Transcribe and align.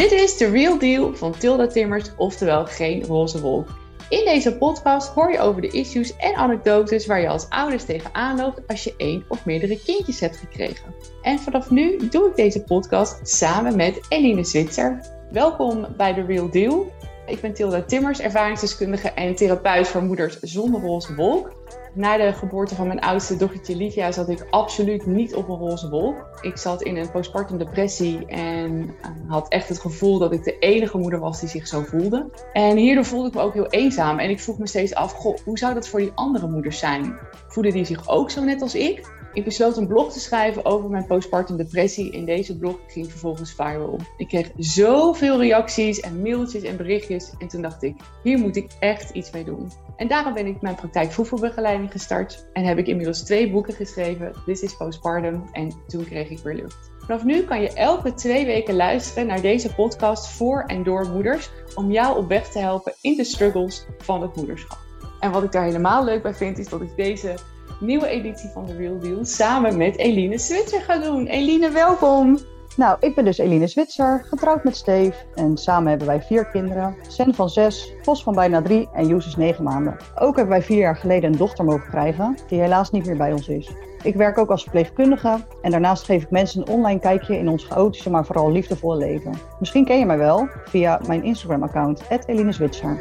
Dit 0.00 0.12
is 0.12 0.36
The 0.36 0.50
Real 0.50 0.78
Deal 0.78 1.16
van 1.16 1.38
Tilda 1.38 1.66
Timmers, 1.66 2.10
oftewel 2.16 2.66
geen 2.66 3.04
roze 3.04 3.40
wolk. 3.40 3.68
In 4.08 4.24
deze 4.24 4.56
podcast 4.56 5.08
hoor 5.08 5.32
je 5.32 5.38
over 5.38 5.60
de 5.60 5.68
issues 5.68 6.16
en 6.16 6.34
anekdotes 6.34 7.06
waar 7.06 7.20
je 7.20 7.28
als 7.28 7.48
ouders 7.48 7.84
tegenaan 7.84 8.36
loopt 8.36 8.60
als 8.66 8.84
je 8.84 8.94
één 8.96 9.24
of 9.28 9.44
meerdere 9.44 9.82
kindjes 9.82 10.20
hebt 10.20 10.36
gekregen. 10.36 10.94
En 11.22 11.38
vanaf 11.38 11.70
nu 11.70 12.08
doe 12.08 12.28
ik 12.28 12.36
deze 12.36 12.62
podcast 12.62 13.28
samen 13.28 13.76
met 13.76 14.00
Eline 14.08 14.44
Zwitser. 14.44 15.00
Welkom 15.30 15.86
bij 15.96 16.14
The 16.14 16.24
Real 16.24 16.50
Deal. 16.50 16.92
Ik 17.26 17.40
ben 17.40 17.54
Tilda 17.54 17.82
Timmers, 17.82 18.20
ervaringsdeskundige 18.20 19.08
en 19.10 19.34
therapeut 19.34 19.88
voor 19.88 20.02
moeders 20.02 20.38
zonder 20.40 20.80
roze 20.80 21.14
wolk. 21.14 21.52
Na 21.92 22.16
de 22.16 22.32
geboorte 22.32 22.74
van 22.74 22.86
mijn 22.86 23.00
oudste 23.00 23.36
dochtertje 23.36 23.76
Livia 23.76 24.12
zat 24.12 24.28
ik 24.28 24.46
absoluut 24.50 25.06
niet 25.06 25.34
op 25.34 25.48
een 25.48 25.56
roze 25.56 25.88
wolk. 25.88 26.38
Ik 26.40 26.56
zat 26.56 26.82
in 26.82 26.96
een 26.96 27.10
postpartum 27.10 27.58
depressie 27.58 28.26
en 28.26 28.94
eh, 29.02 29.10
had 29.28 29.48
echt 29.48 29.68
het 29.68 29.80
gevoel 29.80 30.18
dat 30.18 30.32
ik 30.32 30.44
de 30.44 30.58
enige 30.58 30.98
moeder 30.98 31.20
was 31.20 31.40
die 31.40 31.48
zich 31.48 31.66
zo 31.66 31.82
voelde. 31.82 32.30
En 32.52 32.76
hierdoor 32.76 33.04
voelde 33.04 33.28
ik 33.28 33.34
me 33.34 33.40
ook 33.40 33.54
heel 33.54 33.70
eenzaam 33.70 34.18
en 34.18 34.30
ik 34.30 34.40
vroeg 34.40 34.58
me 34.58 34.66
steeds 34.66 34.94
af, 34.94 35.12
goh, 35.12 35.36
hoe 35.44 35.58
zou 35.58 35.74
dat 35.74 35.88
voor 35.88 36.00
die 36.00 36.12
andere 36.14 36.48
moeders 36.48 36.78
zijn? 36.78 37.18
Voelen 37.48 37.72
die 37.72 37.84
zich 37.84 38.08
ook 38.08 38.30
zo 38.30 38.44
net 38.44 38.62
als 38.62 38.74
ik? 38.74 39.18
Ik 39.32 39.44
besloot 39.44 39.76
een 39.76 39.86
blog 39.86 40.12
te 40.12 40.20
schrijven 40.20 40.64
over 40.64 40.90
mijn 40.90 41.06
postpartum 41.06 41.56
depressie. 41.56 42.10
In 42.10 42.24
deze 42.24 42.58
blog 42.58 42.76
ging 42.86 43.10
vervolgens 43.10 43.54
viral. 43.54 43.98
Ik 44.16 44.28
kreeg 44.28 44.50
zoveel 44.56 45.40
reacties 45.40 46.00
en 46.00 46.22
mailtjes 46.22 46.62
en 46.62 46.76
berichtjes. 46.76 47.32
En 47.38 47.48
toen 47.48 47.62
dacht 47.62 47.82
ik, 47.82 47.96
hier 48.22 48.38
moet 48.38 48.56
ik 48.56 48.70
echt 48.80 49.10
iets 49.10 49.30
mee 49.30 49.44
doen. 49.44 49.70
En 50.00 50.08
daarom 50.08 50.34
ben 50.34 50.46
ik 50.46 50.60
mijn 50.60 50.74
praktijk 50.74 51.12
voedselbegeleiding 51.12 51.92
gestart. 51.92 52.46
En 52.52 52.64
heb 52.64 52.78
ik 52.78 52.86
inmiddels 52.86 53.22
twee 53.22 53.50
boeken 53.50 53.74
geschreven. 53.74 54.32
This 54.46 54.60
is 54.60 54.76
Postpartum 54.76 55.42
en 55.52 55.72
Toen 55.86 56.04
kreeg 56.04 56.30
ik 56.30 56.38
weer 56.38 56.54
lucht. 56.54 56.90
Vanaf 56.98 57.24
nu 57.24 57.42
kan 57.42 57.60
je 57.60 57.72
elke 57.72 58.14
twee 58.14 58.46
weken 58.46 58.74
luisteren 58.74 59.26
naar 59.26 59.40
deze 59.40 59.74
podcast 59.74 60.28
voor 60.28 60.64
en 60.66 60.82
door 60.82 61.08
moeders. 61.08 61.50
Om 61.74 61.90
jou 61.90 62.18
op 62.18 62.28
weg 62.28 62.48
te 62.48 62.58
helpen 62.58 62.94
in 63.00 63.16
de 63.16 63.24
struggles 63.24 63.86
van 63.98 64.22
het 64.22 64.36
moederschap. 64.36 64.78
En 65.20 65.30
wat 65.30 65.42
ik 65.42 65.52
daar 65.52 65.64
helemaal 65.64 66.04
leuk 66.04 66.22
bij 66.22 66.34
vind, 66.34 66.58
is 66.58 66.68
dat 66.68 66.80
ik 66.80 66.96
deze 66.96 67.34
nieuwe 67.80 68.06
editie 68.06 68.50
van 68.50 68.66
The 68.66 68.76
Real 68.76 68.98
Deal 68.98 69.24
samen 69.24 69.76
met 69.76 69.96
Eline 69.96 70.38
Switzer 70.38 70.80
ga 70.80 70.98
doen. 70.98 71.26
Eline, 71.26 71.70
welkom! 71.70 72.38
Nou, 72.76 72.96
ik 73.00 73.14
ben 73.14 73.24
dus 73.24 73.38
Eline 73.38 73.66
Zwitser, 73.66 74.24
getrouwd 74.28 74.64
met 74.64 74.76
Steve. 74.76 75.14
En 75.34 75.56
samen 75.56 75.88
hebben 75.88 76.06
wij 76.06 76.22
vier 76.22 76.46
kinderen. 76.46 76.96
Sen 77.08 77.34
van 77.34 77.50
zes, 77.50 77.92
Vos 78.02 78.22
van 78.22 78.34
bijna 78.34 78.62
drie 78.62 78.88
en 78.92 79.06
Joes 79.06 79.26
is 79.26 79.36
negen 79.36 79.64
maanden. 79.64 79.96
Ook 80.14 80.36
hebben 80.36 80.54
wij 80.54 80.62
vier 80.62 80.78
jaar 80.78 80.96
geleden 80.96 81.32
een 81.32 81.38
dochter 81.38 81.64
mogen 81.64 81.88
krijgen, 81.90 82.36
die 82.48 82.60
helaas 82.60 82.90
niet 82.90 83.06
meer 83.06 83.16
bij 83.16 83.32
ons 83.32 83.48
is. 83.48 83.70
Ik 84.02 84.14
werk 84.14 84.38
ook 84.38 84.50
als 84.50 84.62
verpleegkundige 84.62 85.38
en 85.62 85.70
daarnaast 85.70 86.04
geef 86.04 86.22
ik 86.22 86.30
mensen 86.30 86.60
een 86.60 86.68
online 86.68 87.00
kijkje 87.00 87.38
in 87.38 87.48
ons 87.48 87.64
chaotische, 87.64 88.10
maar 88.10 88.24
vooral 88.24 88.52
liefdevolle 88.52 88.96
leven. 88.96 89.34
Misschien 89.58 89.84
ken 89.84 89.98
je 89.98 90.06
mij 90.06 90.18
wel 90.18 90.48
via 90.64 91.00
mijn 91.06 91.24
Instagram-account, 91.24 92.02
Eline 92.26 92.52
Zwitser. 92.52 93.00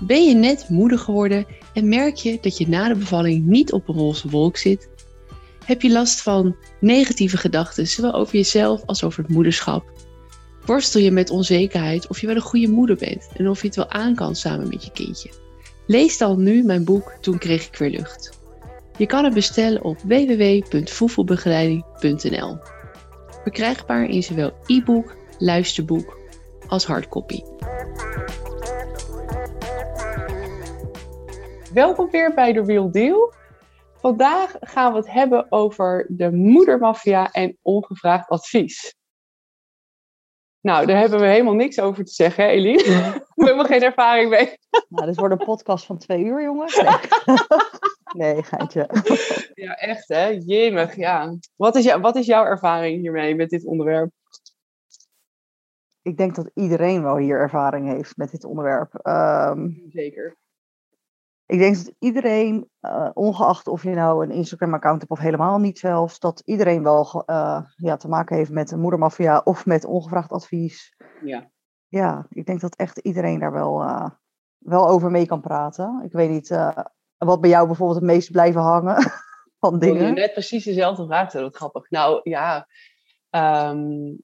Ben 0.00 0.24
je 0.24 0.34
net 0.34 0.68
moeder 0.68 0.98
geworden 0.98 1.46
en 1.76 1.88
merk 1.88 2.16
je 2.16 2.38
dat 2.40 2.58
je 2.58 2.68
na 2.68 2.88
de 2.88 2.94
bevalling 2.94 3.46
niet 3.46 3.72
op 3.72 3.88
een 3.88 3.94
roze 3.94 4.28
wolk 4.28 4.56
zit? 4.56 4.88
Heb 5.64 5.82
je 5.82 5.92
last 5.92 6.22
van 6.22 6.56
negatieve 6.80 7.36
gedachten, 7.36 7.86
zowel 7.86 8.14
over 8.14 8.34
jezelf 8.34 8.82
als 8.86 9.04
over 9.04 9.22
het 9.22 9.32
moederschap? 9.32 9.92
Worstel 10.64 11.00
je 11.00 11.10
met 11.10 11.30
onzekerheid 11.30 12.08
of 12.08 12.20
je 12.20 12.26
wel 12.26 12.36
een 12.36 12.42
goede 12.42 12.68
moeder 12.68 12.96
bent 12.96 13.28
en 13.36 13.48
of 13.48 13.60
je 13.60 13.66
het 13.66 13.76
wel 13.76 13.90
aan 13.90 14.14
kan 14.14 14.36
samen 14.36 14.68
met 14.68 14.84
je 14.84 14.92
kindje? 14.92 15.30
Lees 15.86 16.18
dan 16.18 16.42
nu 16.42 16.62
mijn 16.62 16.84
boek 16.84 17.16
Toen 17.20 17.38
kreeg 17.38 17.66
ik 17.66 17.76
weer 17.76 17.90
lucht. 17.90 18.38
Je 18.98 19.06
kan 19.06 19.24
het 19.24 19.34
bestellen 19.34 19.84
op 19.84 19.98
www.voevelbegeleiding.nl. 20.04 22.58
Verkrijgbaar 23.42 24.04
in 24.04 24.22
zowel 24.22 24.52
e-book, 24.66 25.16
luisterboek 25.38 26.18
als 26.68 26.86
hardcopy. 26.86 27.40
Welkom 31.76 32.10
weer 32.10 32.34
bij 32.34 32.52
The 32.52 32.62
Real 32.62 32.90
Deal. 32.90 33.32
Vandaag 33.92 34.56
gaan 34.60 34.92
we 34.92 34.98
het 34.98 35.10
hebben 35.10 35.52
over 35.52 36.06
de 36.08 36.30
moedermafia 36.32 37.32
en 37.32 37.58
ongevraagd 37.62 38.28
advies. 38.28 38.94
Nou, 40.60 40.86
daar 40.86 40.98
hebben 40.98 41.20
we 41.20 41.26
helemaal 41.26 41.54
niks 41.54 41.80
over 41.80 42.04
te 42.04 42.12
zeggen, 42.12 42.44
hè, 42.44 42.50
Eline? 42.50 42.82
We 42.82 42.92
hebben 42.92 43.24
helemaal 43.34 43.64
geen 43.64 43.82
ervaring 43.82 44.30
mee. 44.30 44.58
Nou, 44.88 45.06
dit 45.06 45.16
wordt 45.16 45.40
een 45.40 45.46
podcast 45.46 45.86
van 45.86 45.98
twee 45.98 46.24
uur, 46.24 46.42
jongens. 46.42 46.76
Nee, 46.76 46.96
nee 48.34 48.42
geintje. 48.42 48.88
Ja, 49.54 49.74
echt, 49.74 50.08
hè? 50.08 50.26
Jemig, 50.26 50.96
ja. 50.96 51.36
Wat 51.56 51.74
is, 51.76 51.84
jou, 51.84 52.00
wat 52.00 52.16
is 52.16 52.26
jouw 52.26 52.44
ervaring 52.44 53.00
hiermee 53.00 53.34
met 53.34 53.50
dit 53.50 53.64
onderwerp? 53.64 54.10
Ik 56.02 56.16
denk 56.16 56.34
dat 56.34 56.50
iedereen 56.54 57.02
wel 57.02 57.16
hier 57.16 57.38
ervaring 57.38 57.88
heeft 57.88 58.16
met 58.16 58.30
dit 58.30 58.44
onderwerp. 58.44 58.94
Ehm, 58.94 59.70
Zeker. 59.88 60.36
Ik 61.46 61.58
denk 61.58 61.76
dat 61.76 61.94
iedereen, 61.98 62.70
uh, 62.80 63.10
ongeacht 63.12 63.66
of 63.66 63.82
je 63.82 63.90
nou 63.90 64.24
een 64.24 64.30
Instagram-account 64.30 64.98
hebt 64.98 65.12
of 65.12 65.18
helemaal 65.18 65.58
niet 65.58 65.78
zelfs, 65.78 66.18
dat 66.18 66.42
iedereen 66.44 66.82
wel 66.82 67.22
uh, 67.26 67.60
ja, 67.76 67.96
te 67.96 68.08
maken 68.08 68.36
heeft 68.36 68.50
met 68.50 68.70
een 68.70 68.80
moedermafia 68.80 69.40
of 69.44 69.66
met 69.66 69.84
ongevraagd 69.84 70.32
advies. 70.32 70.96
Ja. 71.22 71.50
Ja, 71.88 72.26
ik 72.30 72.46
denk 72.46 72.60
dat 72.60 72.76
echt 72.76 72.98
iedereen 72.98 73.38
daar 73.38 73.52
wel, 73.52 73.82
uh, 73.82 74.08
wel 74.58 74.88
over 74.88 75.10
mee 75.10 75.26
kan 75.26 75.40
praten. 75.40 76.02
Ik 76.04 76.12
weet 76.12 76.30
niet 76.30 76.48
wat 77.16 77.40
bij 77.40 77.50
jou 77.50 77.66
bijvoorbeeld 77.66 77.98
het 77.98 78.08
meest 78.08 78.30
blijven 78.30 78.60
hangen 78.60 78.96
van 79.60 79.78
dingen. 79.78 80.14
Net 80.14 80.32
precies 80.32 80.64
dezelfde 80.64 81.06
vraag 81.06 81.28
stellen, 81.28 81.46
wat 81.46 81.56
grappig. 81.56 81.90
Nou 81.90 82.20
ja, 82.22 82.66
um, 83.30 84.18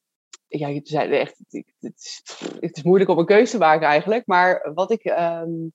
ja 0.49 0.69
je 0.69 0.81
zei 0.85 1.13
echt, 1.13 1.39
het, 1.49 1.95
is, 1.95 2.23
het 2.61 2.77
is 2.77 2.83
moeilijk 2.83 3.11
om 3.11 3.19
een 3.19 3.27
keuze 3.27 3.53
te 3.53 3.59
maken 3.59 3.87
eigenlijk. 3.87 4.27
Maar 4.27 4.71
wat 4.75 4.91
ik... 4.91 5.05
Um, 5.05 5.73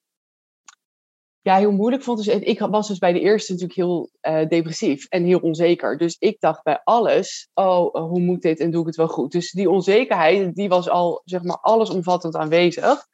ja, 1.41 1.57
heel 1.57 1.71
moeilijk 1.71 2.03
vond. 2.03 2.25
Dus 2.25 2.27
ik 2.27 2.59
was 2.59 2.87
dus 2.87 2.97
bij 2.97 3.13
de 3.13 3.19
eerste 3.19 3.51
natuurlijk 3.51 3.79
heel 3.79 4.09
uh, 4.21 4.47
depressief 4.47 5.05
en 5.05 5.23
heel 5.23 5.39
onzeker. 5.39 5.97
Dus 5.97 6.15
ik 6.19 6.39
dacht 6.39 6.63
bij 6.63 6.81
alles, 6.83 7.49
oh, 7.53 7.95
hoe 7.95 8.19
moet 8.19 8.41
dit 8.41 8.59
en 8.59 8.71
doe 8.71 8.81
ik 8.81 8.87
het 8.87 8.95
wel 8.95 9.07
goed? 9.07 9.31
Dus 9.31 9.51
die 9.51 9.69
onzekerheid, 9.69 10.55
die 10.55 10.69
was 10.69 10.89
al, 10.89 11.21
zeg 11.25 11.43
maar, 11.43 11.57
allesomvattend 11.61 12.35
aanwezig. 12.35 13.05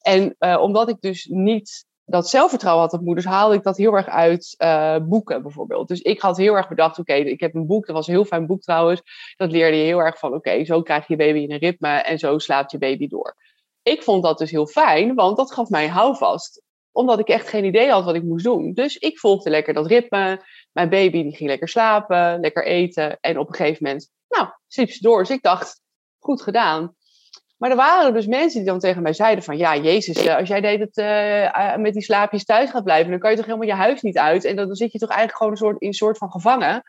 En 0.00 0.36
uh, 0.38 0.60
omdat 0.60 0.88
ik 0.88 1.00
dus 1.00 1.24
niet 1.24 1.88
dat 2.04 2.28
zelfvertrouwen 2.28 2.84
had 2.84 2.92
op 2.92 3.00
moeders, 3.00 3.26
haalde 3.26 3.54
ik 3.54 3.62
dat 3.62 3.76
heel 3.76 3.92
erg 3.92 4.08
uit 4.08 4.56
boeken 5.08 5.42
bijvoorbeeld. 5.42 5.88
Dus 5.88 6.00
ik 6.00 6.20
had 6.20 6.36
heel 6.36 6.54
erg 6.54 6.68
bedacht, 6.68 6.98
oké, 6.98 7.14
ik 7.14 7.40
heb 7.40 7.54
een 7.54 7.66
boek, 7.66 7.86
dat 7.86 7.96
was 7.96 8.06
een 8.06 8.14
heel 8.14 8.24
fijn 8.24 8.46
boek 8.46 8.60
trouwens. 8.62 9.02
Dat 9.36 9.50
leerde 9.50 9.76
je 9.76 9.84
heel 9.84 9.98
erg 9.98 10.18
van, 10.18 10.34
oké, 10.34 10.64
zo 10.64 10.82
krijg 10.82 11.06
je 11.06 11.16
baby 11.16 11.38
in 11.38 11.52
een 11.52 11.58
ritme 11.58 11.88
en 11.88 12.18
zo 12.18 12.38
slaapt 12.38 12.70
je 12.70 12.78
baby 12.78 13.08
door. 13.08 13.36
Ik 13.82 14.02
vond 14.02 14.22
dat 14.22 14.38
dus 14.38 14.50
heel 14.50 14.66
fijn, 14.66 15.14
want 15.14 15.36
dat 15.36 15.52
gaf 15.52 15.68
mij 15.68 15.88
houvast 15.88 16.62
omdat 16.92 17.18
ik 17.18 17.28
echt 17.28 17.48
geen 17.48 17.64
idee 17.64 17.90
had 17.90 18.04
wat 18.04 18.14
ik 18.14 18.22
moest 18.22 18.44
doen. 18.44 18.72
Dus 18.72 18.96
ik 18.96 19.18
volgde 19.18 19.50
lekker 19.50 19.74
dat 19.74 19.86
ritme. 19.86 20.44
Mijn 20.72 20.88
baby 20.88 21.22
die 21.22 21.36
ging 21.36 21.48
lekker 21.48 21.68
slapen, 21.68 22.40
lekker 22.40 22.66
eten. 22.66 23.18
En 23.20 23.38
op 23.38 23.48
een 23.48 23.54
gegeven 23.54 23.84
moment, 23.84 24.10
nou, 24.28 24.48
sliep 24.66 24.90
ze 24.90 25.02
door. 25.02 25.18
Dus 25.18 25.30
ik 25.30 25.42
dacht, 25.42 25.82
goed 26.18 26.42
gedaan. 26.42 26.94
Maar 27.56 27.70
er 27.70 27.76
waren 27.76 28.14
dus 28.14 28.26
mensen 28.26 28.60
die 28.60 28.70
dan 28.70 28.78
tegen 28.78 29.02
mij 29.02 29.12
zeiden 29.12 29.44
van... 29.44 29.56
Ja, 29.56 29.76
Jezus, 29.76 30.16
eh, 30.16 30.36
als 30.36 30.48
jij 30.48 30.60
deed 30.60 30.80
het 30.80 30.96
uh, 30.96 31.76
met 31.76 31.92
die 31.92 32.02
slaapjes 32.02 32.44
thuis 32.44 32.70
gaat 32.70 32.84
blijven... 32.84 33.10
dan 33.10 33.20
kan 33.20 33.30
je 33.30 33.36
toch 33.36 33.46
helemaal 33.46 33.66
je 33.66 33.74
huis 33.74 34.02
niet 34.02 34.18
uit. 34.18 34.44
En 34.44 34.56
dan 34.56 34.74
zit 34.74 34.92
je 34.92 34.98
toch 34.98 35.08
eigenlijk 35.08 35.38
gewoon 35.38 35.52
een 35.52 35.58
soort, 35.58 35.80
in 35.80 35.86
een 35.86 35.94
soort 35.94 36.18
van 36.18 36.30
gevangen. 36.30 36.82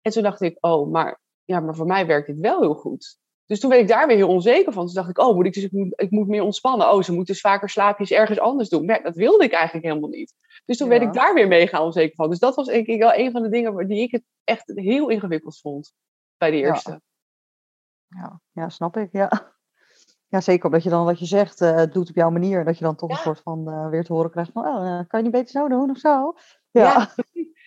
En 0.00 0.12
toen 0.12 0.22
dacht 0.22 0.40
ik, 0.40 0.56
oh, 0.60 0.90
maar, 0.90 1.20
ja, 1.44 1.60
maar 1.60 1.74
voor 1.74 1.86
mij 1.86 2.06
werkt 2.06 2.26
dit 2.26 2.40
wel 2.40 2.60
heel 2.60 2.74
goed. 2.74 3.18
Dus 3.46 3.60
toen 3.60 3.70
werd 3.70 3.82
ik 3.82 3.88
daar 3.88 4.06
weer 4.06 4.16
heel 4.16 4.28
onzeker 4.28 4.72
van. 4.72 4.84
Toen 4.84 4.94
dacht 4.94 5.08
ik, 5.08 5.18
oh, 5.18 5.34
moet 5.34 5.46
ik, 5.46 5.52
dus, 5.52 5.64
ik, 5.64 5.72
moet, 5.72 5.92
ik 6.00 6.10
moet 6.10 6.28
meer 6.28 6.42
ontspannen. 6.42 6.92
Oh, 6.92 7.02
ze 7.02 7.12
moet 7.12 7.26
dus 7.26 7.40
vaker 7.40 7.68
slaapjes 7.68 8.10
ergens 8.10 8.38
anders 8.38 8.68
doen. 8.68 8.84
Nee, 8.84 9.02
dat 9.02 9.16
wilde 9.16 9.44
ik 9.44 9.52
eigenlijk 9.52 9.86
helemaal 9.86 10.08
niet. 10.08 10.34
Dus 10.64 10.76
toen 10.76 10.88
werd 10.88 11.02
ik 11.02 11.12
daar 11.12 11.34
weer 11.34 11.48
mega 11.48 11.84
onzeker 11.84 12.14
van. 12.14 12.30
Dus 12.30 12.38
dat 12.38 12.54
was 12.54 12.66
denk 12.66 12.86
ik 12.86 13.00
wel 13.00 13.14
een 13.14 13.30
van 13.30 13.42
de 13.42 13.48
dingen 13.48 13.86
die 13.86 14.02
ik 14.02 14.10
het 14.10 14.22
echt 14.44 14.72
heel 14.74 15.08
ingewikkeld 15.08 15.60
vond. 15.60 15.94
Bij 16.36 16.50
de 16.50 16.56
eerste. 16.56 16.90
Ja, 16.90 17.00
ja, 18.08 18.40
ja 18.52 18.68
snap 18.68 18.96
ik, 18.96 19.08
ja. 19.12 19.52
Ja, 20.28 20.40
zeker 20.40 20.64
omdat 20.64 20.82
je 20.82 20.90
dan 20.90 21.04
wat 21.04 21.18
je 21.18 21.26
zegt, 21.26 21.60
uh, 21.60 21.82
doet 21.92 22.08
op 22.08 22.14
jouw 22.14 22.30
manier. 22.30 22.64
Dat 22.64 22.78
je 22.78 22.84
dan 22.84 22.96
toch 22.96 23.10
een 23.10 23.16
soort 23.16 23.40
van 23.40 23.68
uh, 23.68 23.88
weer 23.88 24.04
te 24.04 24.12
horen 24.12 24.30
krijgt 24.30 24.52
van, 24.52 24.66
oh, 24.66 24.84
uh, 24.84 25.00
kan 25.06 25.18
je 25.18 25.22
niet 25.22 25.32
beter 25.32 25.48
zo 25.48 25.68
doen 25.68 25.90
of 25.90 25.98
zo? 25.98 26.34
Ja. 26.70 26.82
ja. 26.82 27.14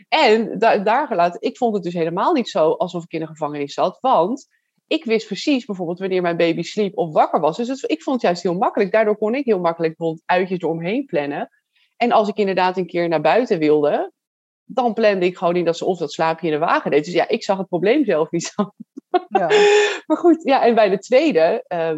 En 0.07 0.59
da 0.59 0.77
daar 0.77 1.07
gelaten, 1.07 1.41
ik 1.41 1.57
vond 1.57 1.73
het 1.73 1.83
dus 1.83 1.93
helemaal 1.93 2.33
niet 2.33 2.49
zo 2.49 2.71
alsof 2.71 3.03
ik 3.03 3.11
in 3.11 3.21
een 3.21 3.27
gevangenis 3.27 3.73
zat. 3.73 3.97
Want 4.01 4.47
ik 4.87 5.05
wist 5.05 5.27
precies 5.27 5.65
bijvoorbeeld 5.65 5.99
wanneer 5.99 6.21
mijn 6.21 6.37
baby 6.37 6.61
sliep 6.61 6.97
of 6.97 7.13
wakker 7.13 7.39
was. 7.39 7.57
Dus 7.57 7.83
ik 7.83 8.01
vond 8.01 8.15
het 8.15 8.25
juist 8.25 8.43
heel 8.43 8.57
makkelijk. 8.57 8.91
Daardoor 8.91 9.17
kon 9.17 9.35
ik 9.35 9.45
heel 9.45 9.59
makkelijk 9.59 9.97
bijvoorbeeld 9.97 10.27
uitjes 10.27 10.59
eromheen 10.59 11.05
plannen. 11.05 11.49
En 11.97 12.11
als 12.11 12.27
ik 12.27 12.37
inderdaad 12.37 12.77
een 12.77 12.87
keer 12.87 13.07
naar 13.07 13.21
buiten 13.21 13.59
wilde, 13.59 14.11
dan 14.63 14.93
plande 14.93 15.25
ik 15.25 15.37
gewoon 15.37 15.55
in 15.55 15.65
dat 15.65 15.77
ze 15.77 15.85
of 15.85 15.97
dat 15.97 16.11
slaapje 16.11 16.47
in 16.47 16.53
de 16.53 16.59
wagen 16.59 16.91
deed. 16.91 17.05
Dus 17.05 17.13
ja, 17.13 17.27
ik 17.27 17.43
zag 17.43 17.57
het 17.57 17.67
probleem 17.67 18.05
zelf 18.05 18.31
niet 18.31 18.53
zo. 18.55 18.71
Ja. 19.27 19.47
maar 20.05 20.17
goed, 20.17 20.43
ja, 20.43 20.65
en 20.65 20.75
bij 20.75 20.89
de 20.89 20.99
tweede, 20.99 21.65
uh, 21.67 21.97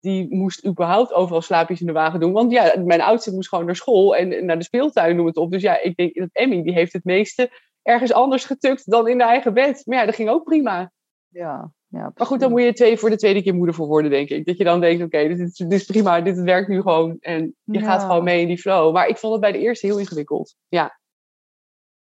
die 0.00 0.34
moest 0.34 0.66
überhaupt 0.66 1.12
overal 1.12 1.42
slaapjes 1.42 1.80
in 1.80 1.86
de 1.86 1.92
wagen 1.92 2.20
doen. 2.20 2.32
Want 2.32 2.52
ja, 2.52 2.74
mijn 2.84 3.00
oudste 3.00 3.32
moest 3.32 3.48
gewoon 3.48 3.64
naar 3.64 3.76
school 3.76 4.16
en 4.16 4.44
naar 4.44 4.58
de 4.58 4.64
speeltuin, 4.64 5.16
noem 5.16 5.26
het 5.26 5.36
op. 5.36 5.50
Dus 5.50 5.62
ja, 5.62 5.80
ik 5.80 5.96
denk 5.96 6.14
dat 6.14 6.28
Emmy, 6.32 6.62
die 6.62 6.72
heeft 6.72 6.92
het 6.92 7.04
meeste 7.04 7.50
ergens 7.82 8.12
anders 8.12 8.44
getukt 8.44 8.90
dan 8.90 9.08
in 9.08 9.18
de 9.18 9.24
eigen 9.24 9.54
bed. 9.54 9.82
Maar 9.86 9.98
ja, 9.98 10.04
dat 10.04 10.14
ging 10.14 10.28
ook 10.28 10.44
prima. 10.44 10.92
Ja, 11.28 11.72
ja, 11.92 12.12
maar 12.14 12.26
goed, 12.26 12.40
dan 12.40 12.50
moet 12.50 12.62
je 12.62 12.72
twee, 12.72 12.98
voor 12.98 13.10
de 13.10 13.16
tweede 13.16 13.42
keer 13.42 13.54
moeder 13.54 13.74
voor 13.74 13.86
worden, 13.86 14.10
denk 14.10 14.28
ik. 14.28 14.46
Dat 14.46 14.56
je 14.56 14.64
dan 14.64 14.80
denkt, 14.80 15.04
oké, 15.04 15.28
dit, 15.28 15.38
is, 15.38 15.56
dit 15.56 15.72
is 15.72 15.84
prima, 15.84 16.20
dit 16.20 16.40
werkt 16.40 16.68
nu 16.68 16.80
gewoon. 16.80 17.16
En 17.20 17.54
je 17.62 17.80
gaat 17.80 18.02
gewoon 18.02 18.24
mee 18.24 18.40
in 18.40 18.46
die 18.46 18.58
flow. 18.58 18.92
Maar 18.92 19.06
ik 19.06 19.16
vond 19.16 19.32
het 19.32 19.40
bij 19.42 19.52
de 19.52 19.58
eerste 19.58 19.86
heel 19.86 19.98
ingewikkeld. 19.98 20.56
Ja. 20.68 20.98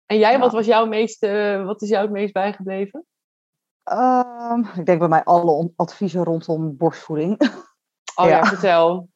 En 0.07 0.19
jij, 0.19 0.39
wat 0.39 0.53
was 0.53 0.67
jouw 0.67 0.87
meest, 0.87 1.23
uh, 1.23 1.65
wat 1.65 1.83
is 1.83 1.89
jou 1.89 2.03
het 2.03 2.13
meest 2.13 2.33
bijgebleven? 2.33 3.05
Um, 3.93 4.67
ik 4.77 4.87
denk 4.87 4.99
bij 4.99 5.09
mij 5.09 5.25
alle 5.25 5.73
adviezen 5.77 6.25
rondom 6.25 6.77
borstvoeding. 6.77 7.39
Oh 8.17 8.27
ja, 8.27 8.45
vertel. 8.45 9.09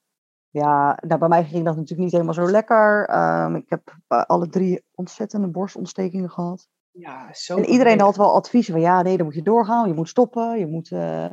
Ja, 0.51 0.99
nou, 1.07 1.19
bij 1.21 1.29
mij 1.29 1.45
ging 1.45 1.65
dat 1.65 1.75
natuurlijk 1.75 2.01
niet 2.01 2.13
helemaal 2.13 2.35
zo 2.35 2.51
lekker. 2.51 3.17
Um, 3.45 3.57
ik 3.57 3.71
heb 3.71 3.97
uh, 4.09 4.23
alle 4.23 4.49
drie 4.49 4.85
ontzettende 4.95 5.49
borstontstekingen 5.49 6.31
gehad. 6.31 6.69
Ja, 6.93 7.33
zo. 7.33 7.57
En 7.57 7.65
iedereen 7.65 8.01
had 8.01 8.17
wel 8.17 8.35
adviezen 8.35 8.73
van 8.73 8.83
ja, 8.83 9.03
nee, 9.03 9.17
dan 9.17 9.27
moet 9.27 9.35
je 9.35 9.43
doorgaan, 9.43 9.89
je 9.89 9.95
moet 9.95 10.09
stoppen, 10.09 10.59
je 10.59 10.67
moet, 10.67 10.91
uh, 10.91 11.31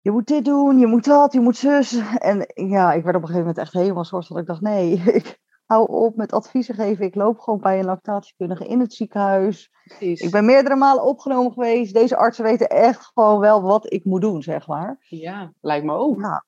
je 0.00 0.10
moet 0.10 0.26
dit 0.26 0.44
doen, 0.44 0.78
je 0.78 0.86
moet 0.86 1.04
dat, 1.04 1.32
je 1.32 1.40
moet 1.40 1.56
zus. 1.56 2.00
En 2.18 2.52
ja, 2.54 2.92
ik 2.92 3.02
werd 3.02 3.16
op 3.16 3.22
een 3.22 3.28
gegeven 3.28 3.38
moment 3.38 3.58
echt 3.58 3.72
helemaal 3.72 4.04
soort 4.04 4.28
dat 4.28 4.38
ik 4.38 4.46
dacht, 4.46 4.60
nee, 4.60 4.92
ik 5.20 5.38
hou 5.64 5.86
op 5.88 6.16
met 6.16 6.32
adviezen 6.32 6.74
geven. 6.74 7.04
Ik 7.04 7.14
loop 7.14 7.38
gewoon 7.38 7.60
bij 7.60 7.78
een 7.78 7.84
lactatiekundige 7.84 8.66
in 8.66 8.80
het 8.80 8.94
ziekenhuis. 8.94 9.70
Precies. 9.84 10.20
Ik 10.20 10.30
ben 10.30 10.44
meerdere 10.44 10.76
malen 10.76 11.04
opgenomen 11.04 11.52
geweest. 11.52 11.94
Deze 11.94 12.16
artsen 12.16 12.44
weten 12.44 12.68
echt 12.68 13.10
gewoon 13.14 13.38
wel 13.38 13.62
wat 13.62 13.92
ik 13.92 14.04
moet 14.04 14.20
doen, 14.20 14.42
zeg 14.42 14.66
maar. 14.66 14.96
Ja, 15.00 15.52
lijkt 15.60 15.84
me 15.84 15.92
ook. 15.92 16.20
Ja. 16.20 16.44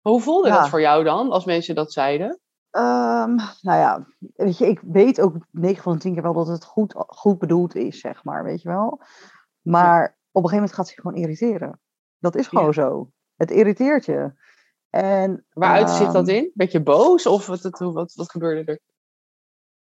Hoe 0.00 0.20
voelde 0.20 0.50
dat 0.50 0.68
voor 0.68 0.80
jou 0.80 1.04
dan, 1.04 1.30
als 1.30 1.44
mensen 1.44 1.74
dat 1.74 1.92
zeiden? 1.92 2.40
Um, 2.76 3.36
nou 3.60 3.78
ja, 3.78 4.06
weet 4.34 4.58
je, 4.58 4.66
ik 4.66 4.80
weet 4.80 5.20
ook 5.20 5.36
9 5.50 5.82
van 5.82 5.92
de 5.92 5.98
10 5.98 6.12
keer 6.12 6.22
wel 6.22 6.32
dat 6.32 6.46
het 6.46 6.64
goed, 6.64 6.94
goed 6.96 7.38
bedoeld 7.38 7.74
is, 7.74 8.00
zeg 8.00 8.24
maar, 8.24 8.44
weet 8.44 8.62
je 8.62 8.68
wel. 8.68 9.00
Maar 9.60 10.04
op 10.04 10.42
een 10.42 10.48
gegeven 10.48 10.56
moment 10.56 10.72
gaat 10.72 10.86
het 10.88 11.00
gewoon 11.00 11.16
irriteren. 11.16 11.80
Dat 12.18 12.34
is 12.34 12.46
gewoon 12.46 12.74
zo. 12.74 13.10
Het 13.36 13.50
irriteert 13.50 14.04
je. 14.04 14.32
En, 14.90 15.46
Waaruit 15.52 15.88
um, 15.88 15.94
zit 15.94 16.12
dat 16.12 16.28
in? 16.28 16.50
Beetje 16.54 16.82
boos 16.82 17.26
of 17.26 17.46
wat, 17.46 17.62
wat, 17.62 17.78
wat, 17.78 18.14
wat 18.14 18.30
gebeurde 18.30 18.72
er? 18.72 18.80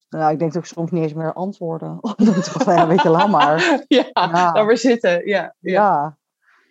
Nou, 0.09 0.33
ik 0.33 0.39
denk 0.39 0.53
dat 0.53 0.63
ik 0.63 0.69
soms 0.69 0.91
niet 0.91 1.03
eens 1.03 1.15
meer 1.15 1.33
antwoorden. 1.33 1.99
dan 2.17 2.41
toch, 2.41 2.65
ja, 2.65 2.87
weet 2.87 3.03
je, 3.03 3.09
laat 3.09 3.29
maar. 3.29 3.59
ja, 3.89 4.11
ja. 4.13 4.31
laat 4.31 4.55
maar 4.55 4.77
zitten. 4.77 5.27
Ja, 5.27 5.55
ja. 5.59 5.73
ja 5.73 6.19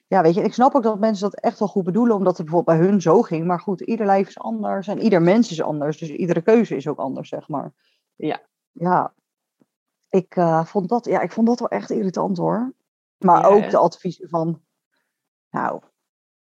ja, 0.08 0.22
weet 0.22 0.34
je, 0.34 0.42
ik 0.42 0.54
snap 0.54 0.76
ook 0.76 0.84
dat 0.84 1.00
mensen 1.00 1.30
dat 1.30 1.40
echt 1.40 1.60
wel 1.60 1.68
goed 1.68 1.84
bedoelen, 1.84 2.16
omdat 2.16 2.38
het 2.38 2.46
bijvoorbeeld 2.46 2.78
bij 2.78 2.88
hun 2.88 3.02
zo 3.02 3.22
ging. 3.22 3.46
Maar 3.46 3.60
goed, 3.60 3.82
ieder 3.82 4.06
lijf 4.06 4.28
is 4.28 4.40
anders 4.40 4.88
en 4.88 5.00
ieder 5.00 5.22
mens 5.22 5.52
is 5.52 5.62
anders. 5.62 5.98
Dus 5.98 6.10
iedere 6.10 6.42
keuze 6.42 6.76
is 6.76 6.88
ook 6.88 6.98
anders, 6.98 7.30
zeg 7.30 7.48
maar. 7.48 7.74
Ja. 8.16 8.42
Ja. 8.72 9.14
Ik, 10.10 10.36
uh, 10.36 10.66
vond, 10.66 10.90
dat, 10.90 11.06
ja, 11.06 11.22
ik 11.22 11.32
vond 11.32 11.48
dat 11.48 11.60
wel 11.60 11.70
echt 11.70 11.90
irritant 11.90 12.38
hoor. 12.38 12.74
Maar 13.18 13.46
ook 13.46 13.70
de 13.70 13.78
adviezen 13.78 14.30
van, 14.30 14.62
nou, 15.50 15.82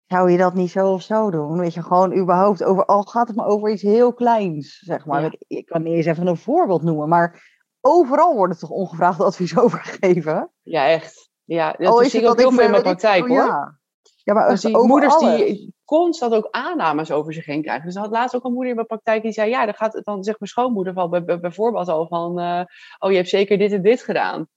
zou 0.07 0.31
je 0.31 0.39
dat 0.39 0.55
niet 0.55 0.71
zo 0.71 0.93
of 0.93 1.03
zo 1.03 1.31
doen? 1.31 1.59
Weet 1.59 1.75
je, 1.75 1.83
gewoon 1.83 2.17
überhaupt 2.17 2.65
over, 2.65 2.85
al 2.85 3.03
gaat 3.03 3.29
het 3.29 3.37
maar 3.37 3.47
over 3.47 3.71
iets 3.71 3.83
heel 3.83 4.15
kleins, 4.15 4.79
zeg 4.79 5.07
maar. 5.07 5.25
Ik, 5.25 5.45
ik 5.47 5.67
kan 5.67 5.83
niet 5.83 5.95
eens 5.95 6.07
even 6.07 6.27
een 6.27 6.37
voorbeeld 6.37 6.83
noemen, 6.83 7.09
maar 7.09 7.55
overal 7.81 8.35
worden 8.35 8.59
toch 8.59 8.71
ongevraagd 8.71 9.21
advies 9.21 9.59
over 9.63 9.79
gegeven? 9.79 10.51
Ja, 10.63 10.87
echt. 10.87 11.26
Ja, 11.47 11.73
dat 11.73 11.93
oh, 11.93 12.03
zie 12.03 12.21
ik 12.21 12.29
ook 12.29 12.39
heel 12.39 12.53
veel 12.53 12.65
in 12.65 12.71
mijn 12.71 12.83
praktijk 12.83 13.27
hoor. 13.27 13.37
Ja. 13.37 13.79
Ja, 14.27 14.35
maar 14.35 14.49
als 14.49 14.61
die 14.61 14.77
moeders 14.77 15.15
alles. 15.15 15.37
die 15.37 15.75
constant 15.85 16.35
ook 16.35 16.49
aannames 16.51 17.11
over 17.11 17.33
zich 17.33 17.45
heen 17.45 17.63
krijgen. 17.63 17.85
Dus 17.87 17.95
er 17.95 18.01
had 18.01 18.11
laatst 18.11 18.37
ook 18.37 18.45
een 18.45 18.53
moeder 18.53 18.69
in 18.69 18.75
mijn 18.75 18.87
praktijk 18.87 19.23
die 19.23 19.33
zei: 19.33 19.51
Ja, 19.51 19.65
dan 19.65 19.75
gaat 19.75 20.01
dan 20.05 20.25
zegt 20.25 20.39
mijn 20.39 20.51
schoonmoeder 20.51 20.95
wel 20.95 21.09
bijvoorbeeld 21.41 21.89
al 21.89 22.07
van: 22.07 22.41
uh, 22.41 22.63
Oh, 22.99 23.11
je 23.11 23.17
hebt 23.17 23.29
zeker 23.29 23.59
dit 23.59 23.73
en 23.73 23.83
dit 23.83 24.03
gedaan. 24.03 24.49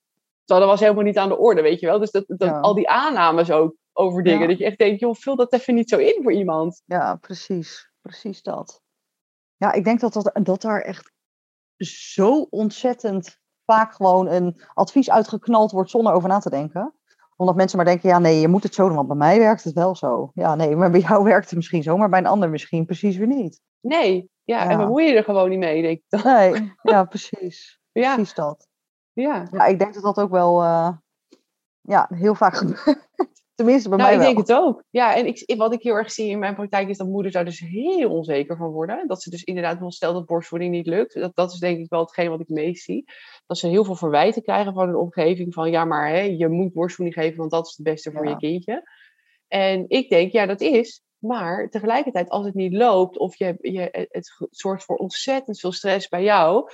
Terwijl 0.45 0.67
dat 0.67 0.69
was 0.69 0.79
helemaal 0.79 1.03
niet 1.03 1.17
aan 1.17 1.29
de 1.29 1.37
orde, 1.37 1.61
weet 1.61 1.79
je 1.79 1.85
wel. 1.85 1.99
Dus 1.99 2.11
dat, 2.11 2.23
dat 2.27 2.61
al 2.61 2.73
die 2.73 2.89
aannames 2.89 3.51
ook 3.51 3.75
over 3.93 4.23
dingen. 4.23 4.47
Dat 4.47 4.57
je 4.57 4.65
echt 4.65 4.77
denkt: 4.77 4.99
Joh, 4.99 5.15
vul 5.15 5.35
dat 5.35 5.53
even 5.53 5.75
niet 5.75 5.89
zo 5.89 5.97
in 5.97 6.23
voor 6.23 6.33
iemand. 6.33 6.81
Ja, 6.85 7.15
precies. 7.15 7.91
Precies 8.01 8.41
dat. 8.41 8.81
Ja, 9.57 9.71
ik 9.71 9.83
denk 9.83 9.99
dat, 9.99 10.13
dat, 10.13 10.31
dat 10.43 10.61
daar 10.61 10.81
echt 10.81 11.11
zo 11.77 12.47
ontzettend 12.49 13.39
vaak 13.73 13.93
gewoon 13.93 14.27
een 14.27 14.61
advies 14.73 15.09
uitgeknald 15.09 15.71
wordt 15.71 15.89
zonder 15.89 16.13
over 16.13 16.29
na 16.29 16.39
te 16.39 16.49
denken. 16.49 16.93
Omdat 17.35 17.55
mensen 17.55 17.77
maar 17.77 17.85
denken, 17.85 18.09
ja 18.09 18.19
nee, 18.19 18.39
je 18.39 18.47
moet 18.47 18.63
het 18.63 18.73
zo 18.73 18.87
doen, 18.87 18.95
want 18.95 19.07
bij 19.07 19.17
mij 19.17 19.39
werkt 19.39 19.63
het 19.63 19.73
wel 19.73 19.95
zo. 19.95 20.31
Ja 20.33 20.55
nee, 20.55 20.75
maar 20.75 20.91
bij 20.91 20.99
jou 20.99 21.23
werkt 21.33 21.45
het 21.45 21.55
misschien 21.55 21.83
zo, 21.83 21.97
maar 21.97 22.09
bij 22.09 22.19
een 22.19 22.25
ander 22.25 22.49
misschien 22.49 22.85
precies 22.85 23.17
weer 23.17 23.27
niet. 23.27 23.61
Nee, 23.81 24.29
ja, 24.43 24.63
ja. 24.63 24.69
en 24.69 24.77
bemoei 24.77 25.05
je 25.05 25.15
er 25.15 25.23
gewoon 25.23 25.49
niet 25.49 25.59
mee, 25.59 25.81
denk 25.81 26.01
ik. 26.07 26.23
Nee, 26.23 26.73
ja 26.93 27.03
precies. 27.03 27.79
ja. 27.91 28.13
Precies 28.13 28.33
dat. 28.33 28.67
Ja. 29.13 29.47
ja, 29.51 29.65
ik 29.65 29.79
denk 29.79 29.93
dat 29.93 30.03
dat 30.03 30.19
ook 30.19 30.31
wel 30.31 30.63
uh, 30.63 30.89
ja, 31.81 32.09
heel 32.13 32.35
vaak 32.35 32.55
gebeurt. 32.61 33.38
Tenminste, 33.59 33.89
bij 33.89 33.97
nou, 33.97 34.09
mij 34.09 34.19
ik 34.19 34.25
denk 34.25 34.47
het 34.47 34.57
ook. 34.57 34.83
Ja, 34.89 35.15
en 35.15 35.25
ik, 35.25 35.53
wat 35.57 35.73
ik 35.73 35.83
heel 35.83 35.95
erg 35.95 36.11
zie 36.11 36.29
in 36.29 36.39
mijn 36.39 36.55
praktijk 36.55 36.89
is 36.89 36.97
dat 36.97 37.07
moeders 37.07 37.33
daar 37.33 37.45
dus 37.45 37.59
heel 37.59 38.09
onzeker 38.09 38.57
van 38.57 38.69
worden. 38.69 39.07
Dat 39.07 39.21
ze 39.21 39.29
dus 39.29 39.43
inderdaad 39.43 39.79
wel 39.79 39.91
stel 39.91 40.13
dat 40.13 40.25
borstvoeding 40.25 40.71
niet 40.71 40.87
lukt. 40.87 41.13
Dat, 41.13 41.35
dat 41.35 41.51
is 41.51 41.59
denk 41.59 41.79
ik 41.79 41.89
wel 41.89 41.99
hetgeen 41.99 42.29
wat 42.29 42.39
ik 42.39 42.49
meest 42.49 42.83
zie. 42.83 43.05
Dat 43.45 43.57
ze 43.57 43.67
heel 43.67 43.83
veel 43.83 43.95
verwijten 43.95 44.41
krijgen 44.41 44.73
van 44.73 44.87
hun 44.87 44.95
omgeving. 44.95 45.53
Van 45.53 45.71
ja, 45.71 45.85
maar 45.85 46.09
hè, 46.09 46.21
je 46.21 46.47
moet 46.47 46.73
borstvoeding 46.73 47.17
geven, 47.17 47.37
want 47.37 47.51
dat 47.51 47.67
is 47.67 47.77
het 47.77 47.85
beste 47.85 48.11
voor 48.11 48.27
je 48.27 48.37
kindje. 48.37 48.89
En 49.47 49.85
ik 49.87 50.09
denk, 50.09 50.31
ja, 50.31 50.45
dat 50.45 50.61
is. 50.61 51.03
Maar 51.17 51.69
tegelijkertijd, 51.69 52.29
als 52.29 52.45
het 52.45 52.55
niet 52.55 52.73
loopt 52.73 53.17
of 53.17 53.35
je, 53.35 53.57
je, 53.61 54.07
het 54.09 54.47
zorgt 54.51 54.83
voor 54.83 54.95
ontzettend 54.95 55.59
veel 55.59 55.71
stress 55.71 56.07
bij 56.07 56.23
jou, 56.23 56.69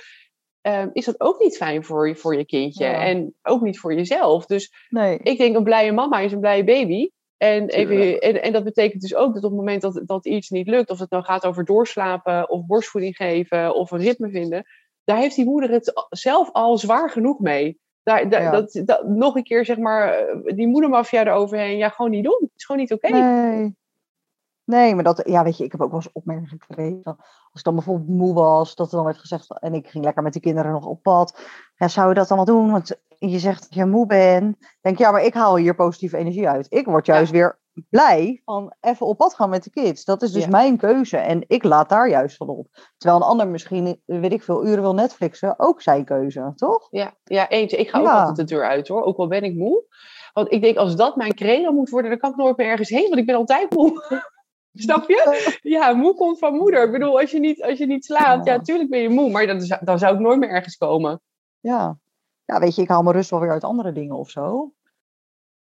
Ehm, 0.66 0.88
is 0.92 1.04
dat 1.04 1.20
ook 1.20 1.40
niet 1.40 1.56
fijn 1.56 1.84
voor 1.84 2.08
je, 2.08 2.16
voor 2.16 2.36
je 2.36 2.44
kindje. 2.44 2.84
En 2.84 3.34
ook 3.42 3.62
niet 3.62 3.78
voor 3.78 3.94
jezelf. 3.94 4.46
Dus 4.46 4.72
nee. 4.88 5.18
ik 5.22 5.38
denk, 5.38 5.56
een 5.56 5.64
blije 5.64 5.92
mama 5.92 6.18
is 6.18 6.32
een 6.32 6.40
blije 6.40 6.64
baby. 6.64 7.10
En, 7.36 7.68
even, 7.68 8.18
en, 8.20 8.42
en, 8.42 8.52
dat 8.52 8.64
betekent 8.64 9.02
dus 9.02 9.14
ook 9.14 9.34
dat 9.34 9.44
op 9.44 9.50
het 9.50 9.58
moment 9.58 9.82
dat, 9.82 10.02
dat 10.04 10.26
iets 10.26 10.50
niet 10.50 10.66
lukt, 10.66 10.90
of 10.90 10.98
het 10.98 11.10
nou 11.10 11.24
gaat 11.24 11.46
over 11.46 11.64
doorslapen, 11.64 12.50
of 12.50 12.66
borstvoeding 12.66 13.16
geven, 13.16 13.74
of 13.74 13.90
een 13.90 13.98
ritme 13.98 14.30
vinden, 14.30 14.64
daar 15.04 15.18
heeft 15.18 15.36
die 15.36 15.44
moeder 15.44 15.70
het 15.70 16.06
zelf 16.10 16.52
al 16.52 16.78
zwaar 16.78 17.10
genoeg 17.10 17.38
mee. 17.40 17.78
Daar, 18.02 18.28
dat, 18.50 18.82
dat, 18.84 19.06
nog 19.06 19.34
een 19.34 19.44
keer, 19.44 19.64
zeg 19.64 19.78
maar, 19.78 20.12
eh, 20.12 20.56
die 20.56 20.66
moedermafia 20.66 21.26
eroverheen, 21.26 21.76
ja, 21.76 21.88
gewoon 21.88 22.10
niet 22.10 22.24
doen. 22.24 22.38
Het 22.40 22.50
is 22.56 22.64
gewoon 22.64 22.80
niet 22.80 22.92
oké. 22.92 23.08
Nee. 23.08 23.76
Nee, 24.66 24.94
maar 24.94 25.04
dat, 25.04 25.22
ja, 25.24 25.44
weet 25.44 25.56
je, 25.56 25.64
ik 25.64 25.72
heb 25.72 25.80
ook 25.80 25.90
wel 25.90 26.00
eens 26.00 26.12
opmerkingen 26.12 26.60
gekregen. 26.60 27.16
Als 27.52 27.54
ik 27.54 27.62
dan 27.62 27.74
bijvoorbeeld 27.74 28.08
moe 28.08 28.34
was, 28.34 28.74
dat 28.74 28.90
er 28.90 28.96
dan 28.96 29.04
werd 29.04 29.18
gezegd, 29.18 29.58
en 29.60 29.74
ik 29.74 29.88
ging 29.88 30.04
lekker 30.04 30.22
met 30.22 30.32
de 30.32 30.40
kinderen 30.40 30.72
nog 30.72 30.86
op 30.86 31.02
pad. 31.02 31.40
Ja, 31.76 31.88
zou 31.88 32.08
je 32.08 32.14
dat 32.14 32.28
dan 32.28 32.36
wel 32.36 32.46
doen? 32.46 32.70
Want 32.70 32.96
je 33.18 33.38
zegt 33.38 33.62
dat 33.62 33.74
je 33.74 33.84
moe 33.84 34.06
bent. 34.06 34.56
Denk, 34.80 34.98
ja, 34.98 35.10
maar 35.10 35.24
ik 35.24 35.34
haal 35.34 35.56
hier 35.56 35.74
positieve 35.74 36.16
energie 36.16 36.48
uit. 36.48 36.66
Ik 36.68 36.86
word 36.86 37.06
juist 37.06 37.32
weer 37.32 37.58
blij 37.90 38.42
van 38.44 38.74
even 38.80 39.06
op 39.06 39.16
pad 39.16 39.34
gaan 39.34 39.50
met 39.50 39.64
de 39.64 39.70
kids. 39.70 40.04
Dat 40.04 40.22
is 40.22 40.32
dus 40.32 40.46
mijn 40.46 40.76
keuze 40.76 41.16
en 41.16 41.44
ik 41.46 41.64
laat 41.64 41.88
daar 41.88 42.08
juist 42.08 42.36
van 42.36 42.48
op. 42.48 42.66
Terwijl 42.96 43.20
een 43.20 43.28
ander 43.28 43.48
misschien, 43.48 44.02
weet 44.04 44.32
ik 44.32 44.42
veel, 44.42 44.66
uren 44.66 44.82
wil 44.82 44.94
Netflixen, 44.94 45.58
ook 45.58 45.82
zijn 45.82 46.04
keuze, 46.04 46.52
toch? 46.54 46.88
Ja, 46.90 47.14
ja 47.24 47.48
eens. 47.48 47.72
Ik 47.72 47.88
ga 47.88 48.00
ook 48.00 48.06
altijd 48.06 48.36
de 48.36 48.54
deur 48.54 48.64
uit 48.64 48.88
hoor, 48.88 49.02
ook 49.02 49.16
al 49.16 49.28
ben 49.28 49.42
ik 49.42 49.54
moe. 49.54 49.84
Want 50.32 50.52
ik 50.52 50.62
denk, 50.62 50.76
als 50.76 50.96
dat 50.96 51.16
mijn 51.16 51.34
credo 51.34 51.72
moet 51.72 51.90
worden, 51.90 52.10
dan 52.10 52.20
kan 52.20 52.30
ik 52.30 52.36
nooit 52.36 52.56
meer 52.56 52.66
ergens 52.66 52.88
heen, 52.88 53.08
want 53.08 53.16
ik 53.16 53.26
ben 53.26 53.36
altijd 53.36 53.74
moe. 53.74 54.04
Snap 54.84 55.08
je? 55.08 55.58
Ja, 55.62 55.92
moe 55.92 56.14
komt 56.14 56.38
van 56.38 56.54
moeder. 56.54 56.84
Ik 56.84 56.92
bedoel, 56.92 57.20
als 57.20 57.30
je 57.30 57.38
niet, 57.38 57.62
als 57.62 57.78
je 57.78 57.86
niet 57.86 58.04
slaapt, 58.04 58.46
ja, 58.46 58.56
natuurlijk 58.56 58.90
ben 58.90 59.00
je 59.00 59.08
moe. 59.08 59.30
Maar 59.30 59.46
dan, 59.46 59.78
dan 59.80 59.98
zou 59.98 60.14
ik 60.14 60.20
nooit 60.20 60.38
meer 60.38 60.48
ergens 60.48 60.76
komen. 60.76 61.20
Ja. 61.60 61.98
ja, 62.44 62.58
weet 62.58 62.74
je, 62.74 62.82
ik 62.82 62.88
haal 62.88 63.02
mijn 63.02 63.16
rust 63.16 63.30
wel 63.30 63.40
weer 63.40 63.50
uit 63.50 63.64
andere 63.64 63.92
dingen 63.92 64.16
of 64.16 64.30
zo 64.30 64.72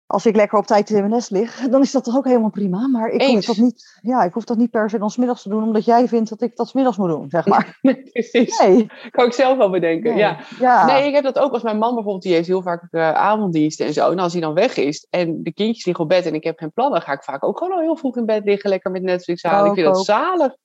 als 0.06 0.26
ik 0.26 0.36
lekker 0.36 0.58
op 0.58 0.66
tijd 0.66 0.90
in 0.90 0.96
mijn 0.96 1.10
nest 1.10 1.30
lig, 1.30 1.68
dan 1.68 1.82
is 1.82 1.92
dat 1.92 2.04
toch 2.04 2.16
ook 2.16 2.24
helemaal 2.24 2.50
prima. 2.50 2.86
Maar 2.86 3.08
ik 3.08 3.22
hoef, 3.22 3.44
dat 3.44 3.56
niet, 3.56 3.98
ja, 4.02 4.22
ik 4.22 4.32
hoef 4.32 4.44
dat 4.44 4.56
niet 4.56 4.70
per 4.70 4.90
se 4.90 4.98
dan 4.98 5.10
smiddags 5.10 5.42
te 5.42 5.48
doen, 5.48 5.62
omdat 5.62 5.84
jij 5.84 6.08
vindt 6.08 6.30
dat 6.30 6.40
ik 6.40 6.56
dat 6.56 6.68
smiddags 6.68 6.96
moet 6.96 7.08
doen, 7.08 7.30
zeg 7.30 7.46
maar. 7.46 7.78
precies. 8.12 8.58
Nee. 8.58 8.86
Kan 9.10 9.26
ik 9.26 9.32
zelf 9.32 9.58
wel 9.58 9.70
bedenken, 9.70 10.10
nee. 10.10 10.18
ja. 10.18 10.38
ja. 10.58 10.86
Nee, 10.86 11.08
ik 11.08 11.14
heb 11.14 11.24
dat 11.24 11.38
ook 11.38 11.52
als 11.52 11.62
mijn 11.62 11.78
man 11.78 11.94
bijvoorbeeld, 11.94 12.22
die 12.22 12.32
heeft 12.32 12.46
heel 12.46 12.62
vaak 12.62 12.88
uh, 12.90 13.12
avonddiensten 13.12 13.86
en 13.86 13.92
zo. 13.92 14.10
En 14.10 14.18
als 14.18 14.32
hij 14.32 14.42
dan 14.42 14.54
weg 14.54 14.76
is 14.76 15.06
en 15.10 15.42
de 15.42 15.52
kindjes 15.52 15.84
liggen 15.84 16.04
op 16.04 16.10
bed 16.10 16.26
en 16.26 16.34
ik 16.34 16.44
heb 16.44 16.58
geen 16.58 16.72
plannen, 16.72 17.02
ga 17.02 17.12
ik 17.12 17.22
vaak 17.22 17.44
ook 17.44 17.58
gewoon 17.58 17.72
al 17.72 17.80
heel 17.80 17.96
vroeg 17.96 18.16
in 18.16 18.26
bed 18.26 18.44
liggen, 18.44 18.70
lekker 18.70 18.90
met 18.90 19.02
Netflix 19.02 19.44
aan. 19.44 19.66
Ik 19.66 19.74
vind 19.74 19.86
dat 19.86 20.04
zalig. 20.04 20.56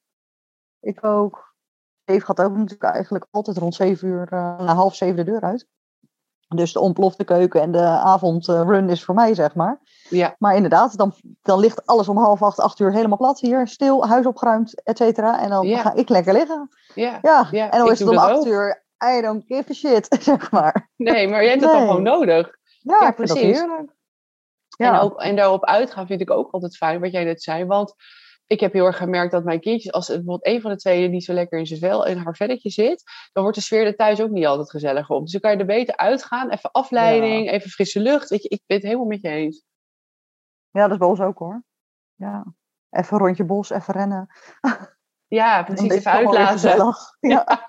Ik 0.80 1.06
ook. 1.06 1.50
Dave 2.04 2.26
gaat 2.26 2.42
ook 2.42 2.56
natuurlijk 2.56 2.94
eigenlijk 2.94 3.28
altijd 3.32 3.58
rond 3.58 3.76
zeven 3.76 4.08
uur, 4.08 4.30
uh, 4.34 4.76
half 4.76 4.96
zeven 4.96 5.16
de 5.16 5.24
deur 5.24 5.42
uit. 5.42 5.68
Dus 6.56 6.74
de 6.74 6.80
ontplofte 6.80 7.24
keuken 7.24 7.62
en 7.62 7.72
de 7.72 7.86
avondrun 7.86 8.90
is 8.90 9.04
voor 9.04 9.16
mij, 9.16 9.34
zeg 9.34 9.56
maar. 9.56 9.80
Ja. 10.10 10.36
Maar 10.38 10.56
inderdaad, 10.56 10.98
dan, 10.98 11.14
dan 11.42 11.60
ligt 11.60 11.86
alles 11.86 12.08
om 12.08 12.18
half 12.18 12.42
acht, 12.42 12.60
acht 12.60 12.80
uur 12.80 12.94
helemaal 12.94 13.18
plat 13.18 13.40
hier. 13.40 13.68
Stil, 13.68 14.08
huis 14.08 14.26
opgeruimd, 14.26 14.84
et 14.84 14.98
cetera. 14.98 15.42
En 15.42 15.50
dan 15.50 15.68
ga 15.68 15.94
ik 15.94 16.10
lekker 16.10 16.34
liggen. 16.34 16.70
Ja. 16.96 17.20
ja. 17.22 17.52
En 17.52 17.80
dan 17.80 17.92
is 17.92 18.00
het 18.00 18.10
om 18.10 18.18
acht 18.18 18.46
uur, 18.46 18.84
I 19.18 19.22
don't 19.22 19.44
give 19.48 19.72
a 19.72 19.74
shit, 19.74 20.08
zeg 20.24 20.52
maar. 20.52 20.90
Nee, 20.96 21.28
maar 21.28 21.42
jij 21.42 21.52
hebt 21.52 21.64
het 21.64 21.72
dan 21.72 21.82
gewoon 21.82 22.04
nodig. 22.04 22.56
Ja, 22.80 22.98
ja 23.00 23.12
precies. 23.12 23.66
Ja. 24.78 24.94
En, 24.94 25.00
ook, 25.00 25.22
en 25.22 25.36
daarop 25.36 25.66
uitgaan 25.66 26.08
vind 26.08 26.22
ik 26.22 26.32
ook 26.32 26.52
altijd 26.52 26.78
fijn, 26.78 27.00
wat 27.00 27.12
jij 27.12 27.24
net 27.24 27.44
zei. 27.44 27.66
Want 27.66 27.96
ik 28.52 28.60
heb 28.60 28.74
heel 28.74 28.86
erg 28.86 28.98
gemerkt 28.98 29.32
dat 29.32 29.44
mijn 29.44 29.60
kindjes, 29.60 29.92
als 29.92 30.08
bijvoorbeeld 30.08 30.46
een 30.46 30.62
van 30.62 30.72
de 30.72 30.78
twee 30.78 31.10
niet 31.10 31.24
zo 31.24 31.34
lekker 31.34 31.60
in 31.60 31.66
zijn 31.66 31.80
vel 31.80 32.06
in 32.06 32.18
haar 32.18 32.36
velletje 32.36 32.70
zit, 32.70 33.04
dan 33.32 33.44
wordt 33.44 33.58
de 33.58 33.64
sfeer 33.64 33.86
er 33.86 33.96
thuis 33.96 34.22
ook 34.22 34.30
niet 34.30 34.46
altijd 34.46 34.70
gezellig 34.70 35.10
op. 35.10 35.22
Dus 35.22 35.32
dan 35.32 35.42
kan 35.42 35.52
je 35.52 35.58
er 35.58 35.66
beter 35.66 35.98
uitgaan, 35.98 36.50
even 36.50 36.72
afleiding, 36.72 37.50
even 37.50 37.70
frisse 37.70 38.00
lucht. 38.00 38.30
Weet 38.30 38.44
je, 38.44 38.50
ik 38.50 38.62
ben 38.66 38.78
het 38.78 38.86
helemaal 38.86 39.06
met 39.08 39.22
je 39.22 39.30
eens. 39.30 39.64
Ja, 40.70 40.82
dat 40.82 40.92
is 40.92 40.98
bij 40.98 41.08
ons 41.08 41.20
ook 41.20 41.38
hoor. 41.38 41.64
Ja. 42.16 42.54
Even 42.90 43.14
een 43.14 43.26
rondje 43.26 43.46
bos, 43.46 43.70
even 43.70 43.94
rennen. 43.94 44.28
Ja, 45.28 45.64
precies. 45.64 45.92
Even 45.92 46.12
uitlaten. 46.12 46.96
Ja. 47.20 47.68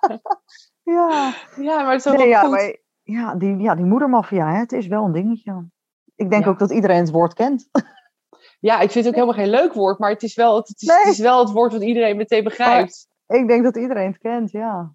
ja. 0.82 1.34
ja, 1.56 1.82
maar 1.82 1.92
het 1.92 2.06
is 2.06 2.12
ook 2.12 2.18
nee, 2.18 2.36
goed. 2.36 2.50
Maar, 2.50 2.76
ja, 3.02 3.34
die, 3.34 3.56
ja, 3.56 3.74
die 3.74 3.84
moedermafia, 3.84 4.52
hè, 4.52 4.58
het 4.58 4.72
is 4.72 4.86
wel 4.86 5.04
een 5.04 5.12
dingetje. 5.12 5.66
Ik 6.14 6.30
denk 6.30 6.46
ook 6.46 6.58
dat 6.58 6.70
iedereen 6.70 7.00
het 7.00 7.10
woord 7.10 7.34
kent. 7.34 7.68
Ja, 8.62 8.80
ik 8.80 8.90
vind 8.90 9.04
het 9.04 9.06
ook 9.06 9.20
helemaal 9.20 9.44
geen 9.44 9.60
leuk 9.60 9.72
woord, 9.72 9.98
maar 9.98 10.10
het 10.10 10.22
is 10.22 10.34
wel 10.34 10.56
het, 10.56 10.72
is, 10.76 10.88
het, 10.88 11.06
is 11.06 11.18
wel 11.18 11.38
het 11.38 11.50
woord 11.50 11.72
wat 11.72 11.82
iedereen 11.82 12.16
meteen 12.16 12.44
begrijpt. 12.44 13.08
ik 13.26 13.48
denk 13.48 13.64
dat 13.64 13.76
iedereen 13.76 14.06
het 14.06 14.18
kent, 14.18 14.50
ja. 14.50 14.94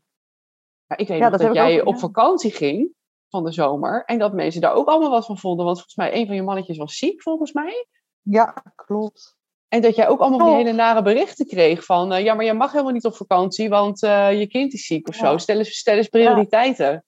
Maar 0.88 1.00
ik 1.00 1.08
weet 1.08 1.20
nog 1.20 1.38
dat, 1.38 1.54
jij 1.54 1.82
op 1.82 2.00
vakantie 2.00 2.52
ging 2.52 2.94
van 3.30 3.44
de 3.44 3.52
zomer 3.52 4.04
en 4.06 4.20
dat 4.20 4.34
mensen 4.34 4.62
daar 4.62 4.74
ook 4.74 4.88
allemaal 4.88 5.10
wat 5.10 5.26
van 5.26 5.38
vonden. 5.38 5.66
Want 5.66 5.78
volgens 5.78 5.96
mij, 5.96 6.16
een 6.16 6.26
van 6.26 6.36
je 6.36 6.44
mannetjes 6.44 6.78
was 6.78 6.98
ziek, 6.98 7.22
volgens 7.22 7.54
mij. 7.54 7.88
Ja, 8.22 8.64
klopt. 8.76 9.36
En 9.68 9.82
dat 9.82 9.96
jij 9.96 10.08
ook 10.08 10.20
allemaal 10.20 10.48
die 10.48 10.56
hele 10.56 10.72
nare 10.72 11.02
berichten 11.02 11.46
kreeg 11.46 11.86
van... 11.86 12.14
Uh, 12.14 12.24
ja, 12.24 12.34
maar 12.34 12.46
jij 12.46 12.54
mag 12.54 12.72
helemaal 12.72 12.94
niet 12.94 13.06
op 13.06 13.16
vakantie, 13.16 13.70
want 13.70 14.04
uh, 14.04 14.40
je 14.40 14.48
kind 14.48 14.74
is 14.74 14.86
ziek 14.86 15.08
of 15.08 15.16
zo. 15.16 15.38
Stel 15.38 15.58
eens, 15.58 15.78
stel 15.78 15.98
eens 15.98 16.08
prioriteiten. 16.08 17.06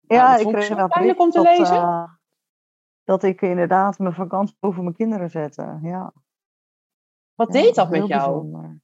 Ja, 0.00 0.30
nou, 0.30 0.40
ik 0.40 0.52
kreeg 0.52 0.64
zo 0.64 0.86
pijnlijk 0.86 1.20
om 1.20 1.30
te 1.30 1.40
lezen. 1.40 1.76
Uh, 1.76 2.04
dat 3.10 3.22
ik 3.22 3.40
inderdaad 3.40 3.98
mijn 3.98 4.14
vakantie 4.14 4.56
over 4.60 4.82
mijn 4.82 4.94
kinderen 4.94 5.30
zette, 5.30 5.78
ja. 5.82 6.12
Wat 7.34 7.50
deed 7.50 7.74
dat 7.74 7.90
met 7.90 8.06
jou? 8.06 8.30
Bijzonder. 8.30 8.80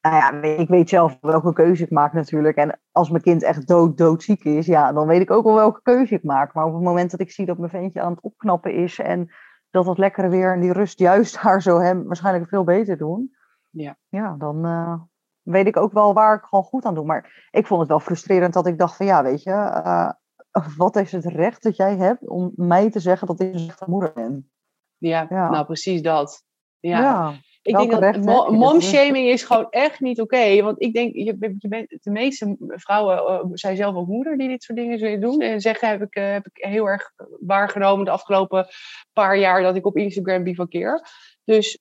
Nou 0.00 0.16
ja, 0.16 0.32
ik 0.42 0.68
weet 0.68 0.88
zelf 0.88 1.18
welke 1.20 1.52
keuze 1.52 1.84
ik 1.84 1.90
maak 1.90 2.12
natuurlijk. 2.12 2.56
En 2.56 2.80
als 2.90 3.10
mijn 3.10 3.22
kind 3.22 3.42
echt 3.42 3.66
dood, 3.66 3.98
doodziek 3.98 4.44
is, 4.44 4.66
ja, 4.66 4.92
dan 4.92 5.06
weet 5.06 5.20
ik 5.20 5.30
ook 5.30 5.44
wel 5.44 5.54
welke 5.54 5.82
keuze 5.82 6.14
ik 6.14 6.22
maak. 6.22 6.54
Maar 6.54 6.64
op 6.64 6.72
het 6.72 6.82
moment 6.82 7.10
dat 7.10 7.20
ik 7.20 7.30
zie 7.30 7.46
dat 7.46 7.58
mijn 7.58 7.70
ventje 7.70 8.00
aan 8.00 8.12
het 8.12 8.22
opknappen 8.22 8.74
is 8.74 8.98
en 8.98 9.32
dat 9.70 9.84
dat 9.84 9.98
lekkere 9.98 10.28
weer 10.28 10.52
en 10.52 10.60
die 10.60 10.72
rust 10.72 10.98
juist 10.98 11.36
haar 11.44 11.62
zo 11.62 11.78
hem 11.78 12.04
waarschijnlijk 12.04 12.48
veel 12.48 12.64
beter 12.64 12.96
doen. 12.96 13.36
Ja. 13.68 13.96
Ja, 14.08 14.34
dan 14.38 14.66
uh, 14.66 15.00
weet 15.42 15.66
ik 15.66 15.76
ook 15.76 15.92
wel 15.92 16.14
waar 16.14 16.36
ik 16.36 16.44
gewoon 16.44 16.64
goed 16.64 16.84
aan 16.84 16.94
doe. 16.94 17.04
Maar 17.04 17.48
ik 17.50 17.66
vond 17.66 17.80
het 17.80 17.88
wel 17.88 18.00
frustrerend 18.00 18.52
dat 18.52 18.66
ik 18.66 18.78
dacht 18.78 18.96
van 18.96 19.06
ja, 19.06 19.22
weet 19.22 19.42
je, 19.42 19.50
uh, 19.50 20.10
wat 20.76 20.96
is 20.96 21.12
het 21.12 21.24
recht 21.24 21.62
dat 21.62 21.76
jij 21.76 21.96
hebt 21.96 22.28
om 22.28 22.52
mij 22.54 22.90
te 22.90 23.00
zeggen 23.00 23.26
dat 23.26 23.40
ik 23.40 23.52
een 23.52 23.58
slechte 23.58 23.90
moeder 23.90 24.12
ben? 24.12 24.50
Ja, 24.98 25.26
ja. 25.28 25.50
nou 25.50 25.64
precies 25.64 26.02
dat. 26.02 26.44
Ja. 26.80 27.00
ja. 27.00 27.34
Ik 27.62 27.76
denk 27.76 27.90
dat 27.90 28.50
momshaming 28.50 29.28
is 29.28 29.42
gewoon 29.42 29.70
echt 29.70 30.00
niet 30.00 30.20
oké. 30.20 30.62
want 30.62 30.82
ik 30.82 30.92
denk, 30.92 31.14
je, 31.14 31.24
je 31.58 31.68
bent, 31.68 31.98
de 32.02 32.10
meeste 32.10 32.56
vrouwen 32.58 33.16
uh, 33.16 33.50
zijn 33.52 33.76
zelf 33.76 33.94
ook 33.94 34.06
moeder 34.06 34.38
die 34.38 34.48
dit 34.48 34.62
soort 34.62 34.78
dingen 34.78 34.98
zullen 34.98 35.20
doen. 35.20 35.40
En 35.40 35.60
zeggen 35.60 35.88
heb 35.88 36.02
ik, 36.02 36.16
uh, 36.16 36.32
heb 36.32 36.46
ik 36.46 36.64
heel 36.64 36.86
erg 36.86 37.12
waargenomen 37.40 38.04
de 38.04 38.10
afgelopen 38.10 38.66
paar 39.12 39.38
jaar 39.38 39.62
dat 39.62 39.76
ik 39.76 39.86
op 39.86 39.96
Instagram 39.96 40.42
bivakkeer. 40.42 41.06
Dus 41.44 41.78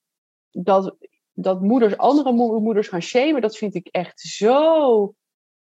dat, 0.51 0.95
dat 1.33 1.61
moeders 1.61 1.97
andere 1.97 2.31
moeders 2.59 2.87
gaan 2.87 3.01
shamen, 3.01 3.41
dat 3.41 3.57
vind 3.57 3.75
ik 3.75 3.87
echt 3.87 4.19
zo 4.19 5.13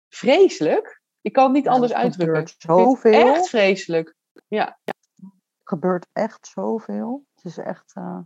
vreselijk. 0.09 1.03
Ik 1.25 1.33
kan 1.33 1.45
het 1.45 1.53
niet 1.53 1.69
anders 1.69 1.93
uitdrukken. 1.93 2.55
Zoveel. 2.59 3.35
Echt 3.35 3.49
vreselijk. 3.49 4.17
Ja. 4.49 4.79
Er 4.85 4.95
gebeurt 5.63 6.07
echt 6.13 6.47
zoveel. 6.47 7.25
Het 7.35 7.45
is 7.45 7.59
echt, 7.59 7.93
uh, 7.97 8.19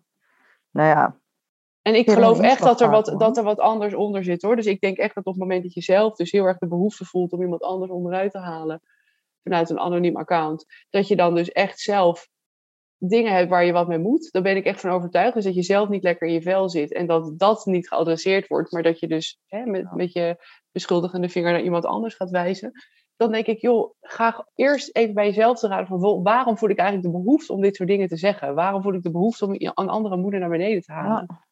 nou 0.71 0.89
ja, 0.89 1.21
en 1.83 1.95
ik 1.95 2.11
geloof 2.11 2.41
echt 2.41 2.63
dat 2.63 2.81
er, 2.81 2.91
wat, 2.91 3.15
dat 3.19 3.37
er 3.37 3.43
wat 3.43 3.59
anders 3.59 3.95
onder 3.95 4.25
zit 4.25 4.43
hoor. 4.43 4.57
Dus 4.57 4.67
ik 4.67 4.81
denk 4.81 4.97
echt 4.97 5.15
dat 5.15 5.25
op 5.25 5.33
het 5.33 5.43
moment 5.43 5.63
dat 5.63 5.75
je 5.75 5.83
zelf 5.83 6.17
dus 6.17 6.31
heel 6.31 6.45
erg 6.45 6.59
de 6.59 6.67
behoefte 6.67 7.05
voelt 7.05 7.33
om 7.33 7.43
iemand 7.43 7.63
anders 7.63 7.91
onderuit 7.91 8.31
te 8.31 8.39
halen 8.39 8.81
vanuit 9.43 9.71
een 9.71 9.79
anoniem 9.79 10.17
account, 10.17 10.65
dat 10.91 11.09
je 11.09 11.17
dan 11.17 11.35
dus 11.35 11.53
echt 11.53 11.81
zelf 11.81 12.29
dingen 12.99 13.33
hebt 13.33 13.51
waar 13.51 13.65
je 13.65 13.73
wat 13.73 13.89
mee 13.89 13.99
moet. 13.99 14.33
Daar 14.33 14.43
ben 14.43 14.57
ik 14.57 14.65
echt 14.65 14.81
van 14.81 14.91
overtuigd. 14.91 15.35
Dus 15.35 15.45
dat 15.45 15.55
je 15.55 15.63
zelf 15.63 15.89
niet 15.89 16.03
lekker 16.03 16.29
in 16.29 16.35
je 16.35 16.43
vel 16.43 16.69
zit 16.69 16.93
en 16.93 17.07
dat 17.07 17.39
dat 17.39 17.67
niet 17.67 17.89
geadresseerd 17.89 18.47
wordt, 18.47 18.73
maar 18.73 18.83
dat 18.83 19.01
je 19.01 19.09
dus 19.09 19.39
hè, 19.47 19.67
met, 19.67 19.95
met 19.95 20.13
je 20.13 20.37
beschuldigende 20.73 21.29
vinger 21.29 21.53
naar 21.53 21.63
iemand 21.63 21.85
anders 21.85 22.15
gaat 22.15 22.31
wijzen. 22.31 22.73
Dan 23.17 23.33
denk 23.33 23.47
ik, 23.47 23.61
joh, 23.61 23.95
ga 24.01 24.47
eerst 24.55 24.97
even 24.97 25.15
bij 25.15 25.27
jezelf 25.27 25.59
te 25.59 25.69
raden 25.69 25.87
van 25.87 26.23
waarom 26.23 26.59
voel 26.59 26.69
ik 26.71 26.79
eigenlijk 26.79 27.13
de 27.13 27.23
behoefte 27.23 27.53
om 27.53 27.61
dit 27.61 27.77
soort 27.77 27.89
dingen 27.89 28.09
te 28.09 28.17
zeggen? 28.17 28.55
Waarom 28.55 28.83
voel 28.83 28.95
ik 28.95 29.03
de 29.03 29.11
behoefte 29.11 29.45
om 29.45 29.55
een 29.55 29.89
andere 29.89 30.17
moeder 30.17 30.41
naar 30.41 30.49
beneden 30.49 30.83
te 30.83 30.93
halen? 30.93 31.25
Ja. 31.29 31.47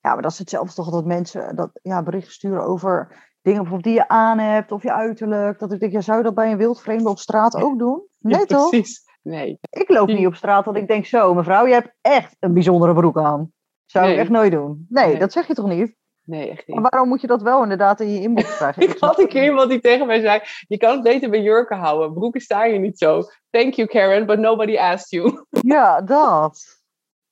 Ja, 0.00 0.12
maar 0.12 0.22
dat 0.22 0.32
is 0.32 0.38
hetzelfde 0.38 0.74
toch 0.74 0.90
dat 0.90 1.04
mensen 1.04 1.56
dat, 1.56 1.70
ja, 1.82 2.02
berichten 2.02 2.32
sturen 2.32 2.62
over 2.62 3.26
dingen 3.42 3.62
bijvoorbeeld 3.62 3.94
die 3.94 4.02
je 4.02 4.08
aan 4.08 4.38
hebt 4.38 4.72
of 4.72 4.82
je 4.82 4.92
uiterlijk. 4.92 5.58
Dat 5.58 5.72
ik 5.72 5.80
denk, 5.80 5.92
ja, 5.92 6.00
zou 6.00 6.18
je 6.18 6.24
dat 6.24 6.34
bij 6.34 6.52
een 6.52 6.58
wildvreemde 6.58 7.08
op 7.08 7.18
straat 7.18 7.54
ook 7.54 7.78
doen? 7.78 8.02
Nee, 8.18 8.46
toch? 8.46 8.68
Precies. 8.68 9.07
Nee. 9.28 9.58
Ik 9.70 9.88
loop 9.88 10.08
niet 10.08 10.26
op 10.26 10.34
straat 10.34 10.64
dat 10.64 10.76
ik 10.76 10.88
denk, 10.88 11.06
zo, 11.06 11.34
mevrouw, 11.34 11.66
je 11.66 11.72
hebt 11.72 11.94
echt 12.00 12.36
een 12.40 12.52
bijzondere 12.52 12.94
broek 12.94 13.18
aan. 13.18 13.52
Zou 13.86 14.10
ik 14.10 14.18
echt 14.18 14.30
nooit 14.30 14.52
doen. 14.52 14.86
Nee, 14.88 15.18
dat 15.18 15.32
zeg 15.32 15.46
je 15.46 15.54
toch 15.54 15.68
niet? 15.68 15.96
Nee, 16.24 16.50
echt 16.50 16.66
niet. 16.66 16.76
Maar 16.76 16.90
waarom 16.90 17.08
moet 17.08 17.20
je 17.20 17.26
dat 17.26 17.42
wel 17.42 17.62
inderdaad 17.62 18.00
in 18.00 18.12
je 18.12 18.20
inbox 18.20 18.56
krijgen? 18.56 18.82
ik 18.82 18.96
had 18.98 19.18
een 19.18 19.28
keer 19.28 19.44
iemand 19.44 19.70
die 19.70 19.80
tegen 19.80 20.06
mij 20.06 20.20
zei, 20.20 20.40
je 20.66 20.76
kan 20.76 20.92
het 20.92 21.02
beter 21.02 21.30
bij 21.30 21.42
jurken 21.42 21.78
houden. 21.78 22.12
Broeken 22.12 22.40
staan 22.40 22.72
je 22.72 22.78
niet 22.78 22.98
zo. 22.98 23.22
Thank 23.50 23.74
you 23.74 23.88
Karen, 23.88 24.26
but 24.26 24.38
nobody 24.38 24.76
asked 24.76 25.10
you. 25.10 25.44
ja, 25.74 26.00
dat. 26.00 26.82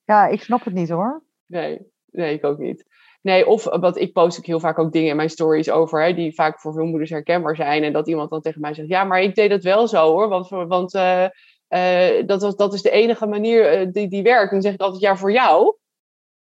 Ja, 0.04 0.26
ik 0.26 0.42
snap 0.42 0.64
het 0.64 0.74
niet 0.74 0.88
hoor. 0.88 1.22
Nee, 1.46 1.78
nee, 2.06 2.34
ik 2.34 2.44
ook 2.44 2.58
niet. 2.58 2.84
Nee, 3.22 3.46
of 3.46 3.64
wat 3.64 3.96
ik 3.96 4.12
post 4.12 4.38
ook 4.38 4.46
heel 4.46 4.60
vaak 4.60 4.78
ook 4.78 4.92
dingen 4.92 5.10
in 5.10 5.16
mijn 5.16 5.30
stories 5.30 5.70
over, 5.70 6.04
hè, 6.04 6.14
die 6.14 6.34
vaak 6.34 6.60
voor 6.60 6.72
veel 6.72 6.84
moeders 6.84 7.10
herkenbaar 7.10 7.56
zijn. 7.56 7.82
En 7.82 7.92
dat 7.92 8.08
iemand 8.08 8.30
dan 8.30 8.40
tegen 8.40 8.60
mij 8.60 8.74
zegt, 8.74 8.88
ja, 8.88 9.04
maar 9.04 9.20
ik 9.20 9.34
deed 9.34 9.50
dat 9.50 9.62
wel 9.62 9.88
zo 9.88 10.10
hoor, 10.10 10.28
want, 10.28 10.48
want 10.48 10.94
uh, 10.94 11.24
uh, 11.68 12.26
dat, 12.26 12.42
was, 12.42 12.56
dat 12.56 12.75
is 12.75 12.82
de 12.82 12.90
enige 12.90 13.26
manier 13.26 13.80
uh, 13.80 13.92
die, 13.92 14.08
die 14.08 14.23
werkt. 14.23 14.49
En 14.49 14.50
dan 14.50 14.62
zeg 14.62 14.73
ik 14.73 14.80
altijd, 14.80 15.02
ja, 15.02 15.16
voor 15.16 15.32
jou 15.32 15.76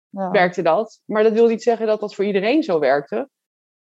ja. 0.09 0.31
werkte 0.31 0.61
dat. 0.61 1.01
Maar 1.05 1.23
dat 1.23 1.33
wil 1.33 1.47
niet 1.47 1.63
zeggen 1.63 1.87
dat 1.87 1.99
dat 1.99 2.15
voor 2.15 2.25
iedereen 2.25 2.63
zo 2.63 2.79
werkte. 2.79 3.29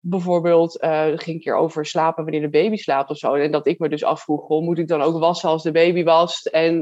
Bijvoorbeeld, 0.06 0.74
het 0.82 1.24
ging 1.24 1.36
een 1.36 1.44
keer 1.44 1.56
over 1.56 1.86
slapen 1.86 2.24
wanneer 2.24 2.42
de 2.42 2.50
baby 2.50 2.76
slaapt 2.76 3.10
of 3.10 3.18
zo. 3.18 3.34
En 3.34 3.52
dat 3.52 3.68
ik 3.68 3.80
me 3.80 3.90
dus 3.90 4.04
afvroeg, 4.04 4.46
goh, 4.46 4.64
moet 4.64 4.78
ik 4.78 4.88
dan 4.88 5.02
ook 5.02 5.20
wassen 5.20 5.50
als 5.50 5.64
de 5.64 5.72
baby 5.72 6.04
wast? 6.04 6.46
En 6.46 6.76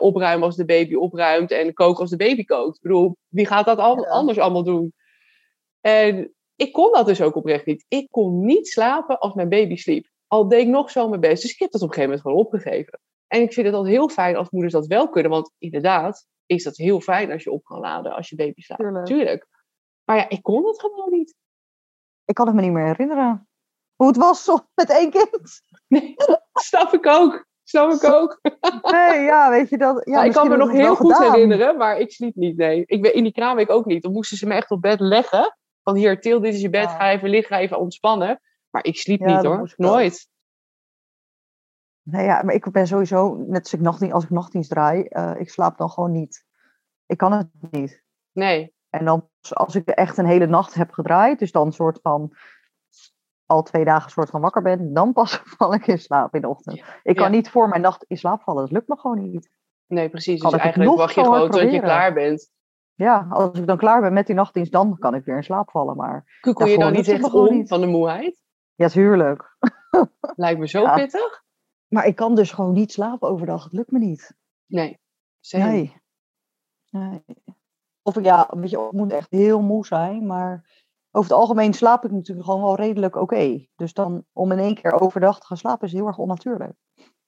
opruimen 0.00 0.46
als 0.46 0.56
de 0.56 0.64
baby 0.64 0.94
opruimt? 0.94 1.50
En 1.50 1.74
koken 1.74 2.00
als 2.00 2.10
de 2.10 2.16
baby 2.16 2.44
kookt? 2.44 2.76
Ik 2.76 2.82
bedoel, 2.82 3.16
wie 3.28 3.46
gaat 3.46 3.66
dat 3.66 3.78
al, 3.78 4.00
ja. 4.00 4.08
anders 4.08 4.38
allemaal 4.38 4.64
doen? 4.64 4.92
En 5.80 6.34
ik 6.56 6.72
kon 6.72 6.92
dat 6.92 7.06
dus 7.06 7.22
ook 7.22 7.36
oprecht 7.36 7.66
niet. 7.66 7.84
Ik 7.88 8.06
kon 8.10 8.44
niet 8.44 8.68
slapen 8.68 9.18
als 9.18 9.34
mijn 9.34 9.48
baby 9.48 9.76
sliep. 9.76 10.06
Al 10.26 10.48
deed 10.48 10.60
ik 10.60 10.68
nog 10.68 10.90
zo 10.90 11.08
mijn 11.08 11.20
best. 11.20 11.42
Dus 11.42 11.52
ik 11.52 11.58
heb 11.58 11.70
dat 11.70 11.82
op 11.82 11.88
een 11.88 11.94
gegeven 11.94 12.16
moment 12.16 12.28
gewoon 12.28 12.46
opgegeven. 12.46 13.00
En 13.28 13.42
ik 13.42 13.52
vind 13.52 13.66
het 13.66 13.74
altijd 13.74 13.94
heel 13.94 14.08
fijn 14.08 14.36
als 14.36 14.50
moeders 14.50 14.72
dat 14.72 14.86
wel 14.86 15.08
kunnen. 15.08 15.30
Want 15.30 15.52
inderdaad 15.58 16.26
is 16.46 16.64
dat 16.64 16.76
heel 16.76 17.00
fijn 17.00 17.32
als 17.32 17.42
je 17.42 17.50
op 17.50 17.64
kan 17.64 17.80
laden 17.80 18.12
als 18.14 18.28
je 18.28 18.36
baby 18.36 18.60
slaapt. 18.60 18.82
Tuurlijk. 18.82 19.06
Tuurlijk. 19.06 19.46
Maar 20.04 20.16
ja, 20.16 20.28
ik 20.28 20.42
kon 20.42 20.66
het 20.66 20.80
gewoon 20.80 21.10
niet. 21.10 21.34
Ik 22.24 22.34
kan 22.34 22.46
het 22.46 22.54
me 22.54 22.62
niet 22.62 22.72
meer 22.72 22.86
herinneren. 22.86 23.48
Hoe 23.94 24.06
het 24.06 24.16
was 24.16 24.50
met 24.74 24.90
één 24.90 25.10
kind. 25.10 25.30
Nee, 25.88 26.14
snap 26.52 26.92
ik 26.92 27.06
ook. 27.06 27.46
Snap 27.64 27.92
ik 27.92 28.04
ook. 28.04 28.40
Nee, 28.92 29.20
ja, 29.20 29.50
weet 29.50 29.68
je 29.68 29.78
dat. 29.78 30.00
Ja, 30.04 30.22
ik 30.22 30.32
kan 30.32 30.48
me 30.48 30.56
nog 30.56 30.72
heel 30.72 30.96
goed 30.96 31.14
gedaan. 31.14 31.32
herinneren, 31.32 31.76
maar 31.76 31.98
ik 31.98 32.12
sliep 32.12 32.34
niet. 32.34 32.56
Nee, 32.56 32.82
ik 32.86 33.02
ben 33.02 33.14
in 33.14 33.22
die 33.22 33.32
kraamweek 33.32 33.70
ook 33.70 33.84
niet. 33.84 34.02
Dan 34.02 34.12
moesten 34.12 34.36
ze 34.36 34.46
me 34.46 34.54
echt 34.54 34.70
op 34.70 34.80
bed 34.80 35.00
leggen. 35.00 35.56
Van 35.82 35.96
hier, 35.96 36.20
Til, 36.20 36.40
dit 36.40 36.54
is 36.54 36.60
je 36.60 36.70
bed, 36.70 36.82
ja. 36.82 36.96
ga 36.96 37.10
even 37.10 37.28
liggen, 37.28 37.56
even 37.56 37.78
ontspannen. 37.78 38.40
Maar 38.70 38.84
ik 38.84 38.96
sliep 38.96 39.20
ja, 39.20 39.36
niet 39.36 39.44
hoor, 39.44 39.72
nooit. 39.76 40.28
Nee, 42.10 42.24
ja, 42.24 42.42
maar 42.42 42.54
ik 42.54 42.70
ben 42.70 42.86
sowieso, 42.86 43.34
net 43.36 43.62
als 43.62 43.72
ik, 43.72 43.80
nachtdienst, 43.80 44.14
als 44.14 44.24
ik 44.24 44.30
nachtdienst 44.30 44.70
draai, 44.70 45.06
uh, 45.08 45.34
ik 45.38 45.50
slaap 45.50 45.78
dan 45.78 45.90
gewoon 45.90 46.12
niet. 46.12 46.44
Ik 47.06 47.16
kan 47.16 47.32
het 47.32 47.48
niet. 47.70 48.02
Nee. 48.32 48.74
En 48.90 49.04
dan, 49.04 49.28
als 49.48 49.74
ik 49.74 49.88
echt 49.88 50.16
een 50.16 50.26
hele 50.26 50.46
nacht 50.46 50.74
heb 50.74 50.90
gedraaid, 50.90 51.38
dus 51.38 51.52
dan 51.52 51.66
een 51.66 51.72
soort 51.72 51.98
van 52.02 52.36
al 53.46 53.62
twee 53.62 53.84
dagen 53.84 54.10
soort 54.10 54.30
van 54.30 54.40
wakker 54.40 54.62
ben, 54.62 54.92
dan 54.94 55.12
pas 55.12 55.42
val 55.56 55.74
ik 55.74 55.86
in 55.86 55.98
slaap 55.98 56.34
in 56.34 56.40
de 56.40 56.48
ochtend. 56.48 56.82
Ik 57.02 57.16
kan 57.16 57.30
ja. 57.30 57.36
niet 57.36 57.50
voor 57.50 57.68
mijn 57.68 57.82
nacht 57.82 58.04
in 58.06 58.16
slaap 58.16 58.42
vallen, 58.42 58.62
dat 58.62 58.72
lukt 58.72 58.88
me 58.88 58.98
gewoon 58.98 59.30
niet. 59.30 59.50
Nee, 59.86 60.08
precies. 60.08 60.40
Dus 60.40 60.52
eigenlijk 60.52 60.96
wacht 60.96 61.14
je 61.14 61.24
gewoon 61.24 61.50
tot 61.50 61.60
je 61.60 61.80
klaar 61.80 62.12
bent. 62.12 62.50
Ja, 62.94 63.26
als 63.30 63.58
ik 63.58 63.66
dan 63.66 63.76
klaar 63.76 64.00
ben 64.00 64.12
met 64.12 64.26
die 64.26 64.34
nachtdienst, 64.34 64.72
dan 64.72 64.98
kan 64.98 65.14
ik 65.14 65.24
weer 65.24 65.36
in 65.36 65.44
slaap 65.44 65.70
vallen. 65.70 65.96
Maar 65.96 66.38
Kukkel 66.40 66.66
je 66.66 66.78
dan 66.78 66.92
niet 66.92 67.08
echt 67.08 67.32
om 67.32 67.66
van 67.66 67.80
de 67.80 67.86
moeheid? 67.86 68.42
Ja, 68.74 68.88
tuurlijk. 68.88 69.56
Lijkt 70.36 70.60
me 70.60 70.68
zo 70.68 70.80
ja. 70.80 70.94
pittig. 70.94 71.46
Maar 71.88 72.06
ik 72.06 72.16
kan 72.16 72.34
dus 72.34 72.50
gewoon 72.50 72.72
niet 72.72 72.92
slapen 72.92 73.28
overdag. 73.28 73.64
Het 73.64 73.72
lukt 73.72 73.90
me 73.90 73.98
niet. 73.98 74.34
Nee. 74.66 74.98
Nee. 75.50 75.92
nee. 76.90 77.22
Of 78.02 78.16
ik, 78.16 78.24
ja, 78.24 78.48
weet 78.50 78.70
je, 78.70 78.78
ik 78.78 78.92
moet 78.92 79.12
echt 79.12 79.30
heel 79.30 79.62
moe 79.62 79.86
zijn. 79.86 80.26
Maar 80.26 80.84
over 81.10 81.30
het 81.30 81.40
algemeen 81.40 81.74
slaap 81.74 82.04
ik 82.04 82.10
natuurlijk 82.10 82.46
gewoon 82.46 82.62
wel 82.62 82.76
redelijk 82.76 83.14
oké. 83.14 83.24
Okay. 83.34 83.68
Dus 83.76 83.92
dan 83.92 84.24
om 84.32 84.52
in 84.52 84.58
één 84.58 84.74
keer 84.74 85.00
overdag 85.00 85.40
te 85.40 85.46
gaan 85.46 85.56
slapen 85.56 85.86
is 85.86 85.92
heel 85.92 86.06
erg 86.06 86.18
onnatuurlijk. 86.18 86.72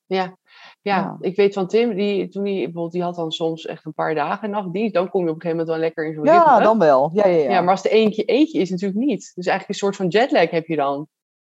Ja. 0.07 0.37
Ja, 0.81 0.97
Ja. 0.97 1.17
ik 1.21 1.37
weet 1.37 1.55
van 1.55 1.67
Tim, 1.67 1.95
die, 1.95 2.29
toen 2.29 2.45
hij, 2.45 2.55
bijvoorbeeld, 2.55 2.93
die 2.93 3.03
had 3.03 3.15
dan 3.15 3.33
soms 3.33 3.67
echt 3.67 3.85
een 3.85 3.95
paar 3.95 4.15
dagen 4.15 4.51
nachtdienst. 4.51 4.95
Dan 4.95 5.11
kom 5.11 5.25
je 5.25 5.31
op 5.31 5.35
een 5.35 5.41
gegeven 5.41 5.59
moment 5.67 5.69
wel 5.69 5.87
lekker 5.87 6.07
in 6.07 6.15
zo'n 6.15 6.25
Ja, 6.25 6.45
ritme. 6.49 6.63
dan 6.65 6.79
wel. 6.79 7.11
Ja, 7.13 7.27
ja, 7.27 7.37
ja. 7.37 7.51
Ja, 7.51 7.61
maar 7.61 7.71
als 7.71 7.83
het 7.83 7.93
eentje 7.93 8.25
eentje 8.25 8.61
is, 8.61 8.71
natuurlijk 8.71 9.01
niet. 9.01 9.33
Dus 9.35 9.47
eigenlijk 9.47 9.69
een 9.69 9.75
soort 9.87 9.97
van 9.97 10.09
jetlag 10.09 10.51
heb 10.51 10.67
je 10.67 10.77
dan. 10.77 11.09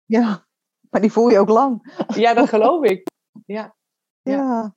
Ja, 0.04 0.46
maar 0.94 1.02
die 1.02 1.12
voel 1.12 1.28
je 1.28 1.38
ook 1.38 1.48
lang. 1.48 2.04
Ja, 2.14 2.34
dat 2.34 2.48
geloof 2.48 2.84
ik. 2.84 3.10
Ja, 3.46 3.74
Ja. 4.22 4.34
Ja. 4.36 4.74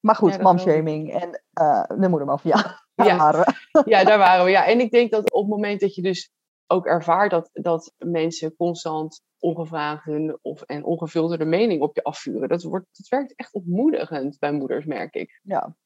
Maar 0.00 0.14
goed, 0.14 0.34
Ja, 0.34 0.42
momshaming 0.42 1.12
en 1.12 1.42
eh 1.52 1.84
de 1.98 2.08
moedermafia. 2.08 2.82
Ja. 2.94 3.16
Maar, 3.16 3.34
eh, 3.34 3.82
ja, 3.92 4.04
daar 4.04 4.18
waren 4.18 4.44
we. 4.44 4.50
Ja, 4.50 4.66
en 4.66 4.80
ik 4.80 4.90
denk 4.90 5.10
dat 5.10 5.32
op 5.32 5.40
het 5.40 5.50
moment 5.50 5.80
dat 5.80 5.94
je 5.94 6.02
dus 6.02 6.30
ook 6.66 6.86
ervaart 6.86 7.30
dat, 7.30 7.50
dat 7.52 7.92
mensen 7.98 8.56
constant 8.56 9.22
ongevraagd 9.38 10.04
hun 10.04 10.38
of, 10.42 10.62
en 10.62 10.84
ongefilterde 10.84 11.44
mening 11.44 11.82
op 11.82 11.94
je 11.94 12.02
afvuren, 12.02 12.48
dat, 12.48 12.62
wordt, 12.62 12.86
dat 12.92 13.08
werkt 13.08 13.34
echt 13.34 13.52
ontmoedigend 13.52 14.38
bij 14.38 14.52
moeders, 14.52 14.84
merk 14.84 15.14
ik. 15.14 15.40
ja, 15.42 15.76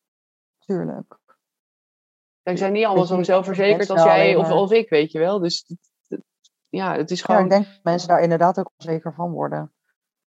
tuurlijk. 0.58 1.18
Zij 2.42 2.56
zijn 2.56 2.72
niet 2.72 2.84
allemaal 2.84 3.04
zo 3.04 3.22
zelfverzekerd 3.22 3.90
als 3.90 4.02
jij 4.02 4.37
of 4.37 4.48
als 4.48 4.70
ik, 4.70 4.88
weet 4.88 5.12
je 5.12 5.18
wel. 5.18 5.38
Dus 5.38 5.64
ja, 6.68 6.96
het 6.96 7.10
is 7.10 7.18
Ja, 7.18 7.25
gewoon 7.25 7.44
ik 7.44 7.50
denk 7.50 7.64
dat 7.64 7.80
mensen 7.82 8.08
daar 8.08 8.20
inderdaad 8.22 8.58
ook 8.58 8.70
onzeker 8.78 9.14
van 9.14 9.30
worden. 9.30 9.72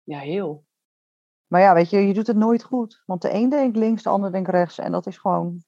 ja, 0.03 0.19
heel. 0.19 0.67
Maar 1.47 1.61
ja, 1.61 1.73
weet 1.73 1.89
je, 1.89 2.07
je 2.07 2.13
doet 2.13 2.27
het 2.27 2.37
nooit 2.37 2.63
goed. 2.63 3.03
Want 3.05 3.21
de 3.21 3.33
een 3.33 3.49
denkt 3.49 3.77
links, 3.77 4.03
de 4.03 4.09
ander 4.09 4.31
denkt 4.31 4.49
rechts. 4.49 4.77
En 4.77 4.91
dat 4.91 5.07
is 5.07 5.17
gewoon... 5.17 5.63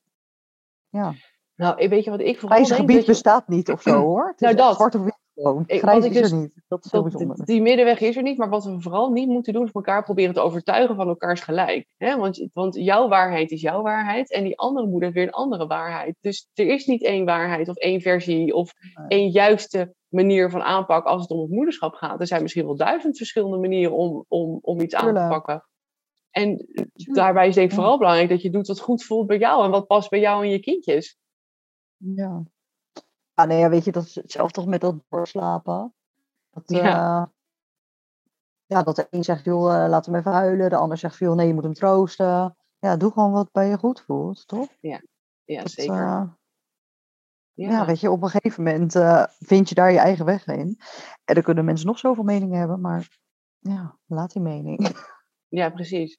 Ja, 0.89 1.13
Nou, 1.55 1.89
weet 1.89 2.03
je 2.03 2.09
wat 2.09 2.19
ik 2.19 2.39
vooral 2.39 2.49
grijs 2.57 2.67
denk? 2.67 2.79
gebied 2.81 2.99
je- 3.05 3.11
bestaat 3.11 3.47
niet 3.47 3.71
of 3.71 3.81
zo, 3.81 3.99
hoor. 4.01 4.27
Het 4.27 4.39
Nou, 4.41 4.55
dat. 4.55 4.75
zwart 4.75 4.95
of 4.95 5.03
wit 5.03 5.19
gewoon. 5.35 5.63
Grijs 5.67 6.05
is 6.05 6.13
dus- 6.13 6.31
er 6.31 6.37
niet. 6.37 6.61
Dat 6.67 6.85
is 6.85 6.91
dat, 6.91 7.03
bijzonder. 7.03 7.45
die 7.45 7.61
middenweg 7.61 7.99
is 7.99 8.15
er 8.15 8.21
niet, 8.23 8.37
maar 8.37 8.49
wat 8.49 8.63
we 8.65 8.81
vooral 8.81 9.11
niet 9.11 9.27
moeten 9.27 9.53
doen, 9.53 9.65
is 9.65 9.71
elkaar 9.71 10.03
proberen 10.03 10.33
te 10.33 10.39
overtuigen 10.39 10.95
van 10.95 11.07
elkaars 11.07 11.41
gelijk. 11.41 11.93
Hè? 11.97 12.17
Want, 12.17 12.47
want 12.53 12.75
jouw 12.75 13.07
waarheid 13.07 13.51
is 13.51 13.61
jouw 13.61 13.81
waarheid 13.81 14.31
en 14.31 14.43
die 14.43 14.57
andere 14.59 14.85
moeder 14.87 15.03
heeft 15.03 15.13
weer 15.15 15.27
een 15.27 15.33
andere 15.43 15.67
waarheid. 15.67 16.15
Dus 16.19 16.49
er 16.53 16.67
is 16.67 16.85
niet 16.85 17.03
één 17.03 17.25
waarheid 17.25 17.67
of 17.69 17.75
één 17.75 18.01
versie 18.01 18.53
of 18.53 18.73
Nee. 18.95 19.07
één 19.07 19.29
juiste 19.29 19.93
manier 20.11 20.49
van 20.49 20.61
aanpak 20.61 21.05
als 21.05 21.21
het 21.21 21.31
om 21.31 21.39
het 21.41 21.49
moederschap 21.49 21.93
gaat. 21.93 22.19
Er 22.19 22.27
zijn 22.27 22.41
misschien 22.41 22.65
wel 22.65 22.75
duizend 22.75 23.17
verschillende 23.17 23.57
manieren 23.57 23.95
om, 23.95 24.25
om, 24.27 24.59
om 24.61 24.79
iets 24.79 24.95
aan 24.95 25.13
te 25.13 25.25
pakken. 25.29 25.65
En 26.29 26.65
daarbij 26.95 27.47
is 27.47 27.55
denk 27.55 27.65
ik 27.69 27.75
Ja. 27.75 27.81
vooral 27.81 27.97
belangrijk 27.97 28.29
dat 28.29 28.41
je 28.41 28.49
doet 28.49 28.67
wat 28.67 28.79
goed 28.79 29.03
voelt 29.03 29.27
bij 29.27 29.37
jou 29.37 29.63
en 29.65 29.71
wat 29.71 29.87
past 29.87 30.09
bij 30.09 30.19
jou 30.19 30.43
en 30.43 30.49
je 30.49 30.59
kindjes. 30.59 31.17
Ja. 31.97 32.43
Ah, 33.33 33.47
nee, 33.47 33.59
ja, 33.59 33.69
weet 33.69 33.85
je, 33.85 33.91
dat 33.91 34.03
is 34.03 34.15
hetzelfde 34.15 34.53
toch 34.53 34.65
met 34.69 34.81
dat 34.81 34.95
doorslapen. 35.09 35.93
Dat, 36.49 36.63
Ja. 36.65 36.83
ja. 36.83 37.31
ja, 38.65 38.83
dat 38.83 38.95
de 38.95 39.07
een 39.09 39.23
zegt, 39.23 39.45
joh, 39.45 39.83
eh, 39.83 39.89
laat 39.89 40.05
hem 40.05 40.15
even 40.15 40.31
huilen. 40.31 40.69
De 40.69 40.75
ander 40.75 40.97
zegt, 40.97 41.17
joh, 41.17 41.35
nee, 41.35 41.47
je 41.47 41.53
moet 41.53 41.63
hem 41.63 41.73
troosten. 41.73 42.55
Ja, 42.79 42.97
doe 42.97 43.11
gewoon 43.11 43.31
wat 43.31 43.51
bij 43.51 43.67
je 43.67 43.77
goed 43.77 44.01
voelt, 44.01 44.47
toch? 44.47 44.67
Ja, 44.79 45.01
Dat, 45.45 45.71
zeker. 45.71 45.95
eh, 45.95 46.23
ja. 47.61 47.69
ja. 47.69 47.85
weet 47.85 47.99
je, 47.99 48.11
op 48.11 48.23
een 48.23 48.29
gegeven 48.29 48.63
moment 48.63 48.95
eh, 48.95 49.25
vind 49.39 49.69
je 49.69 49.75
daar 49.75 49.91
je 49.91 49.99
eigen 49.99 50.25
weg 50.25 50.47
in. 50.47 50.77
En 51.25 51.33
dan 51.33 51.43
kunnen 51.43 51.65
mensen 51.65 51.87
nog 51.87 51.99
zoveel 51.99 52.23
meningen 52.23 52.59
hebben, 52.59 52.81
maar 52.81 53.07
ja, 53.59 53.97
laat 54.05 54.33
die 54.33 54.41
mening. 54.41 54.87
Ja, 55.53 55.69
precies. 55.69 56.17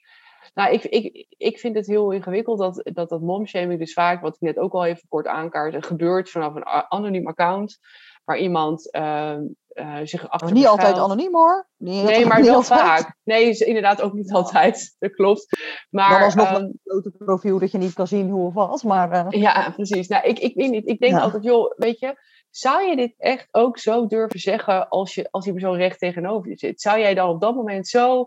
Nou, 0.54 0.72
ik, 0.72 0.84
ik, 0.84 1.26
ik 1.28 1.58
vind 1.58 1.76
het 1.76 1.86
heel 1.86 2.10
ingewikkeld 2.10 2.58
dat 2.58 2.90
dat, 2.92 3.08
dat 3.08 3.20
momshaming 3.20 3.78
dus 3.78 3.92
vaak, 3.92 4.20
wat 4.20 4.34
ik 4.34 4.40
net 4.40 4.58
ook 4.58 4.72
al 4.72 4.84
even 4.84 5.08
kort 5.08 5.26
aankaartte, 5.26 5.82
gebeurt 5.82 6.30
vanaf 6.30 6.54
een 6.54 6.66
anoniem 6.66 7.26
account, 7.26 7.78
waar 8.24 8.38
iemand 8.38 8.90
ehm, 8.90 9.42
eh, 9.68 9.98
zich 10.02 10.28
achter 10.28 10.48
Maar 10.48 10.56
niet 10.56 10.66
altijd 10.66 10.98
anoniem 10.98 11.34
hoor. 11.34 11.68
Niet, 11.76 12.02
Nee, 12.02 12.26
maar 12.26 12.38
niet 12.38 12.46
wel 12.46 12.56
altijd. 12.56 12.80
vaak. 12.80 13.16
Nee, 13.24 13.48
is 13.48 13.60
inderdaad 13.60 14.02
ook 14.02 14.12
niet 14.12 14.32
altijd. 14.32 14.90
Dat 14.98 15.12
klopt. 15.14 15.46
Maar, 15.90 16.10
Dan 16.10 16.22
alsnog 16.22 16.46
ehm, 16.46 16.54
een 16.54 16.80
grote 16.84 17.10
profiel 17.10 17.58
dat 17.58 17.70
je 17.70 17.78
niet 17.78 17.92
kan 17.92 18.06
zien 18.06 18.30
hoe 18.30 18.46
of 18.46 18.54
wat. 18.54 18.82
Maar 18.82 19.10
eh, 19.10 19.40
Ja, 19.40 19.70
precies. 19.70 20.08
Nou, 20.08 20.24
ik, 20.26 20.38
ik 20.38 20.54
weet 20.54 20.70
niet. 20.70 20.88
Ik 20.88 20.98
denk 20.98 21.12
Ja. 21.12 21.20
altijd, 21.20 21.44
joh, 21.44 21.72
weet 21.76 21.98
je, 21.98 22.16
zou 22.50 22.82
je 22.88 22.96
dit 22.96 23.14
echt 23.18 23.48
ook 23.50 23.78
zo 23.78 24.06
durven 24.06 24.40
zeggen 24.40 24.88
als, 24.88 25.14
je, 25.14 25.28
als 25.30 25.44
die 25.44 25.52
persoon 25.52 25.76
recht 25.76 25.98
tegenover 25.98 26.50
je 26.50 26.56
zit? 26.58 26.80
Zou 26.80 26.98
jij 26.98 27.14
dan 27.14 27.28
op 27.28 27.40
dat 27.40 27.54
moment 27.54 27.88
zo 27.88 28.26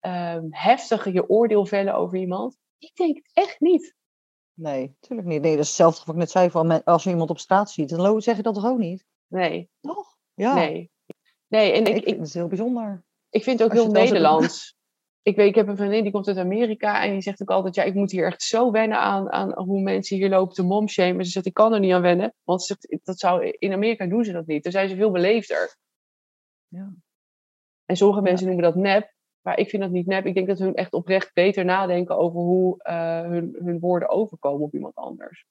ehm, 0.00 0.46
heftig 0.50 1.12
je 1.12 1.28
oordeel 1.28 1.66
vellen 1.66 1.94
over 1.94 2.18
iemand? 2.18 2.56
Ik 2.78 2.94
denk 2.94 3.16
het 3.16 3.30
echt 3.32 3.60
niet. 3.60 3.94
Nee, 4.54 4.96
natuurlijk 5.00 5.28
niet. 5.28 5.42
Nee, 5.42 5.50
dat 5.56 5.60
is 5.62 5.66
hetzelfde 5.68 6.02
wat 6.04 6.14
ik 6.14 6.20
net 6.20 6.30
zei. 6.30 6.50
Van, 6.50 6.84
als 6.84 7.04
je 7.04 7.10
iemand 7.10 7.30
op 7.30 7.38
straat 7.38 7.70
ziet, 7.70 7.88
dan 7.88 8.22
zeg 8.22 8.36
je 8.36 8.42
dat 8.42 8.54
toch 8.54 8.66
ook 8.66 8.78
niet? 8.78 9.04
Nee, 9.26 9.70
Toch? 9.80 10.16
Ja. 10.34 10.54
nee. 10.54 10.90
Nee, 11.46 11.72
en 11.72 11.86
Ik, 11.86 12.04
vind 12.04 12.18
het 12.20 12.32
heel 12.32 12.48
bijzonder. 12.48 13.04
ik 13.30 13.42
vind 13.42 13.58
het 13.58 13.68
ook 13.68 13.74
heel. 13.74 13.90
Nederlands. 13.90 14.76
Ik, 15.22 15.36
weet, 15.36 15.48
ik 15.48 15.54
heb 15.54 15.68
een 15.68 15.76
vriendin 15.76 16.02
die 16.02 16.12
komt 16.12 16.28
uit 16.28 16.36
Amerika 16.36 17.02
en 17.04 17.12
die 17.12 17.20
zegt 17.22 17.42
ook 17.42 17.50
altijd: 17.50 17.74
Ja, 17.74 17.82
ik 17.82 17.94
moet 17.94 18.10
hier 18.10 18.26
echt 18.26 18.42
zo 18.42 18.70
wennen 18.70 18.98
aan, 18.98 19.30
aan 19.32 19.52
hoe 19.64 19.80
mensen 19.80 20.16
hier 20.16 20.28
lopen 20.28 20.54
te 20.54 20.62
momshamen. 20.62 21.24
Ze 21.24 21.30
zegt: 21.30 21.46
Ik 21.46 21.54
kan 21.54 21.72
er 21.72 21.80
niet 21.80 21.92
aan 21.92 22.02
wennen, 22.02 22.34
want 22.44 22.62
ze 22.62 22.76
zegt, 22.78 23.04
dat 23.04 23.18
zou, 23.18 23.48
in 23.58 23.72
Amerika 23.72 24.06
doen 24.06 24.24
ze 24.24 24.32
dat 24.32 24.46
niet. 24.46 24.62
Daar 24.62 24.72
zijn 24.72 24.88
ze 24.88 24.96
veel 24.96 25.10
beleefder. 25.10 25.76
Ja. 26.68 26.94
En 27.84 27.96
sommige 27.96 28.20
Ja. 28.20 28.28
mensen 28.28 28.46
noemen 28.46 28.64
dat 28.64 28.74
nep, 28.74 29.12
maar 29.42 29.58
ik 29.58 29.68
vind 29.68 29.82
dat 29.82 29.90
niet 29.90 30.06
nep. 30.06 30.26
Ik 30.26 30.34
denk 30.34 30.46
dat 30.46 30.58
hun 30.58 30.74
echt 30.74 30.92
oprecht 30.92 31.32
beter 31.34 31.64
nadenken 31.64 32.16
over 32.16 32.40
hoe 32.40 32.82
eh, 32.82 33.20
hun, 33.20 33.56
hun 33.64 33.78
woorden 33.78 34.08
overkomen 34.08 34.66
op 34.66 34.74
iemand 34.74 34.94
anders. 34.94 35.46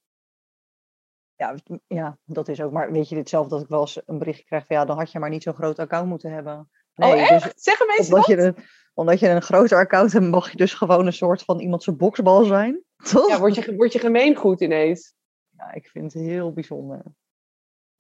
Ja, 1.36 1.56
w- 1.56 1.75
ja, 1.88 2.17
dat 2.25 2.47
is 2.47 2.62
ook. 2.62 2.71
Maar 2.71 2.91
weet 2.91 3.10
je, 3.10 3.15
hetzelfde 3.15 3.49
dat 3.49 3.62
ik 3.63 3.67
wel 3.69 3.80
eens 3.80 4.01
een 4.06 4.17
berichtje 4.17 4.45
krijg 4.45 4.65
van 4.65 4.75
ja, 4.75 4.86
dan 4.86 4.97
had 4.97 5.12
je 5.12 5.19
maar 5.19 5.30
niet 5.30 5.43
zo'n 5.43 5.54
groot 5.54 5.80
account 5.80 6.08
moeten 6.10 6.32
hebben. 6.32 6.69
Nee, 6.95 7.12
oh, 7.13 7.19
dus 7.19 7.30
echt? 7.30 7.62
Zeggen 7.62 7.88
mensen 7.88 8.06
omdat 8.13 8.27
dat? 8.27 8.38
je, 8.38 8.43
een, 8.43 8.56
omdat 8.93 9.19
je 9.19 9.30
een 9.30 9.41
groter 9.41 9.77
account 9.77 10.12
hebt, 10.13 10.25
mag 10.25 10.51
je 10.51 10.58
dus 10.58 10.73
gewoon 10.73 11.06
een 11.06 11.13
soort 11.13 11.41
van 11.41 11.60
iemand 11.60 11.84
zijn 11.84 11.97
boksbal 11.97 12.43
zijn. 12.43 12.84
Toch? 13.12 13.27
Ja, 13.30 13.39
word 13.39 13.56
je, 13.56 13.75
word 13.75 13.93
je 13.93 13.99
gemeengoed 13.99 14.62
ineens. 14.62 15.13
Ja, 15.49 15.73
ik 15.73 15.88
vind 15.88 16.13
het 16.13 16.23
heel 16.23 16.54
bijzonder. 16.54 17.04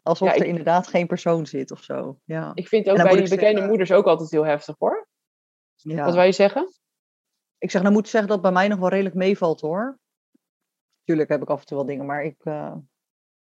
Alsof 0.01 0.27
Ja, 0.27 0.33
ik- 0.33 0.41
er 0.41 0.47
inderdaad 0.47 0.87
geen 0.87 1.07
persoon 1.07 1.45
zit 1.45 1.71
of 1.71 1.83
zo. 1.83 2.19
Ja. 2.23 2.51
Ik 2.53 2.67
vind 2.67 2.89
ook 2.89 2.95
bij 2.95 3.05
die 3.11 3.21
bekende 3.21 3.45
zeggen- 3.45 3.67
moeders 3.67 3.91
ook 3.91 4.05
altijd 4.05 4.31
heel 4.31 4.45
heftig 4.45 4.75
hoor. 4.77 5.07
Ja. 5.81 6.05
Wat 6.05 6.13
wil 6.13 6.23
je 6.23 6.31
zeggen? 6.31 6.73
Ik 7.57 7.71
zeg, 7.71 7.81
nou 7.81 7.93
moet 7.93 8.03
ik 8.03 8.09
zeggen 8.09 8.29
dat 8.29 8.37
het 8.43 8.53
bij 8.53 8.61
mij 8.61 8.67
nog 8.67 8.79
wel 8.79 8.89
redelijk 8.89 9.15
meevalt 9.15 9.61
hoor. 9.61 9.99
Tuurlijk 11.03 11.29
heb 11.29 11.41
ik 11.41 11.49
af 11.49 11.59
en 11.59 11.65
toe 11.65 11.77
wel 11.77 11.85
dingen, 11.85 12.05
maar 12.05 12.23
ik, 12.23 12.37
eh, 12.39 12.75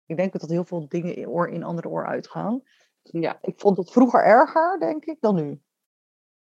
ik 0.07 0.17
denk 0.17 0.33
dat 0.33 0.51
heel 0.51 0.65
veel 0.65 0.89
dingen 0.89 1.17
in, 1.17 1.29
oor, 1.29 1.49
in 1.49 1.65
andere 1.65 1.89
oor 1.89 2.07
uitgaan. 2.07 2.63
Ja, 3.03 3.39
Ik 3.41 3.61
vond 3.61 3.77
het 3.77 3.91
vroeger 3.91 4.25
erger, 4.25 4.79
denk 4.79 5.05
ik, 5.05 5.17
dan 5.21 5.35
nu. 5.35 5.61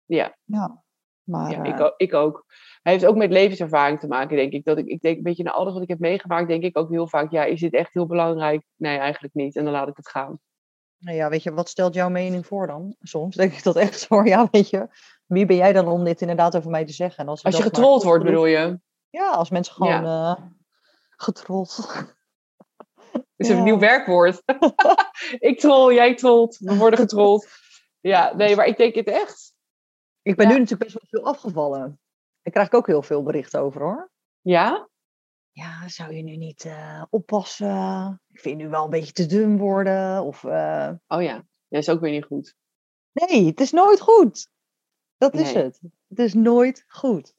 ja, 0.05 0.37
Ja, 0.45 0.83
maar 1.23 1.51
ja 1.51 1.65
eh, 1.65 1.71
ik, 1.71 1.81
ook, 1.81 1.95
ik 1.97 2.15
ook. 2.15 2.45
Hij 2.83 2.93
heeft 2.93 3.07
ook 3.07 3.17
met 3.17 3.31
levenservaring 3.31 4.01
te 4.01 4.07
maken, 4.07 4.37
denk 4.37 4.53
ik. 4.53 4.65
Dat 4.65 4.79
ik, 4.79 4.87
ik 4.87 5.01
denk, 5.01 5.23
weet 5.23 5.37
je, 5.37 5.43
na 5.43 5.51
alles 5.51 5.73
wat 5.73 5.83
ik 5.83 5.89
heb 5.89 5.99
meegemaakt, 5.99 6.49
denk 6.49 6.63
ik 6.63 6.79
ook 6.79 6.91
heel 6.91 7.09
vaak, 7.09 7.31
ja, 7.31 7.45
is 7.45 7.61
dit 7.61 7.73
echt 7.73 7.93
heel 7.93 8.07
belangrijk? 8.07 8.65
Nee, 8.77 8.99
eigenlijk 8.99 9.35
niet. 9.35 9.57
En 9.57 9.65
dan 9.65 9.73
laat 9.73 9.89
ik 9.89 9.97
het 9.97 10.09
gaan. 10.09 10.41
nou 10.99 11.17
ja, 11.17 11.29
weet 11.29 11.43
je, 11.43 11.53
wat 11.53 11.69
stelt 11.69 11.95
jouw 11.95 12.09
mening 12.09 12.47
voor 12.47 12.67
dan? 12.67 12.97
Soms 13.01 13.37
denk 13.37 13.53
ik 13.53 13.63
dat 13.63 13.77
echt 13.77 14.01
zo. 14.01 14.23
Ja, 14.33 14.49
weet 14.51 14.71
je, 14.71 14.89
wie 15.31 15.47
ben 15.47 15.57
jij 15.57 15.73
dan 15.73 15.89
om 15.89 16.05
dit 16.05 16.21
inderdaad 16.21 16.57
over 16.57 16.71
mij 16.71 16.85
te 16.87 16.93
zeggen? 16.93 17.19
En 17.25 17.29
als 17.31 17.45
Als 17.45 17.55
je 17.57 17.61
maar 17.63 17.69
getrold 17.71 18.03
wordt, 18.03 18.25
bedoel- 18.25 18.47
je? 18.47 18.81
Ja, 19.11 19.31
als 19.31 19.51
mensen 19.51 19.75
gewoon 19.75 20.05
eh 20.05 20.35
getrold. 21.17 21.79
is 23.37 23.49
een 23.49 23.57
Ja. 23.57 23.63
nieuw 23.63 23.79
werkwoord. 23.79 24.43
ik 25.51 25.59
troll, 25.61 25.95
jij 25.95 26.15
trolt, 26.15 26.57
we 26.59 26.77
worden 26.77 26.99
getrold. 27.09 27.49
Ja, 28.01 28.35
nee, 28.37 28.57
maar 28.57 28.67
ik 28.67 28.77
denk 28.77 28.95
het 28.95 29.07
echt. 29.07 29.55
Ik 30.23 30.37
ben 30.37 30.47
Ja. 30.47 30.53
nu 30.53 30.59
natuurlijk 30.59 30.91
best 30.91 31.11
wel 31.11 31.21
veel 31.23 31.33
afgevallen. 31.33 32.01
Daar 32.43 32.53
krijg 32.53 32.67
ik 32.67 32.75
ook 32.75 32.87
heel 32.87 33.03
veel 33.03 33.23
berichten 33.23 33.61
over 33.61 33.81
hoor. 33.81 34.11
Ja? 34.41 34.89
Ja, 35.51 35.89
zou 35.89 36.13
je 36.15 36.23
nu 36.23 36.37
niet 36.37 36.65
eh, 36.65 37.03
oppassen? 37.11 38.23
Ik 38.29 38.41
vind 38.41 38.57
nu 38.57 38.69
wel 38.69 38.85
een 38.85 38.91
beetje 38.91 39.13
te 39.13 39.27
dun 39.27 39.59
worden. 39.59 40.23
Of, 40.23 40.45
eh, 40.45 40.91
Oh 41.07 41.23
ja, 41.23 41.35
dat 41.69 41.81
is 41.83 41.89
ook 41.89 42.01
weer 42.01 42.11
niet 42.13 42.25
goed. 42.25 42.55
Nee, 43.13 43.47
het 43.47 43.61
is 43.61 43.71
nooit 43.71 44.01
goed. 44.01 44.49
Dat 45.21 45.35
is 45.35 45.53
Nee. 45.53 45.63
het. 45.63 45.81
Het 46.09 46.19
is 46.19 46.35
nooit 46.35 46.85
goed. 46.89 47.35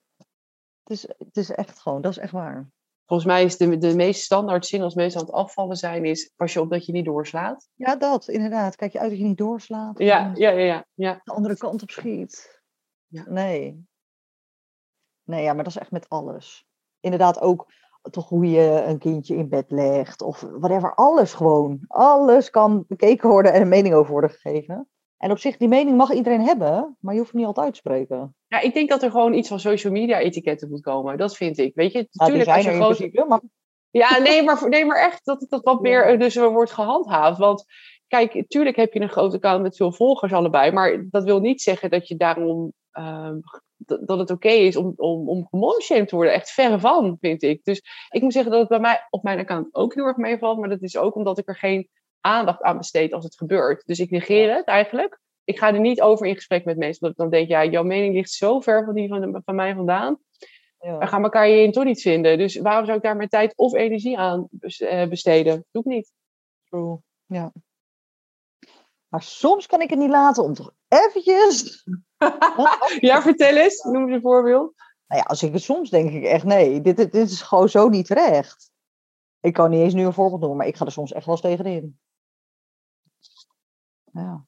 Het 0.83 0.89
is, 0.89 1.01
het 1.17 1.37
is 1.37 1.49
echt 1.49 1.79
gewoon, 1.79 2.01
dat 2.01 2.11
is 2.11 2.17
echt 2.17 2.31
waar. 2.31 2.71
Volgens 3.05 3.29
mij 3.29 3.43
is 3.43 3.57
de, 3.57 3.77
de 3.77 3.95
meest 3.95 4.21
standaard 4.21 4.65
zin 4.65 4.81
als 4.81 4.95
mensen 4.95 5.19
aan 5.19 5.25
het 5.25 5.35
afvallen 5.35 5.75
zijn, 5.77 6.05
is 6.05 6.31
pas 6.35 6.53
je 6.53 6.61
op 6.61 6.69
dat 6.69 6.85
je 6.85 6.91
niet 6.91 7.05
doorslaat. 7.05 7.69
Ja, 7.75 7.95
dat 7.95 8.27
inderdaad. 8.27 8.75
Kijk 8.75 8.91
je 8.91 8.99
uit 8.99 9.09
dat 9.09 9.19
je 9.19 9.25
niet 9.25 9.37
doorslaat. 9.37 9.99
Ja, 9.99 10.31
ja, 10.35 10.49
ja, 10.49 10.63
ja. 10.63 10.85
ja. 10.93 11.21
de 11.23 11.31
andere 11.31 11.57
kant 11.57 11.81
op 11.81 11.89
schiet. 11.89 12.61
Ja. 13.07 13.23
Nee. 13.27 13.85
Nee, 15.23 15.43
ja, 15.43 15.53
maar 15.53 15.63
dat 15.63 15.73
is 15.73 15.81
echt 15.81 15.91
met 15.91 16.09
alles. 16.09 16.67
Inderdaad 16.99 17.39
ook 17.39 17.73
toch 18.01 18.29
hoe 18.29 18.49
je 18.49 18.83
een 18.85 18.99
kindje 18.99 19.35
in 19.35 19.49
bed 19.49 19.71
legt. 19.71 20.21
Of 20.21 20.41
whatever. 20.41 20.95
Alles 20.95 21.33
gewoon. 21.33 21.85
Alles 21.87 22.49
kan 22.49 22.85
bekeken 22.87 23.29
worden 23.29 23.53
en 23.53 23.61
een 23.61 23.67
mening 23.67 23.93
over 23.93 24.11
worden 24.11 24.29
gegeven. 24.29 24.89
En 25.21 25.31
op 25.31 25.39
zich, 25.39 25.57
die 25.57 25.67
mening 25.67 25.97
mag 25.97 26.11
iedereen 26.11 26.41
hebben. 26.41 26.97
Maar 26.99 27.13
je 27.13 27.19
hoeft 27.19 27.31
hem 27.31 27.39
niet 27.39 27.49
altijd 27.49 27.65
uit 27.65 27.73
te 27.73 27.79
spreken. 27.79 28.35
Ja, 28.47 28.59
ik 28.59 28.73
denk 28.73 28.89
dat 28.89 29.03
er 29.03 29.11
gewoon 29.11 29.33
iets 29.33 29.47
van 29.47 29.59
social 29.59 29.93
media 29.93 30.19
etiketten 30.19 30.69
moet 30.69 30.81
komen. 30.81 31.17
Dat 31.17 31.35
vind 31.35 31.57
ik. 31.57 31.75
Weet 31.75 31.91
je, 31.91 32.07
natuurlijk 32.11 32.49
als 32.49 32.63
zijn 32.63 32.75
je 32.75 32.81
groot... 32.81 32.97
principe, 32.97 33.25
maar 33.27 33.41
Ja, 33.91 34.17
nee 34.17 34.43
maar, 34.43 34.69
nee, 34.69 34.85
maar 34.85 35.05
echt 35.05 35.25
dat 35.25 35.45
dat 35.49 35.63
wat 35.63 35.81
meer 35.81 36.19
dus 36.19 36.35
eh, 36.35 36.47
wordt 36.47 36.71
gehandhaafd. 36.71 37.37
Want 37.37 37.65
kijk, 38.07 38.45
tuurlijk 38.47 38.75
heb 38.75 38.93
je 38.93 38.99
een 38.99 39.09
groot 39.09 39.33
account 39.33 39.61
met 39.61 39.75
veel 39.75 39.91
volgers 39.91 40.33
allebei. 40.33 40.71
Maar 40.71 41.05
dat 41.09 41.23
wil 41.23 41.39
niet 41.39 41.61
zeggen 41.61 41.89
dat 41.89 42.07
je 42.07 42.15
daarom 42.15 42.73
ehm, 42.91 43.39
dat, 43.85 44.19
het 44.19 44.31
oké 44.31 44.49
is 44.49 44.75
om, 44.75 44.93
om, 44.95 45.29
om 45.29 45.47
gemoleshamed 45.49 46.07
te 46.07 46.15
worden. 46.15 46.33
Echt 46.33 46.51
verre 46.51 46.79
van, 46.79 47.17
vind 47.19 47.43
ik. 47.43 47.63
Dus 47.63 47.81
ik 48.09 48.21
moet 48.21 48.33
zeggen 48.33 48.51
dat 48.51 48.59
het 48.59 48.69
bij 48.69 48.79
mij 48.79 49.07
op 49.09 49.23
mijn 49.23 49.39
account 49.39 49.75
ook 49.75 49.93
heel 49.93 50.05
erg 50.05 50.17
meevalt. 50.17 50.59
Maar 50.59 50.69
dat 50.69 50.81
is 50.81 50.97
ook 50.97 51.15
omdat 51.15 51.37
ik 51.37 51.47
er 51.47 51.57
geen 51.57 51.89
aandacht 52.21 52.61
aan 52.61 52.77
besteed 52.77 53.13
als 53.13 53.23
het 53.23 53.37
gebeurt. 53.37 53.85
Dus 53.85 53.99
ik 53.99 54.09
negeer 54.09 54.55
het 54.55 54.65
eigenlijk. 54.65 55.19
Ik 55.43 55.59
ga 55.59 55.73
er 55.73 55.79
niet 55.79 56.01
over 56.01 56.25
in 56.25 56.35
gesprek 56.35 56.65
met 56.65 56.77
mensen. 56.77 57.07
Omdat 57.07 57.11
ik 57.11 57.17
dan 57.17 57.39
denk, 57.39 57.49
ja, 57.49 57.71
jouw 57.71 57.83
mening 57.83 58.13
ligt 58.13 58.31
zo 58.31 58.59
ver 58.59 58.85
van 58.85 58.93
die 58.93 59.07
van, 59.07 59.41
van 59.45 59.55
mij 59.55 59.75
vandaan. 59.75 60.19
Ja. 60.79 60.97
We 60.97 61.07
gaan 61.07 61.23
elkaar 61.23 61.45
hierin 61.45 61.71
toch 61.71 61.83
niet 61.83 62.01
vinden. 62.01 62.37
Dus 62.37 62.55
waarom 62.55 62.85
zou 62.85 62.97
ik 62.97 63.03
daar 63.03 63.15
mijn 63.15 63.29
tijd 63.29 63.53
of 63.55 63.73
energie 63.73 64.17
aan 64.17 64.47
eh, 64.59 65.07
besteden? 65.07 65.65
Doe 65.71 65.83
ik 65.83 65.89
niet. 65.89 66.11
True. 66.69 66.97
Ja. 67.25 67.51
Maar 69.07 69.23
soms 69.23 69.67
kan 69.67 69.81
ik 69.81 69.89
het 69.89 69.99
niet 69.99 70.09
laten 70.09 70.43
om 70.43 70.53
toch 70.53 70.73
eventjes... 70.87 71.85
ja, 73.09 73.21
vertel 73.21 73.55
eens. 73.57 73.83
Noem 73.83 74.03
eens 74.03 74.13
een 74.13 74.21
voorbeeld. 74.21 74.73
Nou 75.07 75.21
ja, 75.21 75.29
als 75.29 75.43
ik 75.43 75.53
het 75.53 75.61
soms 75.61 75.89
denk 75.89 76.11
ik 76.11 76.23
echt, 76.23 76.43
nee, 76.43 76.81
dit, 76.81 76.97
dit 76.97 77.13
is 77.13 77.41
gewoon 77.41 77.69
zo 77.69 77.89
niet 77.89 78.05
terecht. 78.05 78.71
Ik 79.39 79.53
kan 79.53 79.69
niet 79.69 79.81
eens 79.81 79.93
nu 79.93 80.05
een 80.05 80.13
voorbeeld 80.13 80.39
noemen, 80.39 80.57
maar 80.57 80.67
ik 80.67 80.75
ga 80.75 80.85
er 80.85 80.91
soms 80.91 81.11
echt 81.11 81.25
wel 81.25 81.35
eens 81.35 81.43
tegenin. 81.43 81.99
Ja. 84.13 84.45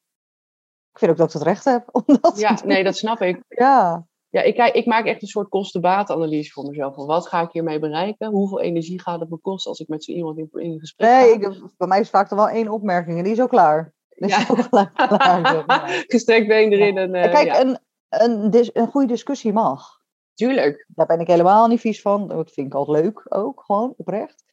Ik 0.91 0.99
vind 0.99 1.12
ook 1.12 1.17
dat 1.17 1.28
ik 1.28 1.34
het 1.34 1.43
recht 1.43 1.65
heb. 1.65 1.89
Omdat 2.06 2.39
ja, 2.39 2.60
nee, 2.65 2.84
dat 2.84 2.97
snap 2.97 3.21
ik. 3.21 3.43
Ja. 3.47 4.08
Ja, 4.30 4.41
ik, 4.41 4.58
ik 4.58 4.86
maak 4.86 5.06
echt 5.06 5.21
een 5.21 5.28
soort 5.28 5.49
kostenbaatanalyse 5.49 6.52
voor 6.52 6.63
mezelf. 6.63 6.95
Van 6.95 7.06
wat 7.06 7.28
ga 7.28 7.41
ik 7.41 7.52
hiermee 7.52 7.80
bereiken? 7.80 8.32
Hoeveel 8.32 8.62
energie 8.62 9.02
gaat 9.02 9.19
het 9.19 9.30
me 9.30 9.38
kosten 9.38 9.69
als 9.69 9.80
ik 9.80 9.88
met 9.88 10.04
zo 10.04 10.12
iemand 10.12 10.38
in, 10.38 10.49
in 10.52 10.80
gesprek 10.80 11.10
nee, 11.10 11.39
ga? 11.39 11.69
Bij 11.78 11.88
mij 11.88 11.99
is 11.99 12.10
vaak 12.10 12.30
er 12.30 12.36
wel 12.36 12.49
één 12.49 12.69
opmerking 12.69 13.17
en 13.17 13.23
die 13.23 13.34
is 13.34 13.41
ook 13.41 13.49
klaar. 13.49 13.93
Die 14.10 14.30
ja. 14.30 14.39
is 14.39 14.49
ook 14.49 14.69
klaar. 14.69 14.91
klaar 15.17 16.04
Gestrekt 16.08 16.47
been 16.47 16.71
erin. 16.71 16.97
En, 16.97 17.15
uh, 17.15 17.32
kijk, 17.32 17.58
een, 17.58 17.80
een, 18.10 18.69
een 18.73 18.88
goede 18.88 19.08
discussie 19.08 19.54
mag. 19.54 20.02
Tuurlijk. 20.34 20.86
Daar 20.88 21.06
ben 21.06 21.19
ik 21.19 21.28
helemaal 21.28 21.67
niet 21.67 21.80
vies 21.80 22.02
van. 22.02 22.28
Dat 22.28 22.52
vind 22.52 22.67
ik 22.67 22.73
altijd 22.73 23.04
leuk 23.04 23.26
ook, 23.30 23.63
gewoon 23.65 23.93
oprecht. 23.97 24.43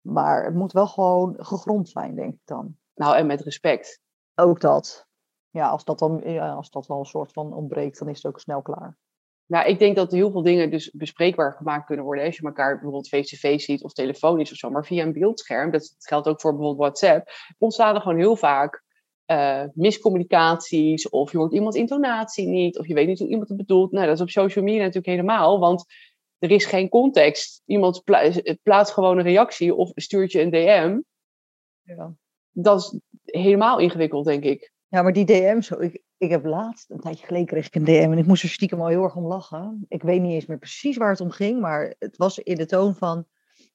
Maar 0.00 0.44
het 0.44 0.54
moet 0.54 0.72
wel 0.72 0.86
gewoon 0.86 1.34
gegrond 1.38 1.88
zijn, 1.88 2.14
denk 2.14 2.32
ik 2.32 2.40
dan. 2.44 2.76
Nou, 2.94 3.16
en 3.16 3.26
met 3.26 3.40
respect. 3.40 4.00
Ook 4.34 4.60
dat. 4.60 5.06
Ja, 5.50 5.68
als 5.68 5.84
dat 5.84 5.98
dan 5.98 6.20
ja, 6.24 6.52
als 6.52 6.70
dat 6.70 6.86
wel 6.86 6.98
een 6.98 7.04
soort 7.04 7.32
van 7.32 7.52
ontbreekt, 7.52 7.98
dan 7.98 8.08
is 8.08 8.16
het 8.16 8.26
ook 8.26 8.40
snel 8.40 8.62
klaar. 8.62 8.96
Nou, 9.46 9.66
ik 9.66 9.78
denk 9.78 9.96
dat 9.96 10.12
heel 10.12 10.30
veel 10.30 10.42
dingen 10.42 10.70
dus 10.70 10.90
bespreekbaar 10.90 11.52
gemaakt 11.52 11.86
kunnen 11.86 12.04
worden. 12.04 12.24
Als 12.24 12.36
je 12.36 12.42
elkaar 12.42 12.72
bijvoorbeeld 12.72 13.08
face-to-face 13.08 13.64
ziet 13.64 13.82
of 13.82 13.92
telefonisch 13.92 14.50
of 14.50 14.56
zo. 14.56 14.70
Maar 14.70 14.86
via 14.86 15.04
een 15.04 15.12
beeldscherm, 15.12 15.70
dat 15.70 15.94
geldt 15.98 16.28
ook 16.28 16.40
voor 16.40 16.50
bijvoorbeeld 16.50 16.80
WhatsApp, 16.80 17.30
ontstaan 17.58 17.94
er 17.94 18.00
gewoon 18.00 18.18
heel 18.18 18.36
vaak 18.36 18.82
uh, 19.26 19.64
miscommunicaties. 19.74 21.08
Of 21.08 21.32
je 21.32 21.38
hoort 21.38 21.52
iemands 21.52 21.76
intonatie 21.76 22.46
niet. 22.46 22.78
Of 22.78 22.86
je 22.86 22.94
weet 22.94 23.06
niet 23.06 23.18
hoe 23.18 23.28
iemand 23.28 23.48
het 23.48 23.56
bedoelt. 23.56 23.92
Nou, 23.92 24.06
dat 24.06 24.14
is 24.14 24.20
op 24.20 24.30
social 24.30 24.64
media 24.64 24.80
natuurlijk 24.80 25.06
helemaal. 25.06 25.58
Want 25.58 25.84
er 26.38 26.50
is 26.50 26.64
geen 26.64 26.88
context. 26.88 27.62
Iemand 27.64 28.02
plaatst 28.62 28.92
gewoon 28.92 29.18
een 29.18 29.24
reactie 29.24 29.74
of 29.74 29.90
stuurt 29.94 30.32
je 30.32 30.40
een 30.40 30.50
DM. 30.50 31.00
Ja. 31.82 32.14
Dat 32.50 32.78
is 32.78 33.00
helemaal 33.40 33.78
ingewikkeld, 33.78 34.24
denk 34.24 34.44
ik. 34.44 34.72
Ja, 34.88 35.02
maar 35.02 35.12
die 35.12 35.24
DM, 35.24 35.60
zo, 35.60 35.80
ik, 35.80 36.02
ik 36.16 36.30
heb 36.30 36.44
laatst, 36.44 36.90
een 36.90 37.00
tijdje 37.00 37.26
geleden 37.26 37.46
kreeg 37.46 37.66
ik 37.66 37.74
een 37.74 37.84
DM 37.84 38.08
en 38.12 38.18
ik 38.18 38.26
moest 38.26 38.42
er 38.42 38.48
stiekem 38.48 38.80
al 38.80 38.86
heel 38.86 39.02
erg 39.02 39.16
om 39.16 39.26
lachen. 39.26 39.84
Ik 39.88 40.02
weet 40.02 40.20
niet 40.20 40.32
eens 40.32 40.46
meer 40.46 40.58
precies 40.58 40.96
waar 40.96 41.10
het 41.10 41.20
om 41.20 41.30
ging, 41.30 41.60
maar 41.60 41.94
het 41.98 42.16
was 42.16 42.38
in 42.38 42.54
de 42.54 42.66
toon 42.66 42.94
van, 42.94 43.26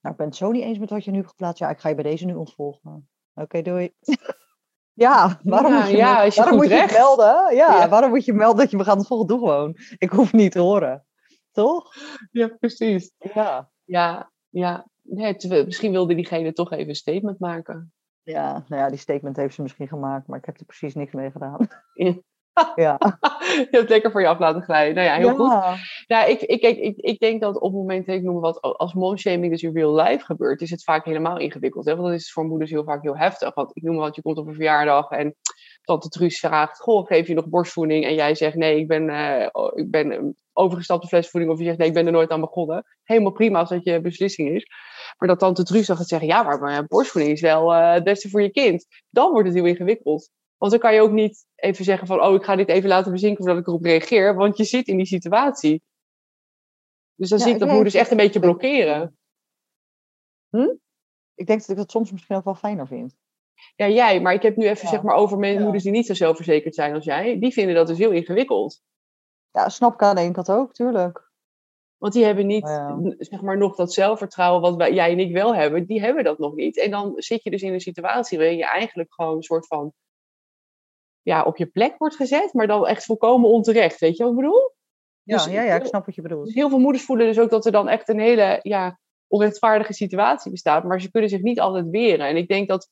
nou 0.01 0.13
ik 0.13 0.15
ben 0.15 0.27
het 0.27 0.35
zo 0.35 0.51
niet 0.51 0.63
eens 0.63 0.77
met 0.77 0.89
wat 0.89 1.03
je 1.03 1.11
nu 1.11 1.17
hebt 1.17 1.29
geplaatst. 1.29 1.59
Ja, 1.59 1.69
ik 1.69 1.79
ga 1.79 1.89
je 1.89 1.95
bij 1.95 2.03
deze 2.03 2.25
nu 2.25 2.33
ontvolgen. 2.33 3.09
Oké, 3.33 3.61
doei. 3.61 3.93
ja, 5.05 5.39
waarom 5.43 5.73
moet 5.73 5.87
je, 5.87 5.97
ja, 5.97 6.29
waarom 6.35 6.55
moet 6.55 6.69
je 6.69 6.89
melden? 6.91 7.55
Ja, 7.55 7.89
waarom 7.89 8.09
moet 8.09 8.25
je 8.25 8.33
melden 8.33 8.57
dat 8.57 8.71
je 8.71 8.77
me 8.77 8.83
gaat 8.83 8.97
ontvolgen? 8.97 9.27
Doe 9.27 9.39
gewoon. 9.39 9.75
Ik 9.97 10.09
hoef 10.09 10.33
niet 10.33 10.51
te 10.51 10.59
horen. 10.59 11.05
Toch? 11.51 11.93
Ja, 12.31 12.47
precies. 12.47 13.11
Ja. 13.17 13.71
Ja, 13.83 14.31
ja. 14.49 14.87
Nee, 15.01 15.35
misschien 15.65 15.91
wilde 15.91 16.15
diegene 16.15 16.53
toch 16.53 16.71
even 16.71 16.89
een 16.89 16.95
statement 16.95 17.39
maken. 17.39 17.93
Ja, 18.27 18.63
nou 18.67 18.81
ja, 18.81 18.89
die 18.89 18.97
statement 18.97 19.35
heeft 19.37 19.53
ze 19.53 19.61
misschien 19.61 19.87
gemaakt, 19.87 20.27
maar 20.27 20.37
ik 20.37 20.45
heb 20.45 20.59
er 20.59 20.65
precies 20.65 20.95
niks 20.95 21.13
mee 21.13 21.31
gedaan. 21.31 21.67
ja. 22.75 22.97
je 23.61 23.67
hebt 23.71 23.89
lekker 23.89 24.11
voor 24.11 24.21
je 24.21 24.27
af 24.27 24.39
laten 24.39 24.61
glijden. 24.61 24.95
Nou 24.95 25.07
ja, 25.07 25.15
heel 25.15 25.35
goed. 25.35 25.79
Nou, 26.07 26.29
ik, 26.29 26.41
ik, 26.41 26.61
ik, 26.61 26.97
ik, 26.97 27.19
denk 27.19 27.41
dat 27.41 27.55
op 27.55 27.71
het 27.71 27.79
moment, 27.79 28.07
ik 28.07 28.23
noem 28.23 28.39
wat, 28.39 28.61
als 28.61 28.93
momshaming 28.93 29.51
dus 29.51 29.63
in 29.63 29.73
real 29.73 29.95
life 29.95 30.25
gebeurt, 30.25 30.61
is 30.61 30.69
het 30.69 30.83
vaak 30.83 31.05
helemaal 31.05 31.37
ingewikkeld. 31.37 31.85
Hè? 31.85 31.95
Want 31.95 32.07
dat 32.07 32.17
is 32.17 32.31
voor 32.31 32.45
moeders 32.45 32.71
heel 32.71 32.83
vaak 32.83 33.01
heel 33.01 33.17
heftig. 33.17 33.53
Want 33.53 33.71
ik 33.73 33.83
noem 33.83 33.95
wat, 33.95 34.15
je 34.15 34.21
komt 34.21 34.37
op 34.37 34.47
een 34.47 34.53
verjaardag 34.53 35.09
en 35.09 35.35
tante 35.81 36.09
Truus 36.09 36.39
vraagt, 36.39 36.79
goh, 36.79 37.05
geef 37.05 37.27
je 37.27 37.33
nog 37.33 37.47
borstvoeding? 37.47 38.05
En 38.05 38.13
jij 38.13 38.35
zegt, 38.35 38.55
nee, 38.55 38.79
ik 38.79 38.87
ben, 38.87 39.09
uh, 39.09 39.47
ik 39.73 39.91
ben 39.91 40.35
overgestapt 40.53 41.03
op 41.03 41.09
flesvoeding. 41.09 41.51
Of 41.51 41.59
je 41.59 41.65
zegt, 41.65 41.77
nee, 41.77 41.87
ik 41.87 41.93
ben 41.93 42.05
er 42.05 42.11
nooit 42.11 42.29
aan 42.29 42.41
begonnen. 42.41 42.83
Helemaal 43.03 43.31
prima 43.31 43.59
als 43.59 43.69
dat 43.69 43.83
je 43.83 44.01
beslissing 44.01 44.49
is. 44.49 44.65
Maar 45.17 45.27
dat 45.27 45.39
tante 45.39 45.63
Truus 45.63 45.87
dan 45.87 45.97
gaat 45.97 46.07
zeggen, 46.07 46.27
ja, 46.27 46.43
maar, 46.43 46.59
maar 46.59 46.85
borstvoeding 46.85 47.33
is 47.33 47.41
wel 47.41 47.73
uh, 47.73 47.93
het 47.93 48.03
beste 48.03 48.29
voor 48.29 48.41
je 48.41 48.51
kind. 48.51 48.85
Dan 49.09 49.31
wordt 49.31 49.47
het 49.47 49.55
heel 49.55 49.65
ingewikkeld. 49.65 50.29
Want 50.57 50.71
dan 50.71 50.81
kan 50.81 50.93
je 50.93 51.01
ook 51.01 51.11
niet 51.11 51.45
even 51.55 51.85
zeggen 51.85 52.07
van, 52.07 52.21
oh, 52.21 52.33
ik 52.33 52.43
ga 52.43 52.55
dit 52.55 52.69
even 52.69 52.89
laten 52.89 53.11
bezinken 53.11 53.43
voordat 53.43 53.61
ik 53.61 53.67
erop 53.67 53.83
reageer. 53.83 54.35
Want 54.35 54.57
je 54.57 54.63
zit 54.63 54.87
in 54.87 54.97
die 54.97 55.05
situatie. 55.05 55.81
Dus 57.15 57.29
dan 57.29 57.39
zie 57.39 57.53
ik 57.53 57.59
dat 57.59 57.69
moeders 57.69 57.93
echt 57.93 58.11
een 58.11 58.17
beetje 58.17 58.39
blokkeren. 58.39 59.17
Hm? 60.49 60.75
Ik 61.35 61.47
denk 61.47 61.59
dat 61.59 61.69
ik 61.69 61.75
dat 61.75 61.91
soms 61.91 62.11
misschien 62.11 62.35
ook 62.35 62.43
wel 62.43 62.55
fijner 62.55 62.87
vind. 62.87 63.15
Ja, 63.75 63.87
jij, 63.87 64.21
maar 64.21 64.33
ik 64.33 64.41
heb 64.41 64.55
nu 64.55 64.67
even 64.67 64.87
zeg 64.87 65.01
maar 65.01 65.15
over 65.15 65.37
moeders 65.37 65.83
die 65.83 65.91
niet 65.91 66.05
zo 66.05 66.13
zelfverzekerd 66.13 66.75
zijn 66.75 66.93
als 66.93 67.05
jij. 67.05 67.39
Die 67.39 67.53
vinden 67.53 67.75
dat 67.75 67.87
dus 67.87 67.97
heel 67.97 68.11
ingewikkeld. 68.11 68.81
Ja, 69.51 69.69
snap 69.69 69.93
ik 69.93 70.01
aan 70.01 70.15
de 70.15 70.21
ene 70.21 70.33
kant 70.33 70.51
ook, 70.51 70.73
tuurlijk. 70.73 71.26
Want 71.97 72.13
die 72.13 72.25
hebben 72.25 72.45
niet, 72.45 72.67
zeg 73.17 73.41
maar, 73.41 73.57
nog 73.57 73.75
dat 73.75 73.93
zelfvertrouwen 73.93 74.61
wat 74.61 74.75
wij, 74.75 74.93
jij 74.93 75.11
en 75.11 75.19
ik 75.19 75.33
wel 75.33 75.55
hebben. 75.55 75.85
Die 75.85 76.01
hebben 76.01 76.23
dat 76.23 76.37
nog 76.37 76.55
niet. 76.55 76.77
En 76.77 76.91
dan 76.91 77.13
zit 77.15 77.43
je 77.43 77.49
dus 77.49 77.61
in 77.61 77.73
een 77.73 77.79
situatie 77.79 78.37
waarin 78.37 78.57
je 78.57 78.65
eigenlijk 78.65 79.13
gewoon 79.13 79.35
een 79.35 79.43
soort 79.43 79.67
van, 79.67 79.93
ja, 81.21 81.43
op 81.43 81.57
je 81.57 81.65
plek 81.65 81.97
wordt 81.97 82.15
gezet, 82.15 82.53
maar 82.53 82.67
dan 82.67 82.87
echt 82.87 83.05
volkomen 83.05 83.49
onterecht. 83.49 83.99
Weet 83.99 84.17
je 84.17 84.23
wat 84.23 84.31
ik 84.31 84.37
bedoel? 84.37 84.75
Ja, 85.23 85.35
dus, 85.35 85.45
ja, 85.45 85.61
ja, 85.61 85.75
ik 85.75 85.85
snap 85.85 86.05
wat 86.05 86.15
je 86.15 86.21
bedoelt. 86.21 86.45
Dus 86.45 86.53
heel 86.53 86.69
veel 86.69 86.79
moeders 86.79 87.05
voelen 87.05 87.25
dus 87.25 87.39
ook 87.39 87.49
dat 87.49 87.65
er 87.65 87.71
dan 87.71 87.89
echt 87.89 88.09
een 88.09 88.19
hele, 88.19 88.59
ja, 88.61 88.99
onrechtvaardige 89.27 89.93
situatie 89.93 90.51
bestaat. 90.51 90.83
Maar 90.83 91.01
ze 91.01 91.11
kunnen 91.11 91.29
zich 91.29 91.41
niet 91.41 91.59
altijd 91.59 91.89
weren. 91.89 92.27
En 92.27 92.37
ik 92.37 92.47
denk 92.47 92.67
dat 92.67 92.87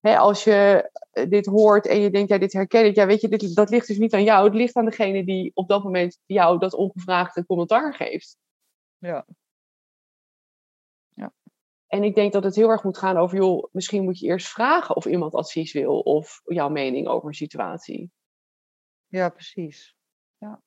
hè, 0.00 0.18
als 0.18 0.44
je 0.44 0.90
eh, 1.10 1.28
dit 1.28 1.46
hoort 1.46 1.86
en 1.86 2.00
je 2.00 2.10
denkt, 2.10 2.28
ja, 2.28 2.38
dit 2.38 2.52
herken 2.52 2.84
ik. 2.84 2.94
Ja, 2.94 3.06
weet 3.06 3.20
je, 3.20 3.28
dit, 3.28 3.54
dat 3.54 3.70
ligt 3.70 3.86
dus 3.86 3.98
niet 3.98 4.14
aan 4.14 4.24
jou. 4.24 4.44
Het 4.44 4.54
ligt 4.54 4.76
aan 4.76 4.84
degene 4.84 5.24
die 5.24 5.50
op 5.54 5.68
dat 5.68 5.84
moment 5.84 6.18
jou 6.26 6.58
dat 6.58 6.74
ongevraagde 6.74 7.46
commentaar 7.46 7.94
geeft. 7.94 8.36
Ja. 8.98 9.26
ja. 11.14 11.32
En 11.86 12.02
ik 12.02 12.14
denk 12.14 12.32
dat 12.32 12.44
het 12.44 12.54
heel 12.54 12.68
erg 12.68 12.84
moet 12.84 12.98
gaan 12.98 13.16
over, 13.16 13.36
joh, 13.36 13.68
misschien 13.72 14.04
moet 14.04 14.18
je 14.18 14.26
eerst 14.26 14.48
vragen 14.48 14.96
of 14.96 15.06
iemand 15.06 15.34
advies 15.34 15.72
wil 15.72 16.00
of 16.00 16.40
jouw 16.44 16.68
mening 16.68 17.08
over 17.08 17.28
een 17.28 17.34
situatie. 17.34 18.10
Ja, 19.06 19.28
precies. 19.28 19.94
Ja. 20.38 20.62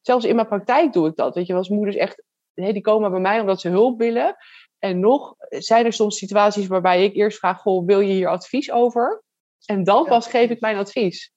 Zelfs 0.00 0.24
in 0.24 0.34
mijn 0.34 0.48
praktijk 0.48 0.92
doe 0.92 1.08
ik 1.08 1.16
dat. 1.16 1.34
Weet 1.34 1.46
je, 1.46 1.54
als 1.54 1.68
moeders 1.68 1.96
echt, 1.96 2.22
die 2.54 2.80
komen 2.80 3.10
bij 3.10 3.20
mij 3.20 3.40
omdat 3.40 3.60
ze 3.60 3.68
hulp 3.68 3.98
willen. 3.98 4.36
En 4.78 5.00
nog 5.00 5.34
zijn 5.48 5.84
er 5.84 5.92
soms 5.92 6.18
situaties 6.18 6.66
waarbij 6.66 7.04
ik 7.04 7.14
eerst 7.14 7.38
vraag, 7.38 7.60
goh, 7.60 7.86
wil 7.86 8.00
je 8.00 8.12
hier 8.12 8.28
advies 8.28 8.70
over? 8.70 9.22
En 9.64 9.84
dan 9.84 10.04
pas 10.04 10.26
geef 10.26 10.50
ik 10.50 10.60
mijn 10.60 10.76
advies. 10.76 11.32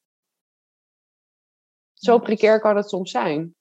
Zo 1.94 2.20
precair 2.20 2.60
kan 2.60 2.76
het 2.76 2.90
soms 2.90 3.12
zijn. 3.12 3.56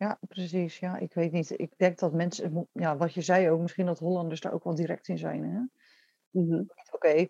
Ja, 0.00 0.18
precies. 0.28 0.78
Ja, 0.78 0.96
ik 0.96 1.14
weet 1.14 1.32
niet. 1.32 1.58
Ik 1.58 1.72
denk 1.76 1.98
dat 1.98 2.12
mensen, 2.12 2.68
ja, 2.72 2.96
wat 2.96 3.14
je 3.14 3.20
zei 3.20 3.50
ook, 3.50 3.60
misschien 3.60 3.86
dat 3.86 3.98
Hollanders 3.98 4.40
daar 4.40 4.52
ook 4.52 4.64
wel 4.64 4.74
direct 4.74 5.08
in 5.08 5.18
zijn. 5.18 5.44
Hè? 5.44 5.60
Mm 6.30 6.66
Oké. 6.92 7.26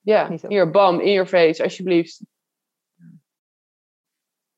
ja, 0.00 0.36
hier, 0.48 0.70
bam, 0.70 1.00
in 1.00 1.12
your 1.12 1.28
face, 1.28 1.62
alsjeblieft. 1.62 2.24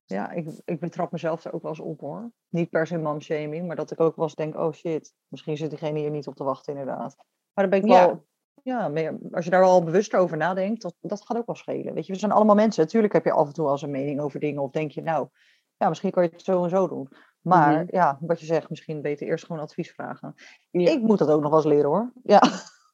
Ja, 0.04 0.30
ik, 0.30 0.48
ik 0.64 0.80
betrap 0.80 1.12
mezelf 1.12 1.44
er 1.44 1.52
ook 1.52 1.62
wel 1.62 1.70
eens 1.70 1.80
op 1.80 2.00
hoor. 2.00 2.32
Niet 2.48 2.70
per 2.70 2.86
se 2.86 2.98
mom-shaming, 2.98 3.66
maar 3.66 3.76
dat 3.76 3.90
ik 3.90 4.00
ook 4.00 4.16
wel 4.16 4.24
eens 4.24 4.34
denk, 4.34 4.56
oh 4.56 4.72
shit, 4.72 5.14
misschien 5.28 5.56
zit 5.56 5.70
diegene 5.70 5.98
hier 5.98 6.10
niet 6.10 6.26
op 6.26 6.34
te 6.34 6.44
wachten 6.44 6.72
inderdaad. 6.72 7.16
Maar 7.52 7.68
dan 7.68 7.80
ben 7.80 7.82
ik 7.82 7.96
wel, 7.96 8.26
ja, 8.62 8.88
meer, 8.88 9.18
als 9.30 9.44
je 9.44 9.50
daar 9.50 9.60
wel 9.60 9.84
bewust 9.84 10.14
over 10.14 10.36
nadenkt, 10.36 10.82
dat, 10.82 10.94
dat 11.00 11.24
gaat 11.24 11.36
ook 11.36 11.46
wel 11.46 11.56
schelen. 11.56 11.94
Weet 11.94 12.06
je, 12.06 12.12
we 12.12 12.18
zijn 12.18 12.32
allemaal 12.32 12.54
mensen. 12.54 12.82
Natuurlijk 12.82 13.12
heb 13.12 13.24
je 13.24 13.32
af 13.32 13.46
en 13.46 13.52
toe 13.52 13.66
als 13.66 13.82
een 13.82 13.90
mening 13.90 14.20
over 14.20 14.40
dingen 14.40 14.62
of 14.62 14.70
denk 14.70 14.90
je, 14.90 15.02
nou, 15.02 15.28
ja, 15.84 15.90
misschien 15.90 16.10
kan 16.10 16.22
je 16.22 16.28
het 16.32 16.42
zo 16.42 16.64
en 16.64 16.70
zo 16.70 16.88
doen. 16.88 17.08
Maar 17.40 17.72
mhm. 17.72 17.96
ja, 17.96 18.18
wat 18.20 18.40
je 18.40 18.46
zegt, 18.46 18.70
misschien 18.70 19.02
beter 19.02 19.26
eerst 19.26 19.44
gewoon 19.44 19.62
advies 19.62 19.90
vragen. 19.90 20.34
Ik 20.70 21.00
moet 21.00 21.18
dat 21.18 21.30
ook 21.30 21.40
nog 21.40 21.50
wel 21.50 21.58
eens 21.58 21.68
leren 21.68 21.90
hoor. 21.90 22.12
Ja. 22.22 22.42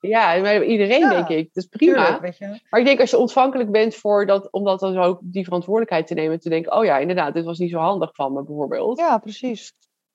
Ja, 0.00 0.60
iedereen 0.62 1.08
denk 1.08 1.28
ik. 1.28 1.54
Dat 1.54 1.64
is 1.64 1.68
prima. 1.68 2.20
weet 2.20 2.38
je. 2.38 2.60
Maar 2.70 2.80
ik 2.80 2.86
denk 2.86 3.00
als 3.00 3.10
je 3.10 3.18
ontvankelijk 3.18 3.70
bent 3.70 3.94
voor 3.94 4.26
dat, 4.26 4.52
om 4.52 4.64
dat 4.64 4.80
dan 4.80 4.98
ook 4.98 5.20
die 5.22 5.44
verantwoordelijkheid 5.44 6.06
te 6.06 6.14
nemen. 6.14 6.40
Te 6.40 6.48
denken, 6.48 6.72
oh 6.72 6.84
ja, 6.84 6.98
inderdaad, 6.98 7.34
dit 7.34 7.44
was 7.44 7.58
niet 7.58 7.70
zo 7.70 7.78
handig 7.78 8.14
van 8.14 8.32
me 8.32 8.42
bijvoorbeeld. 8.42 8.98
Ja, 8.98 9.18
precies. 9.18 9.72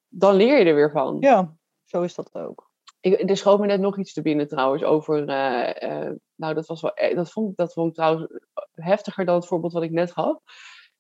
Dan 0.07 0.35
leer 0.35 0.57
je 0.59 0.65
er 0.65 0.75
weer 0.75 0.91
van. 0.91 1.17
Ja, 1.19 1.55
zo 1.83 2.01
is 2.01 2.15
dat 2.15 2.33
ook. 2.33 2.71
Ik, 2.99 3.29
er 3.29 3.38
schoot 3.38 3.59
me 3.59 3.65
net 3.65 3.79
nog 3.79 3.97
iets 3.97 4.13
te 4.13 4.21
binnen 4.21 4.47
trouwens 4.47 4.83
over, 4.83 5.19
uh, 5.19 6.11
nou 6.35 6.53
dat 6.53 6.67
was 6.67 6.81
wel, 6.81 6.91
e-, 6.95 7.15
dat 7.15 7.31
vond, 7.31 7.57
dat 7.57 7.73
vond 7.73 7.88
ik 7.88 7.93
trouwens 7.93 8.27
heftiger 8.73 9.25
dan 9.25 9.35
het 9.35 9.47
voorbeeld 9.47 9.73
wat 9.73 9.83
ik 9.83 9.91
net 9.91 10.11
gaf. 10.11 10.38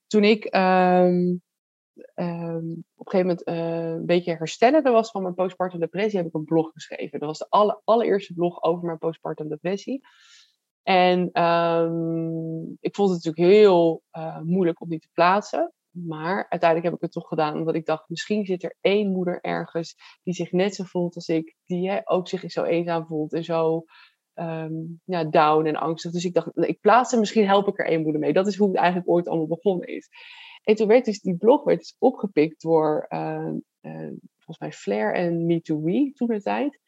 toen 0.07 0.23
ik 0.23 0.45
ehm, 0.45 1.35
ehm, 2.13 2.69
op 2.95 3.05
een 3.05 3.11
gegeven 3.11 3.27
moment 3.27 3.47
uh, 3.47 3.89
een 3.89 4.05
beetje 4.05 4.35
herstellende 4.35 4.91
was 4.91 5.11
van 5.11 5.21
mijn 5.21 5.33
postpartum 5.33 5.79
depressie, 5.79 6.17
heb 6.17 6.27
ik 6.27 6.33
een 6.33 6.43
blog 6.43 6.71
geschreven. 6.71 7.19
Dat 7.19 7.27
was 7.27 7.37
de 7.37 7.49
alle, 7.49 7.81
allereerste 7.83 8.33
blog 8.33 8.63
over 8.63 8.85
mijn 8.85 8.97
postpartum 8.97 9.49
depressie. 9.49 10.01
En 10.83 11.29
ehm, 11.31 12.61
ik 12.79 12.95
vond 12.95 13.11
het 13.11 13.23
natuurlijk 13.23 13.53
heel 13.53 14.03
uh, 14.11 14.41
moeilijk 14.41 14.81
om 14.81 14.89
die 14.89 14.99
te 14.99 15.09
plaatsen. 15.13 15.73
Maar 15.91 16.45
uiteindelijk 16.49 16.83
heb 16.83 16.93
ik 16.93 17.01
het 17.01 17.11
toch 17.11 17.27
gedaan, 17.27 17.57
omdat 17.57 17.75
ik 17.75 17.85
dacht, 17.85 18.09
misschien 18.09 18.45
zit 18.45 18.63
er 18.63 18.75
één 18.81 19.11
moeder 19.11 19.41
ergens 19.41 19.95
die 20.23 20.33
zich 20.33 20.51
net 20.51 20.75
zo 20.75 20.83
voelt 20.83 21.15
als 21.15 21.27
ik, 21.27 21.55
die 21.65 22.01
ook 22.03 22.27
zich 22.27 22.51
zo 22.51 22.63
eenzaam 22.63 23.05
voelt 23.05 23.33
en 23.33 23.43
zo 23.43 23.85
um, 24.35 25.01
ja, 25.05 25.23
down 25.23 25.65
en 25.65 25.75
angstig. 25.75 26.11
Dus 26.11 26.25
ik 26.25 26.33
dacht, 26.33 26.49
ik 26.53 26.79
plaats 26.81 27.11
hem, 27.11 27.19
misschien 27.19 27.45
help 27.45 27.67
ik 27.67 27.79
er 27.79 27.85
één 27.85 28.01
moeder 28.01 28.21
mee. 28.21 28.33
Dat 28.33 28.47
is 28.47 28.57
hoe 28.57 28.67
het 28.67 28.77
eigenlijk 28.77 29.09
ooit 29.09 29.27
allemaal 29.27 29.47
begonnen 29.47 29.87
is. 29.87 30.09
En 30.65 30.75
toen 30.75 30.87
werd 30.87 31.05
dus 31.05 31.21
die 31.21 31.37
blog 31.37 31.63
werd 31.63 31.79
dus 31.79 31.95
opgepikt 31.99 32.61
door, 32.61 33.05
uh, 33.09 33.51
uh, 33.81 34.11
volgens 34.35 34.59
mij, 34.59 34.71
Flair 34.71 35.13
en 35.13 35.45
Me 35.45 35.61
to 35.61 35.81
We 35.81 36.11
toen 36.13 36.27
de 36.27 36.41
tijd. 36.41 36.79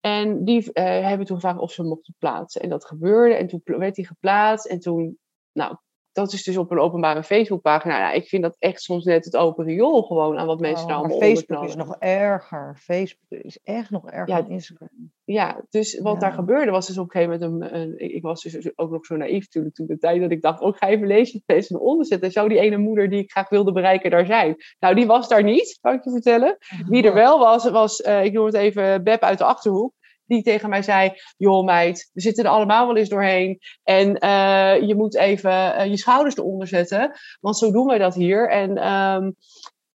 En 0.00 0.44
die 0.44 0.62
uh, 0.62 0.84
hebben 0.84 1.26
toen 1.26 1.36
gevraagd 1.36 1.58
of 1.58 1.72
ze 1.72 1.82
mochten 1.82 2.14
plaatsen. 2.18 2.60
En 2.60 2.68
dat 2.68 2.84
gebeurde. 2.84 3.34
En 3.34 3.46
toen 3.46 3.60
werd 3.64 3.94
die 3.94 4.06
geplaatst. 4.06 4.66
En 4.66 4.78
toen, 4.78 5.18
nou, 5.52 5.76
dat 6.16 6.32
is 6.32 6.42
dus 6.44 6.56
op 6.56 6.70
een 6.70 6.78
openbare 6.78 7.22
Facebookpagina. 7.22 7.98
Nou, 7.98 8.14
ik 8.16 8.28
vind 8.28 8.42
dat 8.42 8.56
echt 8.58 8.82
soms 8.82 9.04
net 9.04 9.24
het 9.24 9.36
open 9.36 9.64
riool 9.64 10.02
gewoon 10.02 10.38
aan 10.38 10.46
wat 10.46 10.60
mensen 10.60 10.82
oh, 10.84 10.88
daar 10.88 10.98
allemaal 10.98 11.18
Facebook 11.18 11.64
is 11.64 11.74
nog 11.76 11.96
erger. 11.98 12.76
Facebook 12.80 13.42
is 13.42 13.58
echt 13.62 13.90
nog 13.90 14.10
erger 14.10 14.28
ja, 14.28 14.42
dan 14.42 14.50
Instagram. 14.50 14.88
Ja, 15.24 15.64
dus 15.70 16.00
wat 16.00 16.14
Ja. 16.14 16.18
daar 16.20 16.32
gebeurde 16.32 16.70
was 16.70 16.86
dus 16.86 16.98
op 16.98 17.14
een 17.14 17.20
gegeven 17.20 17.48
moment... 17.50 17.72
Een, 17.72 17.80
een- 17.80 18.14
ik 18.14 18.22
was 18.22 18.42
dus 18.42 18.78
ook 18.78 18.90
nog 18.90 19.04
zo 19.06 19.16
naïef 19.16 19.44
natuurlijk 19.44 19.74
toen 19.74 19.86
de 19.86 19.98
tijd... 19.98 20.20
dat 20.20 20.30
ik 20.30 20.42
dacht, 20.42 20.60
oh, 20.60 20.68
ik 20.68 20.76
ga 20.76 20.88
even 20.88 21.06
lezen 21.06 21.42
het 21.46 21.70
en 21.70 21.78
onderzetten. 21.78 22.26
En 22.26 22.32
zou 22.32 22.48
die 22.48 22.58
ene 22.58 22.76
moeder 22.76 23.08
die 23.10 23.22
ik 23.22 23.30
graag 23.30 23.48
wilde 23.48 23.72
bereiken 23.72 24.10
daar 24.10 24.26
zijn? 24.26 24.56
Nou, 24.78 24.94
die 24.94 25.06
was 25.06 25.28
daar 25.28 25.42
niet, 25.42 25.78
kan 25.80 25.94
ik 25.94 26.04
je 26.04 26.10
vertellen. 26.10 26.56
Wie 26.88 27.02
er 27.02 27.14
wel 27.14 27.38
was, 27.38 27.70
was, 27.70 28.00
eh, 28.00 28.24
ik 28.24 28.32
noem 28.32 28.46
het 28.46 28.54
even, 28.54 29.04
Beb 29.04 29.22
uit 29.22 29.38
de 29.38 29.44
Achterhoek. 29.44 29.92
Die 30.26 30.42
tegen 30.42 30.68
mij 30.68 30.82
zei, 30.82 31.12
joh 31.36 31.64
meid, 31.64 32.10
we 32.12 32.20
zitten 32.20 32.44
er 32.44 32.50
allemaal 32.50 32.86
wel 32.86 32.96
eens 32.96 33.08
doorheen. 33.08 33.58
En 33.82 34.18
eh, 34.18 34.88
je 34.88 34.94
moet 34.94 35.16
even 35.16 35.74
eh, 35.74 35.90
je 35.90 35.96
schouders 35.96 36.36
eronder 36.36 36.66
zetten. 36.66 37.12
Want 37.40 37.58
zo 37.58 37.70
doen 37.70 37.86
wij 37.86 37.98
dat 37.98 38.14
hier. 38.14 38.50
En 38.50 38.76
ehm, 38.76 39.30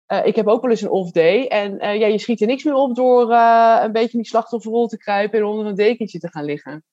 eh, 0.06 0.26
ik 0.26 0.36
heb 0.36 0.48
ook 0.48 0.62
wel 0.62 0.72
eens 0.72 0.82
een 0.82 0.90
off 0.90 1.12
day. 1.12 1.48
En 1.48 1.78
ja, 2.00 2.08
je 2.08 2.20
schiet 2.20 2.42
er 2.42 2.48
niks 2.48 2.64
meer 2.64 2.74
op 2.74 2.96
door 2.96 3.32
een 3.32 3.92
beetje 3.92 4.12
in 4.12 4.20
die 4.20 4.28
slachtofferrol 4.28 4.88
te 4.88 4.98
kruipen 4.98 5.40
en 5.40 5.46
onder 5.46 5.66
een 5.66 5.76
dekentje 5.76 6.20
te 6.20 6.30
gaan 6.30 6.46
liggen. 6.46 6.84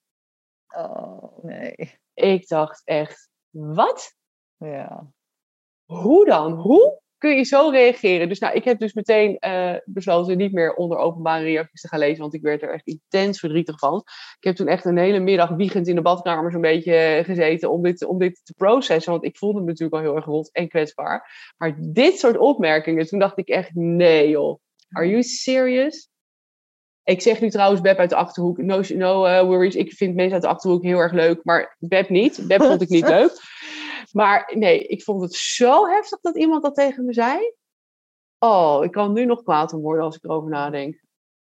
Oh, 0.75 1.43
nee. 1.43 1.99
Ik 2.13 2.47
dacht 2.47 2.81
echt, 2.85 3.29
wat? 3.49 4.15
Ja. 4.57 5.07
Hoe 5.85 6.25
dan? 6.25 6.53
Hoe 6.53 6.98
kun 7.19 7.35
je 7.35 7.43
zo 7.43 7.69
reageren? 7.69 8.29
Dus 8.29 8.39
nou, 8.39 8.55
ik 8.55 8.63
heb 8.63 8.79
dus 8.79 8.93
meteen 8.93 9.37
eh, 9.37 9.75
besloten 9.85 10.37
niet 10.37 10.53
meer 10.53 10.73
onder 10.73 10.97
openbare 10.97 11.43
reacties 11.43 11.81
te 11.81 11.87
gaan 11.87 11.99
lezen, 11.99 12.21
want 12.21 12.33
ik 12.33 12.41
werd 12.41 12.61
er 12.61 12.73
echt 12.73 12.87
intens 12.87 13.39
verdrietig 13.39 13.79
van. 13.79 13.97
Ik 14.37 14.43
heb 14.43 14.55
toen 14.55 14.67
echt 14.67 14.85
een 14.85 14.97
hele 14.97 15.19
middag 15.19 15.49
wiegend 15.49 15.87
in 15.87 15.95
de 15.95 16.01
badkamer 16.01 16.51
zo'n 16.51 16.61
beetje 16.61 17.21
gezeten 17.25 17.71
om 17.71 17.83
dit, 17.83 18.05
om 18.05 18.19
dit 18.19 18.41
te 18.43 18.53
processen, 18.53 19.11
want 19.11 19.23
ik 19.23 19.37
voelde 19.37 19.59
me 19.59 19.65
natuurlijk 19.65 19.93
al 19.93 20.01
heel 20.01 20.15
erg 20.15 20.25
rot 20.25 20.51
en 20.51 20.67
kwetsbaar. 20.67 21.53
Maar 21.57 21.75
dit 21.79 22.19
soort 22.19 22.37
opmerkingen, 22.37 23.07
toen 23.07 23.19
dacht 23.19 23.37
ik 23.37 23.47
echt, 23.47 23.73
nee 23.73 24.29
joh, 24.29 24.59
are 24.89 25.07
you 25.07 25.23
serious? 25.23 26.09
Ik 27.03 27.21
zeg 27.21 27.41
nu 27.41 27.49
trouwens 27.49 27.81
Beb 27.81 27.97
uit 27.97 28.09
de 28.09 28.15
Achterhoek, 28.15 28.57
no, 28.57 28.81
no 28.87 29.25
eh, 29.25 29.41
worries, 29.41 29.75
ik 29.75 29.91
vind 29.91 30.15
mensen 30.15 30.33
uit 30.33 30.41
de 30.41 30.47
Achterhoek 30.47 30.83
heel 30.83 30.99
erg 30.99 31.11
leuk, 31.11 31.39
maar 31.43 31.75
Beb 31.79 32.09
niet. 32.09 32.43
Beb 32.47 32.61
vond 32.61 32.81
ik 32.81 32.89
niet 32.89 33.07
leuk. 33.17 33.31
Maar 34.11 34.51
nee, 34.57 34.79
ik 34.87 35.03
vond 35.03 35.21
het 35.21 35.33
zo 35.33 35.85
heftig 35.87 36.19
dat 36.19 36.37
iemand 36.37 36.63
dat 36.63 36.75
tegen 36.75 37.05
me 37.05 37.13
zei. 37.13 37.53
Oh, 38.39 38.83
ik 38.83 38.91
kan 38.91 39.13
nu 39.13 39.25
nog 39.25 39.43
kwaad 39.43 39.73
om 39.73 39.81
worden 39.81 40.03
als 40.03 40.15
ik 40.15 40.23
erover 40.23 40.49
nadenk. 40.49 41.01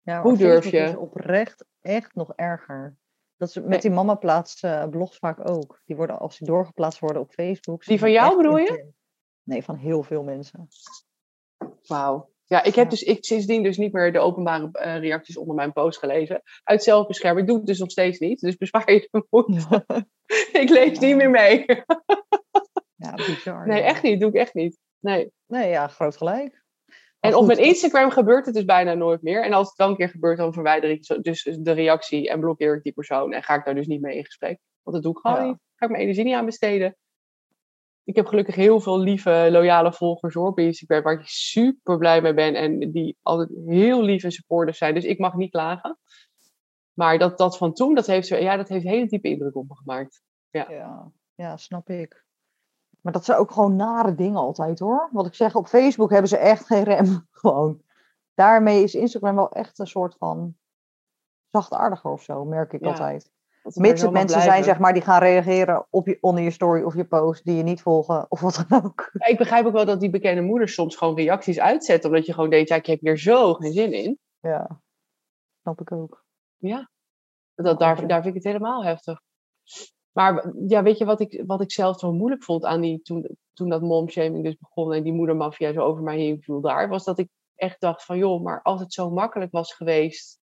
Ja, 0.00 0.22
Hoe 0.22 0.36
durf 0.36 0.70
je? 0.70 0.78
is 0.78 0.96
oprecht 0.96 1.64
echt 1.80 2.14
nog 2.14 2.32
erger. 2.34 2.96
Dat 3.36 3.48
is, 3.48 3.54
met 3.54 3.66
Nee. 3.68 3.80
die 3.80 3.90
mama 3.90 4.14
plaatsen 4.14 4.90
blogs 4.90 5.16
vaak 5.16 5.50
ook. 5.50 5.80
Die 5.84 5.96
worden, 5.96 6.18
als 6.18 6.38
die 6.38 6.46
doorgeplaatst 6.46 6.98
worden 7.00 7.22
op 7.22 7.32
Facebook. 7.32 7.84
Die 7.84 7.98
van 7.98 8.10
jou 8.12 8.36
bedoel 8.36 8.56
je? 8.56 8.92
Nee, 9.42 9.64
van 9.64 9.76
heel 9.76 10.02
veel 10.02 10.22
mensen. 10.22 10.68
Wauw. 11.86 12.30
Ja, 12.44 12.62
ik 12.62 12.74
heb 12.74 12.84
Ja. 12.84 12.90
dus 12.90 13.02
ik, 13.02 13.24
sindsdien 13.24 13.62
dus 13.62 13.76
niet 13.76 13.92
meer 13.92 14.12
de 14.12 14.18
openbare 14.18 14.68
eh, 14.72 14.98
reacties 14.98 15.36
onder 15.36 15.54
mijn 15.54 15.72
post 15.72 15.98
gelezen. 15.98 16.42
Uit 16.64 16.82
zelfbescherming. 16.82 17.40
Ik 17.40 17.48
doe 17.48 17.56
het 17.58 17.66
dus 17.66 17.78
nog 17.78 17.90
steeds 17.90 18.18
niet. 18.18 18.40
Dus 18.40 18.56
bespaar 18.64 18.92
je 18.92 19.08
de 19.10 19.26
moeite. 19.30 19.84
ik 20.62 20.68
lees 20.68 20.98
niet 20.98 21.16
meer 21.16 21.30
mee. 21.30 21.64
Ja, 23.16 23.24
bizar. 23.26 23.66
nee, 23.66 23.78
ja. 23.78 23.84
echt 23.84 24.02
niet. 24.02 24.20
Doe 24.20 24.28
ik 24.28 24.34
echt 24.34 24.54
niet. 24.54 24.78
Nee. 25.00 25.32
Nee, 25.46 25.68
ja, 25.68 25.88
groot 25.88 26.16
gelijk. 26.16 26.62
En 27.20 27.34
op 27.34 27.46
mijn 27.46 27.58
Instagram 27.58 28.10
gebeurt 28.10 28.46
het 28.46 28.54
dus 28.54 28.64
bijna 28.64 28.94
nooit 28.94 29.22
meer. 29.22 29.44
En 29.44 29.52
als 29.52 29.68
het 29.68 29.76
dan 29.76 29.90
een 29.90 29.96
keer 29.96 30.08
gebeurt, 30.08 30.38
dan 30.38 30.52
verwijder 30.52 30.90
ik 30.90 31.22
dus 31.22 31.42
de 31.42 31.72
reactie 31.72 32.28
en 32.28 32.40
blokkeer 32.40 32.76
ik 32.76 32.82
die 32.82 32.92
persoon. 32.92 33.32
En 33.32 33.42
ga 33.42 33.54
ik 33.54 33.64
daar 33.64 33.74
dus 33.74 33.86
niet 33.86 34.00
mee 34.00 34.16
in 34.16 34.24
gesprek. 34.24 34.58
Want 34.82 34.96
dat 34.96 35.02
doe 35.04 35.12
ik 35.12 35.18
gewoon 35.18 35.44
Ja. 35.44 35.48
niet. 35.48 35.58
Ga 35.74 35.84
ik 35.84 35.90
mijn 35.90 36.02
energie 36.02 36.24
niet 36.24 36.34
aan 36.34 36.44
besteden. 36.44 36.96
Ik 38.04 38.16
heb 38.16 38.26
gelukkig 38.26 38.54
heel 38.54 38.80
veel 38.80 38.98
lieve, 38.98 39.48
loyale 39.50 39.92
volgers 39.92 40.34
hoor, 40.34 40.48
op 40.48 40.58
Instagram, 40.58 41.02
waar 41.02 41.12
ik 41.20 41.26
super 41.26 41.98
blij 41.98 42.20
mee 42.20 42.34
ben. 42.34 42.54
En 42.54 42.90
die 42.92 43.16
altijd 43.22 43.48
heel 43.66 44.02
lief 44.02 44.24
en 44.24 44.30
supportive 44.32 44.76
zijn. 44.76 44.94
Dus 44.94 45.04
ik 45.04 45.18
mag 45.18 45.34
niet 45.34 45.50
klagen. 45.50 45.98
Maar 46.92 47.18
dat, 47.18 47.38
dat 47.38 47.56
van 47.56 47.72
toen, 47.72 47.94
dat 47.94 48.06
heeft, 48.06 48.28
ja, 48.28 48.56
dat 48.56 48.68
heeft 48.68 48.84
een 48.84 48.90
hele 48.90 49.06
diepe 49.06 49.28
indruk 49.28 49.56
op 49.56 49.68
me 49.68 49.76
gemaakt. 49.76 50.22
Ja, 50.50 51.10
ja, 51.34 51.56
snap 51.56 51.88
ik. 51.90 52.26
Maar 53.00 53.12
dat 53.12 53.24
zijn 53.24 53.38
ook 53.38 53.50
gewoon 53.50 53.76
nare 53.76 54.14
dingen 54.14 54.38
altijd 54.38 54.78
hoor. 54.78 55.08
Wat 55.12 55.26
ik 55.26 55.34
zeg, 55.34 55.54
op 55.54 55.66
Facebook 55.66 56.10
hebben 56.10 56.28
ze 56.28 56.36
echt 56.36 56.66
geen 56.66 56.82
rem. 56.82 57.26
Gewoon. 57.30 57.82
Daarmee 58.34 58.82
is 58.82 58.94
Instagram 58.94 59.34
wel 59.34 59.52
echt 59.52 59.78
een 59.78 59.86
soort 59.86 60.16
van 60.18 60.56
zachtaardiger 61.48 62.10
of 62.10 62.22
zo, 62.22 62.44
merk 62.44 62.72
ik 62.72 62.80
Ja, 62.80 62.88
altijd. 62.88 63.30
Mits 63.62 64.02
het 64.02 64.10
mensen 64.10 64.42
zijn, 64.42 64.64
zeg 64.64 64.78
maar, 64.78 64.92
die 64.92 65.02
gaan 65.02 65.20
reageren 65.20 65.86
op 65.90 66.06
je, 66.06 66.18
onder 66.20 66.42
je 66.42 66.50
story 66.50 66.82
of 66.82 66.94
je 66.94 67.04
post 67.04 67.44
die 67.44 67.56
je 67.56 67.62
niet 67.62 67.82
volgen 67.82 68.26
of 68.28 68.40
wat 68.40 68.64
dan 68.68 68.84
ook. 68.84 69.10
Ja, 69.12 69.26
Ik 69.26 69.38
begrijp 69.38 69.66
ook 69.66 69.72
wel 69.72 69.84
dat 69.84 70.00
die 70.00 70.10
bekende 70.10 70.40
moeders 70.40 70.74
soms 70.74 70.96
gewoon 70.96 71.16
reacties 71.16 71.60
uitzetten. 71.60 72.10
Omdat 72.10 72.26
je 72.26 72.32
gewoon 72.32 72.50
denkt, 72.50 72.68
ja, 72.68 72.76
ik 72.76 72.86
heb 72.86 73.00
hier 73.00 73.18
zo 73.18 73.54
geen 73.54 73.72
zin 73.72 73.92
in. 73.92 74.18
Ja, 74.40 74.80
snap 75.60 75.80
ik 75.80 75.92
ook. 75.92 76.24
Dat, 77.54 77.78
daar, 77.78 78.06
daar 78.06 78.22
vind 78.22 78.36
ik 78.36 78.42
het 78.42 78.52
helemaal 78.52 78.84
heftig. 78.84 79.20
Maar 80.12 80.52
ja, 80.66 80.82
weet 80.82 80.98
je 80.98 81.04
wat 81.04 81.20
ik, 81.20 81.42
wat 81.46 81.60
ik 81.60 81.72
zelf 81.72 81.98
zo 81.98 82.12
moeilijk 82.12 82.44
vond 82.44 82.64
aan 82.64 82.80
die, 82.80 83.02
toen, 83.02 83.36
toen 83.52 83.68
dat 83.68 83.82
momshaming 83.82 84.44
dus 84.44 84.56
begon 84.56 84.92
en 84.92 85.02
die 85.02 85.12
moedermafia 85.12 85.72
zo 85.72 85.80
over 85.80 86.02
mij 86.02 86.16
heen 86.16 86.42
viel 86.42 86.60
daar, 86.60 86.88
was 86.88 87.04
dat 87.04 87.18
ik 87.18 87.28
echt 87.54 87.80
dacht 87.80 88.04
van 88.04 88.18
joh, 88.18 88.42
maar 88.42 88.62
als 88.62 88.80
het 88.80 88.92
zo 88.92 89.10
makkelijk 89.10 89.52
was 89.52 89.74
geweest, 89.74 90.38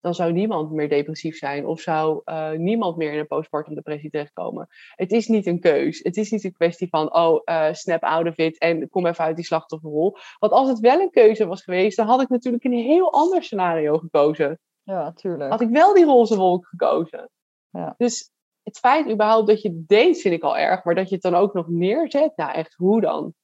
dan 0.00 0.14
zou 0.14 0.32
niemand 0.32 0.70
meer 0.70 0.88
depressief 0.88 1.36
zijn 1.36 1.66
of 1.66 1.80
zou 1.80 2.20
eh, 2.24 2.50
niemand 2.50 2.96
meer 2.96 3.12
in 3.12 3.18
een 3.18 3.26
postpartum 3.26 3.74
depressie 3.74 4.10
terechtkomen. 4.10 4.68
Het 4.94 5.12
is 5.12 5.26
niet 5.26 5.46
een 5.46 5.60
keus. 5.60 6.00
Het 6.02 6.16
is 6.16 6.30
niet 6.30 6.44
een 6.44 6.52
kwestie 6.52 6.88
van 6.88 7.14
oh, 7.14 7.40
eh, 7.44 7.72
snap 7.72 8.02
out 8.02 8.26
of 8.26 8.36
it 8.36 8.58
en 8.58 8.88
kom 8.88 9.06
even 9.06 9.24
uit 9.24 9.36
die 9.36 9.44
slachtofferrol. 9.44 10.16
Want 10.38 10.52
als 10.52 10.68
het 10.68 10.78
wel 10.78 11.00
een 11.00 11.10
keuze 11.10 11.46
was 11.46 11.62
geweest, 11.62 11.96
dan 11.96 12.06
had 12.06 12.22
ik 12.22 12.28
natuurlijk 12.28 12.64
een 12.64 12.72
heel 12.72 13.12
ander 13.12 13.42
scenario 13.42 13.98
gekozen 13.98 14.58
Ja, 14.82 15.12
tuurlijk. 15.12 15.50
had 15.50 15.60
ik 15.60 15.70
wel 15.70 15.94
die 15.94 16.04
roze 16.04 16.36
wolk 16.36 16.66
gekozen. 16.66 17.30
Ja. 17.70 17.94
Dus 17.96 18.30
het 18.68 18.78
feit 18.78 19.10
überhaupt 19.10 19.46
dat 19.46 19.62
je 19.62 19.68
het 19.68 19.88
deed, 19.88 20.20
vind 20.20 20.34
ik 20.34 20.42
al 20.42 20.56
erg. 20.56 20.84
Maar 20.84 20.94
dat 20.94 21.08
je 21.08 21.14
het 21.14 21.22
dan 21.22 21.34
ook 21.34 21.54
nog 21.54 21.68
neerzet, 21.68 22.36
nou 22.36 22.52
echt, 22.52 22.74
hoe 22.74 23.00
dan? 23.00 23.34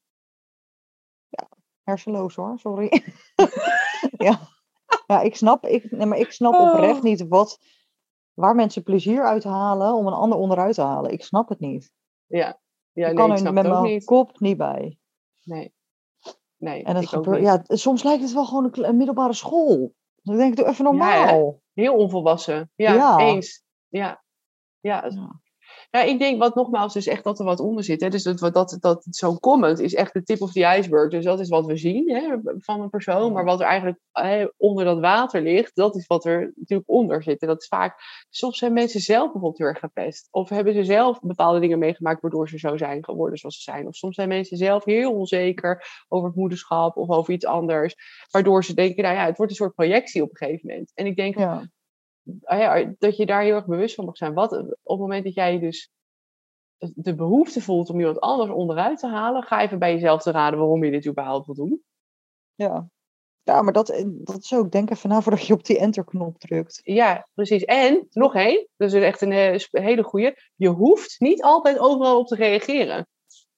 Hersenloos 1.83 2.35
hoor, 2.35 2.59
sorry. 2.59 2.89
ja. 4.27 4.39
ja, 5.07 5.21
ik 5.21 5.37
snap, 5.37 5.67
ik, 5.67 5.91
nee, 5.91 6.07
maar 6.07 6.19
ik 6.19 6.31
snap 6.31 6.55
Oh. 6.55 6.73
oprecht 6.73 7.03
niet 7.03 7.29
wat, 7.29 7.59
waar 8.35 8.55
mensen 8.55 8.83
plezier 8.83 9.25
uithalen 9.25 9.95
om 9.95 10.07
een 10.07 10.13
ander 10.13 10.39
onderuit 10.39 10.75
te 10.75 10.83
halen. 10.83 11.13
Ik 11.13 11.23
snap 11.23 11.49
het 11.49 11.61
niet. 11.61 11.93
Ja, 12.27 12.61
ja 12.93 13.09
ik 13.09 13.15
nee, 13.15 13.27
kan 13.27 13.37
ik 13.37 13.45
er 13.47 13.53
met 13.53 13.69
mijn 13.69 13.83
niet. 13.83 14.05
kop 14.05 14.41
niet 14.41 14.57
bij. 14.57 14.99
Nee, 15.43 15.75
nee 16.57 16.85
En 16.85 16.95
dat 16.95 17.07
gebeurt, 17.07 17.43
ja, 17.43 17.63
soms 17.67 18.03
lijkt 18.03 18.23
het 18.23 18.33
wel 18.33 18.45
gewoon 18.45 18.69
een, 18.73 18.97
middelbare 18.97 19.33
school. 19.33 19.95
Dan 20.23 20.37
denk 20.37 20.51
ik, 20.51 20.57
doe 20.57 20.67
even 20.67 20.85
Ja, 20.85 20.91
normaal. 20.91 21.61
Heel 21.73 21.97
onvolwassen. 21.97 22.71
Ja, 22.75 22.93
Ja. 22.95 23.19
eens. 23.19 23.63
Ja. 23.89 24.24
Ja, 24.85 25.05
Ja. 25.91 26.03
Ik 26.03 26.19
denk 26.19 26.39
wat 26.39 26.55
nogmaals 26.55 26.93
dus 26.93 27.07
echt 27.07 27.25
dat 27.25 27.39
er 27.39 27.45
wat 27.45 27.61
onder 27.61 27.85
zit. 27.85 28.01
Hè? 28.01 28.09
Dus 28.09 28.23
dat, 28.23 28.53
dat, 28.53 28.77
dat 28.81 29.07
zo'n 29.11 29.41
comment 29.41 29.79
is 29.81 29.95
echt 29.95 30.13
de 30.13 30.23
tip 30.23 30.43
of 30.43 30.53
the 30.53 30.77
iceberg. 30.77 31.11
Dus 31.11 31.25
dat 31.25 31.41
is 31.41 31.49
wat 31.49 31.67
we 31.67 31.77
zien 31.77 32.11
hè, 32.15 32.37
van 32.59 32.81
een 32.81 32.91
persoon. 32.91 33.33
Maar 33.33 33.45
wat 33.45 33.61
er 33.61 33.67
eigenlijk 33.67 33.99
hè, 34.13 34.47
onder 34.57 34.85
dat 34.85 35.01
water 35.01 35.43
ligt, 35.43 35.77
dat 35.77 35.97
is 35.97 36.07
wat 36.07 36.25
er 36.25 36.53
natuurlijk 36.57 36.91
onder 36.91 37.23
zit. 37.23 37.41
En 37.41 37.49
dat 37.49 37.63
is 37.63 37.69
vaak, 37.69 37.99
soms 38.31 38.59
zijn 38.59 38.73
mensen 38.73 39.01
zelf 39.01 39.23
bijvoorbeeld 39.25 39.59
heel 39.59 39.67
erg 39.67 39.79
gepest. 39.79 40.29
Of 40.31 40.49
hebben 40.49 40.75
ze 40.75 40.85
zelf 40.85 41.21
bepaalde 41.21 41.61
dingen 41.61 41.79
meegemaakt 41.79 42.21
waardoor 42.21 42.49
ze 42.49 42.59
zo 42.59 42.77
zijn 42.77 43.05
geworden 43.05 43.39
zoals 43.39 43.57
ze 43.57 43.63
zijn. 43.63 43.87
Of 43.87 43.95
soms 43.95 44.15
zijn 44.15 44.29
mensen 44.29 44.57
zelf 44.57 44.85
heel 44.85 45.13
onzeker 45.13 46.05
over 46.09 46.29
het 46.29 46.37
moederschap 46.37 46.97
of 46.97 47.09
over 47.09 47.33
iets 47.35 47.47
anders. 47.47 47.95
Waardoor 48.31 48.65
ze 48.65 48.75
denken, 48.75 49.03
nou 49.03 49.15
ja, 49.15 49.25
het 49.25 49.37
wordt 49.37 49.53
een 49.53 49.59
soort 49.59 49.75
projectie 49.75 50.23
op 50.23 50.31
een 50.31 50.37
gegeven 50.37 50.69
moment. 50.69 50.93
En 50.95 51.07
ik 51.07 51.17
denk, 51.17 51.39
Ja. 51.39 51.69
Ah 52.43 52.89
dat 52.99 53.17
je 53.17 53.27
daar 53.27 53.43
heel 53.43 53.55
erg 53.55 53.67
bewust 53.67 53.95
van 53.95 54.05
mag 54.05 54.17
zijn. 54.17 54.35
Wat, 54.35 54.53
op 54.53 54.69
het 54.83 54.99
moment 54.99 55.25
dat 55.25 55.35
jij 55.35 55.59
dus 55.59 55.91
de 56.79 57.15
behoefte 57.15 57.61
voelt 57.61 57.91
om 57.91 57.99
iemand 57.99 58.21
anders 58.21 58.51
onderuit 58.51 58.99
te 58.99 59.09
halen, 59.09 59.43
ga 59.43 59.63
even 59.63 59.79
bij 59.79 59.93
jezelf 59.93 60.23
te 60.23 60.31
raden 60.31 60.59
waarom 60.59 60.85
je 60.85 60.91
dit 60.91 61.07
überhaupt 61.07 61.47
wil 61.47 61.55
doen. 61.55 61.83
Ja. 62.55 62.89
Ja, 63.43 63.63
maar 63.63 63.73
dat, 63.73 63.89
eh, 63.89 64.05
dat 64.09 64.43
is 64.43 64.55
ook, 64.55 64.71
denk 64.71 64.91
even 64.91 65.09
na 65.09 65.21
voordat 65.21 65.47
je 65.47 65.53
op 65.53 65.65
die 65.65 65.79
enter-knop 65.79 66.39
drukt. 66.39 66.81
Ja, 66.83 67.29
precies. 67.35 67.65
En 67.65 68.07
nog 68.11 68.35
één, 68.35 68.69
dat 68.77 68.93
is 68.93 69.03
echt 69.03 69.21
een 69.21 69.33
eh, 69.33 69.61
hele 69.71 70.03
goede. 70.03 70.37
Je 70.55 70.69
hoeft 70.69 71.21
niet 71.21 71.43
altijd 71.43 71.79
overal 71.79 72.19
op 72.19 72.27
te 72.27 72.35
reageren. 72.35 73.07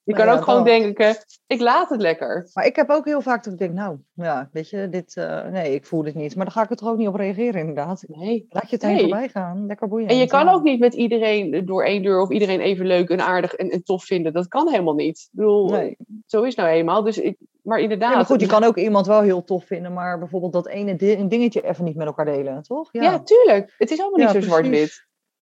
Je 0.07 0.15
kan 0.15 0.29
ook 0.29 0.37
ja, 0.37 0.43
gewoon 0.43 0.65
denken, 0.65 1.17
ik 1.47 1.61
laat 1.61 1.89
het 1.89 2.01
lekker. 2.01 2.51
Maar 2.53 2.67
ik 2.67 2.77
heb 2.77 2.91
ook 2.91 3.05
heel 3.05 3.21
vaak 3.21 3.45
dat 3.45 3.53
ik 3.53 3.59
denk, 3.59 3.73
nou, 3.73 3.99
ja, 4.15 4.49
weet 4.53 4.71
je, 4.71 4.89
dit, 4.89 5.17
eh, 5.17 5.45
nee, 5.45 5.75
ik 5.75 5.87
voel 5.87 6.03
dit 6.03 6.15
niet. 6.15 6.37
Maar 6.37 6.45
dan 6.45 6.55
ga 6.55 6.63
ik 6.63 6.71
er 6.71 6.77
toch 6.77 6.89
ook 6.89 6.97
niet 6.97 7.09
op 7.09 7.15
reageren, 7.15 7.61
inderdaad. 7.61 8.05
Nee. 8.07 8.47
Laat 8.49 8.71
je 8.71 8.77
het 8.77 8.85
heen 8.85 8.93
Nee. 8.95 9.01
voorbij 9.01 9.29
gaan. 9.29 9.67
Lekker 9.67 9.89
boeiend. 9.89 10.11
En 10.11 10.17
je 10.17 10.27
kan 10.27 10.45
ja. 10.45 10.53
ook 10.53 10.63
niet 10.63 10.81
met 10.81 10.95
iedereen 10.95 11.67
door 11.67 11.85
één 11.85 12.03
deur 12.03 12.21
of 12.21 12.31
iedereen 12.31 12.61
even 12.61 12.87
leuk 12.87 13.09
en 13.09 13.21
aardig 13.21 13.55
en, 13.55 13.71
en 13.71 13.83
tof 13.83 14.05
vinden. 14.05 14.33
Dat 14.33 14.49
kan 14.49 14.69
helemaal 14.69 14.95
niet. 14.95 15.19
Ik 15.19 15.29
bedoel, 15.31 15.69
Nee. 15.71 15.97
zo 16.27 16.43
is 16.43 16.55
nou 16.55 16.69
eenmaal. 16.69 17.03
Dus 17.03 17.19
ik, 17.19 17.37
maar 17.63 17.81
inderdaad. 17.81 18.11
Ja, 18.11 18.17
maar 18.17 18.27
goed, 18.27 18.41
je 18.41 18.47
kan 18.47 18.65
ook 18.65 18.77
iemand 18.77 19.07
wel 19.07 19.21
heel 19.21 19.45
tof 19.45 19.65
vinden, 19.65 19.93
maar 19.93 20.19
bijvoorbeeld 20.19 20.53
dat 20.53 20.67
ene 20.69 20.97
dingetje 21.29 21.63
even 21.63 21.85
niet 21.85 21.97
met 21.97 22.07
elkaar 22.07 22.25
delen, 22.25 22.63
toch? 22.63 22.89
ja. 22.93 23.23
tuurlijk. 23.23 23.75
Het 23.79 23.91
is 23.91 24.01
allemaal 24.01 24.19
niet 24.19 24.33
Ja, 24.35 24.41
zo 24.41 24.47
zwart-wit. 24.47 25.07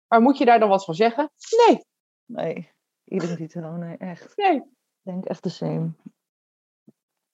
Maar 0.09 0.21
moet 0.21 0.39
je 0.39 0.45
daar 0.45 0.59
dan 0.61 0.69
wat 0.69 0.85
van 0.85 0.95
zeggen? 0.95 1.31
Nee, 1.67 1.85
Nee, 2.27 2.75
identiteit, 3.09 3.77
nee, 3.77 3.97
echt. 3.97 4.37
nee. 4.37 4.55
Ik 4.57 5.13
denk 5.13 5.25
echt 5.25 5.43
de 5.43 5.49
same. 5.49 5.91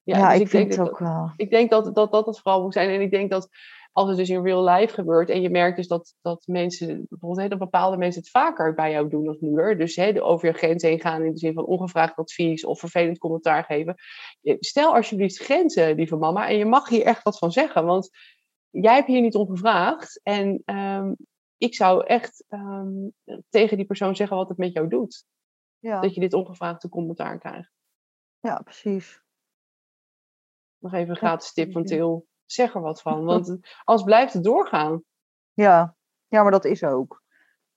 Ja, 0.02 0.16
Ja, 0.18 0.30
dus 0.32 0.40
ik, 0.40 0.50
denk 0.50 0.68
het 0.68 0.76
dat- 0.76 0.88
ook 0.90 0.98
wel. 0.98 1.32
ik 1.36 1.50
denk 1.50 1.70
dat, 1.70 1.94
dat 1.94 2.12
dat 2.12 2.26
het 2.26 2.40
vooral 2.40 2.62
moet 2.62 2.72
zijn. 2.72 2.88
En 2.90 3.00
ik 3.00 3.10
denk 3.10 3.30
dat 3.30 3.48
als 3.92 4.08
het 4.08 4.16
dus 4.16 4.28
in 4.28 4.42
real 4.42 4.64
life 4.68 4.94
gebeurt 4.94 5.28
en 5.30 5.40
je 5.40 5.50
merkt 5.50 5.76
dus 5.76 5.86
dat, 5.88 6.14
dat 6.20 6.42
mensen, 6.46 7.06
bijvoorbeeld 7.08 7.40
hè, 7.40 7.48
dat 7.48 7.58
bepaalde 7.58 7.96
mensen 7.96 8.20
het 8.20 8.30
vaker 8.30 8.74
bij 8.74 8.90
jou 8.90 9.08
doen 9.08 9.28
als 9.28 9.38
moeder. 9.38 9.78
Dus 9.78 9.96
hè, 9.96 10.22
over 10.22 10.48
je 10.48 10.54
grens 10.54 10.82
heen 10.82 11.00
gaan 11.00 11.24
in 11.24 11.32
de 11.32 11.38
zin 11.38 11.52
van 11.54 11.64
ongevraagd 11.64 12.16
advies 12.16 12.64
of 12.64 12.78
vervelend 12.78 13.18
commentaar 13.18 13.64
geven. 13.64 13.94
Stel 14.58 14.94
alsjeblieft 14.94 15.38
grenzen, 15.38 15.94
lieve 15.94 16.16
mama, 16.16 16.48
en 16.48 16.56
je 16.56 16.64
mag 16.64 16.88
hier 16.88 17.02
echt 17.04 17.22
wat 17.22 17.38
van 17.38 17.52
zeggen. 17.52 17.84
Want 17.84 18.10
jij 18.70 18.94
hebt 18.94 19.06
hier 19.06 19.20
niet 19.20 19.34
om 19.34 19.46
gevraagd. 19.48 20.20
En 20.22 20.62
ehm, 20.64 21.12
ik 21.56 21.74
zou 21.74 22.06
echt 22.06 22.44
ehm, 22.48 23.08
tegen 23.48 23.76
die 23.76 23.86
persoon 23.86 24.16
zeggen 24.16 24.36
wat 24.36 24.48
het 24.48 24.58
met 24.58 24.72
jou 24.72 24.88
doet. 24.88 25.24
Ja, 25.82 26.00
Dat 26.00 26.14
je 26.14 26.20
dit 26.20 26.32
ongevraagde 26.32 26.88
commentaar 26.88 27.38
krijgt. 27.38 27.70
ja, 28.40 28.60
precies. 28.64 29.22
Nog 30.78 30.92
even 30.92 31.10
een 31.10 31.16
gratis 31.16 31.52
tip 31.52 31.72
van. 31.72 31.84
Til. 31.84 32.26
Zeg 32.44 32.74
er 32.74 32.80
wat 32.80 33.02
van, 33.02 33.24
want 33.30 33.58
als 33.84 34.02
blijft 34.02 34.32
het 34.32 34.44
doorgaan. 34.44 35.02
Ja. 35.52 35.94
ja, 36.26 36.42
maar 36.42 36.50
dat 36.50 36.64
is 36.64 36.84
ook. 36.84 37.22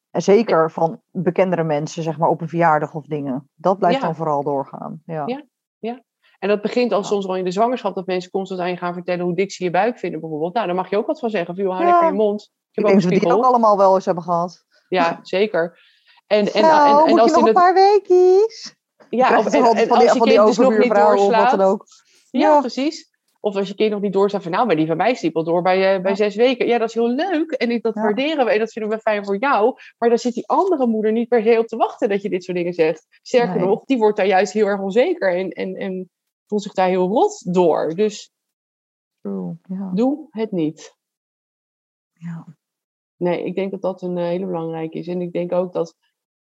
En 0.09 0.21
zeker 0.21 0.71
van 0.71 1.01
bekendere 1.11 1.63
mensen, 1.63 2.03
zeg 2.03 2.17
maar, 2.17 2.29
op 2.29 2.41
een 2.41 2.49
verjaardag 2.49 2.93
of 2.93 3.05
dingen. 3.05 3.49
Dat 3.53 3.77
blijft 3.77 3.99
Ja. 3.99 4.05
dan 4.05 4.15
vooral 4.15 4.43
doorgaan. 4.43 5.01
Ja. 5.05 5.25
Ja. 5.79 6.03
En 6.39 6.49
dat 6.49 6.61
begint 6.61 6.91
al 6.91 6.99
Ja. 6.99 7.05
soms 7.05 7.27
al 7.27 7.35
in 7.35 7.43
de 7.43 7.51
zwangerschap, 7.51 7.95
dat 7.95 8.05
mensen 8.05 8.31
constant 8.31 8.59
aan 8.59 8.69
je 8.69 8.77
gaan 8.77 8.93
vertellen 8.93 9.25
hoe 9.25 9.35
dik 9.35 9.51
ze 9.51 9.63
je 9.63 9.69
buik 9.69 9.99
vinden, 9.99 10.19
bijvoorbeeld. 10.19 10.53
Nou, 10.53 10.65
daar 10.65 10.75
mag 10.75 10.89
je 10.89 10.97
ook 10.97 11.05
wat 11.07 11.19
van 11.19 11.29
zeggen. 11.29 11.55
Van, 11.55 11.63
joh, 11.63 11.73
hou 11.73 11.85
Ja. 11.85 11.91
lekker 11.91 12.09
je 12.09 12.15
mond. 12.15 12.41
Ik 12.43 12.49
Ik 12.71 12.85
denk 12.85 13.01
dat 13.01 13.11
we 13.11 13.19
die 13.19 13.33
ook 13.33 13.43
allemaal 13.43 13.77
wel 13.77 13.95
eens 13.95 14.05
hebben 14.05 14.23
gehad. 14.23 14.65
Ja, 14.87 15.19
zeker. 15.21 15.79
En, 16.27 16.53
en, 16.53 16.63
en, 16.63 17.19
als 17.19 17.31
je 17.31 17.37
nog 17.37 17.47
een 17.47 17.53
paar 17.53 17.73
weekjes? 17.73 18.75
ja, 19.09 19.37
of, 19.37 19.53
en, 19.53 19.61
als 19.89 20.13
je 20.13 20.19
kind 20.19 20.45
dus 20.45 20.57
nog 20.57 20.77
niet 20.77 20.91
of 20.91 20.97
wat 20.97 21.17
doorslaat. 21.17 21.57
dan 21.57 21.61
ook. 21.67 21.85
Ja, 22.31 22.39
Ja. 22.39 22.59
precies. 22.59 23.13
Of 23.39 23.55
als 23.55 23.67
je 23.67 23.75
kind 23.75 23.91
nog 23.91 24.01
niet 24.01 24.13
doorslaat 24.13 24.43
van, 24.43 24.51
nou, 24.51 24.65
maar 24.67 24.75
die 24.75 24.87
van 24.87 24.97
mij 24.97 25.13
sliep 25.13 25.35
al 25.35 25.43
door 25.43 25.61
bij, 25.61 25.95
eh, 25.95 26.01
bij 26.01 26.11
Ja. 26.11 26.17
zes 26.17 26.35
weken. 26.35 26.67
Ja, 26.67 26.77
dat 26.77 26.87
is 26.89 26.93
heel 26.93 27.09
leuk. 27.09 27.51
En 27.51 27.79
dat 27.81 27.95
Ja. 27.95 28.01
waarderen 28.01 28.45
we 28.45 28.51
en 28.51 28.59
dat 28.59 28.71
vinden 28.71 28.91
we 28.91 28.99
fijn 28.99 29.25
voor 29.25 29.37
jou. 29.37 29.77
Maar 29.97 30.09
daar 30.09 30.19
zit 30.19 30.33
die 30.33 30.47
andere 30.47 30.87
moeder 30.87 31.11
niet 31.11 31.27
per 31.27 31.43
se 31.43 31.59
op 31.59 31.67
te 31.67 31.75
wachten 31.75 32.09
dat 32.09 32.21
je 32.21 32.29
dit 32.29 32.43
soort 32.43 32.57
dingen 32.57 32.73
zegt. 32.73 33.07
Sterker 33.21 33.55
Nee. 33.55 33.65
nog, 33.65 33.83
die 33.85 33.97
wordt 33.97 34.17
daar 34.17 34.27
juist 34.27 34.53
heel 34.53 34.65
erg 34.67 34.81
onzeker 34.81 35.35
en, 35.35 35.49
en, 35.49 35.75
en 35.75 36.09
voelt 36.47 36.63
zich 36.63 36.73
daar 36.73 36.87
heel 36.87 37.07
rot 37.07 37.53
door. 37.53 37.95
Dus 37.95 38.31
True, 39.21 39.57
doe 39.93 40.27
het 40.29 40.51
niet. 40.51 40.95
Ja. 42.13 42.45
Nee, 43.17 43.43
ik 43.45 43.55
denk 43.55 43.71
dat 43.71 43.81
dat 43.81 44.01
een 44.01 44.17
eh, 44.17 44.23
hele 44.25 44.45
belangrijke 44.45 44.97
is. 44.97 45.07
En 45.07 45.21
ik 45.21 45.31
denk 45.33 45.51
ook 45.51 45.73
dat 45.73 45.95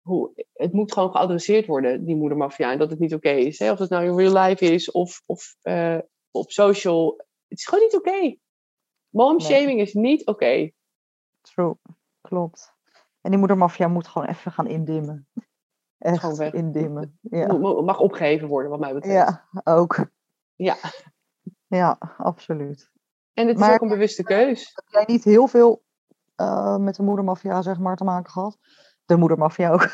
hoe, 0.04 0.46
het 0.54 0.74
moet 0.74 0.94
gewoon 0.94 1.12
geadresseerd 1.12 1.66
worden, 1.66 2.06
die 2.06 2.16
moedermafia. 2.16 2.72
En 2.72 2.78
dat 2.78 2.90
het 2.90 3.00
niet 3.00 3.14
oké 3.14 3.30
is. 3.30 3.60
Hè? 3.60 3.72
Of 3.72 3.80
het 3.80 3.90
nou 3.90 4.06
in 4.06 4.18
real 4.18 4.44
life 4.44 4.66
is 4.66 4.92
of, 4.92 5.22
of 5.26 5.56
eh, 5.62 5.98
op 6.32 6.52
social. 6.52 7.26
Het 7.48 7.58
is 7.60 7.66
gewoon 7.66 7.84
niet 7.84 7.96
oké. 7.96 8.36
Momshaming 9.10 9.80
is 9.80 9.94
niet 9.94 10.26
oké. 10.26 10.72
True, 11.42 11.76
klopt. 12.22 12.76
En 13.22 13.30
die 13.30 13.40
moedermafia 13.40 13.88
moet 13.88 14.08
gewoon 14.08 14.28
even 14.28 14.52
gaan 14.52 14.68
indimmen. 14.68 15.28
Echt 15.98 16.20
Gewoon 16.20 16.36
weg. 16.36 16.54
indimmen. 16.54 17.20
Ja. 17.22 17.54
Mag 17.82 18.00
opgeheven 18.00 18.48
worden, 18.48 18.72
wat 18.72 18.80
mij 18.80 18.94
betreft. 18.94 19.16
ja, 19.16 19.48
ook. 19.64 20.08
Ja. 20.56 20.76
Ja, 21.68 21.98
absoluut. 22.18 22.92
En 23.34 23.48
het 23.48 23.60
is 23.60 23.68
ook 23.70 23.82
een 23.82 23.88
bewuste 23.88 24.24
keus. 24.24 24.72
Heb 24.76 24.86
jij 24.88 25.04
niet 25.16 25.24
heel 25.24 25.48
veel 25.48 25.84
eh, 26.36 26.78
met 26.78 26.96
de 26.96 27.04
moedermafia, 27.04 27.62
zeg 27.62 27.80
maar, 27.80 27.96
te 27.96 28.04
maken 28.04 28.32
gehad? 28.32 28.58
De 29.06 29.18
moedermafia 29.18 29.72
ook. 29.72 29.88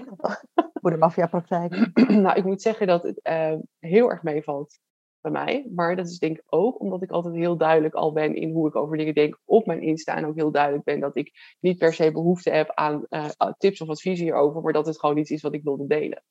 moedermafia 0.82 1.26
praktijk. 1.26 1.90
nou, 2.24 2.36
ik 2.38 2.44
moet 2.44 2.62
zeggen 2.62 2.86
dat 2.86 3.02
het 3.02 3.22
eh, 3.22 3.54
heel 3.78 4.10
erg 4.10 4.22
meevalt 4.22 4.78
bij 5.20 5.32
mij. 5.32 5.70
Maar 5.74 5.96
dat 5.96 6.06
is 6.06 6.18
denk 6.18 6.36
ik 6.38 6.44
ook 6.46 6.80
omdat 6.80 7.02
ik 7.02 7.10
altijd 7.10 7.34
heel 7.34 7.56
duidelijk 7.56 7.94
al 7.94 8.12
ben 8.12 8.34
in 8.34 8.52
hoe 8.52 8.68
ik 8.68 8.76
over 8.76 8.96
dingen 8.96 9.14
denk 9.14 9.40
op 9.44 9.66
mijn 9.66 9.82
Insta. 9.82 10.16
En 10.16 10.26
ook 10.26 10.36
heel 10.36 10.50
duidelijk 10.50 10.84
ben 10.84 11.00
dat 11.00 11.16
ik 11.16 11.56
niet 11.60 11.78
per 11.78 11.94
se 11.94 12.12
behoefte 12.12 12.50
heb 12.50 12.70
aan 12.74 13.06
eh, 13.08 13.28
tips 13.58 13.80
of 13.80 13.88
advies 13.88 14.20
hierover. 14.20 14.62
Maar 14.62 14.72
dat 14.72 14.86
het 14.86 14.98
gewoon 15.00 15.16
iets 15.16 15.30
is 15.30 15.42
wat 15.42 15.54
ik 15.54 15.62
wilde 15.62 15.86
delen. 15.86 16.24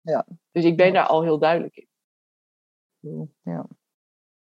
Ja. 0.00 0.26
Dus 0.50 0.64
ik 0.64 0.76
ben 0.76 0.86
Ja. 0.86 0.92
daar 0.92 1.06
al 1.06 1.22
heel 1.22 1.38
duidelijk 1.38 1.76
in. 3.00 3.34
Ja. 3.42 3.66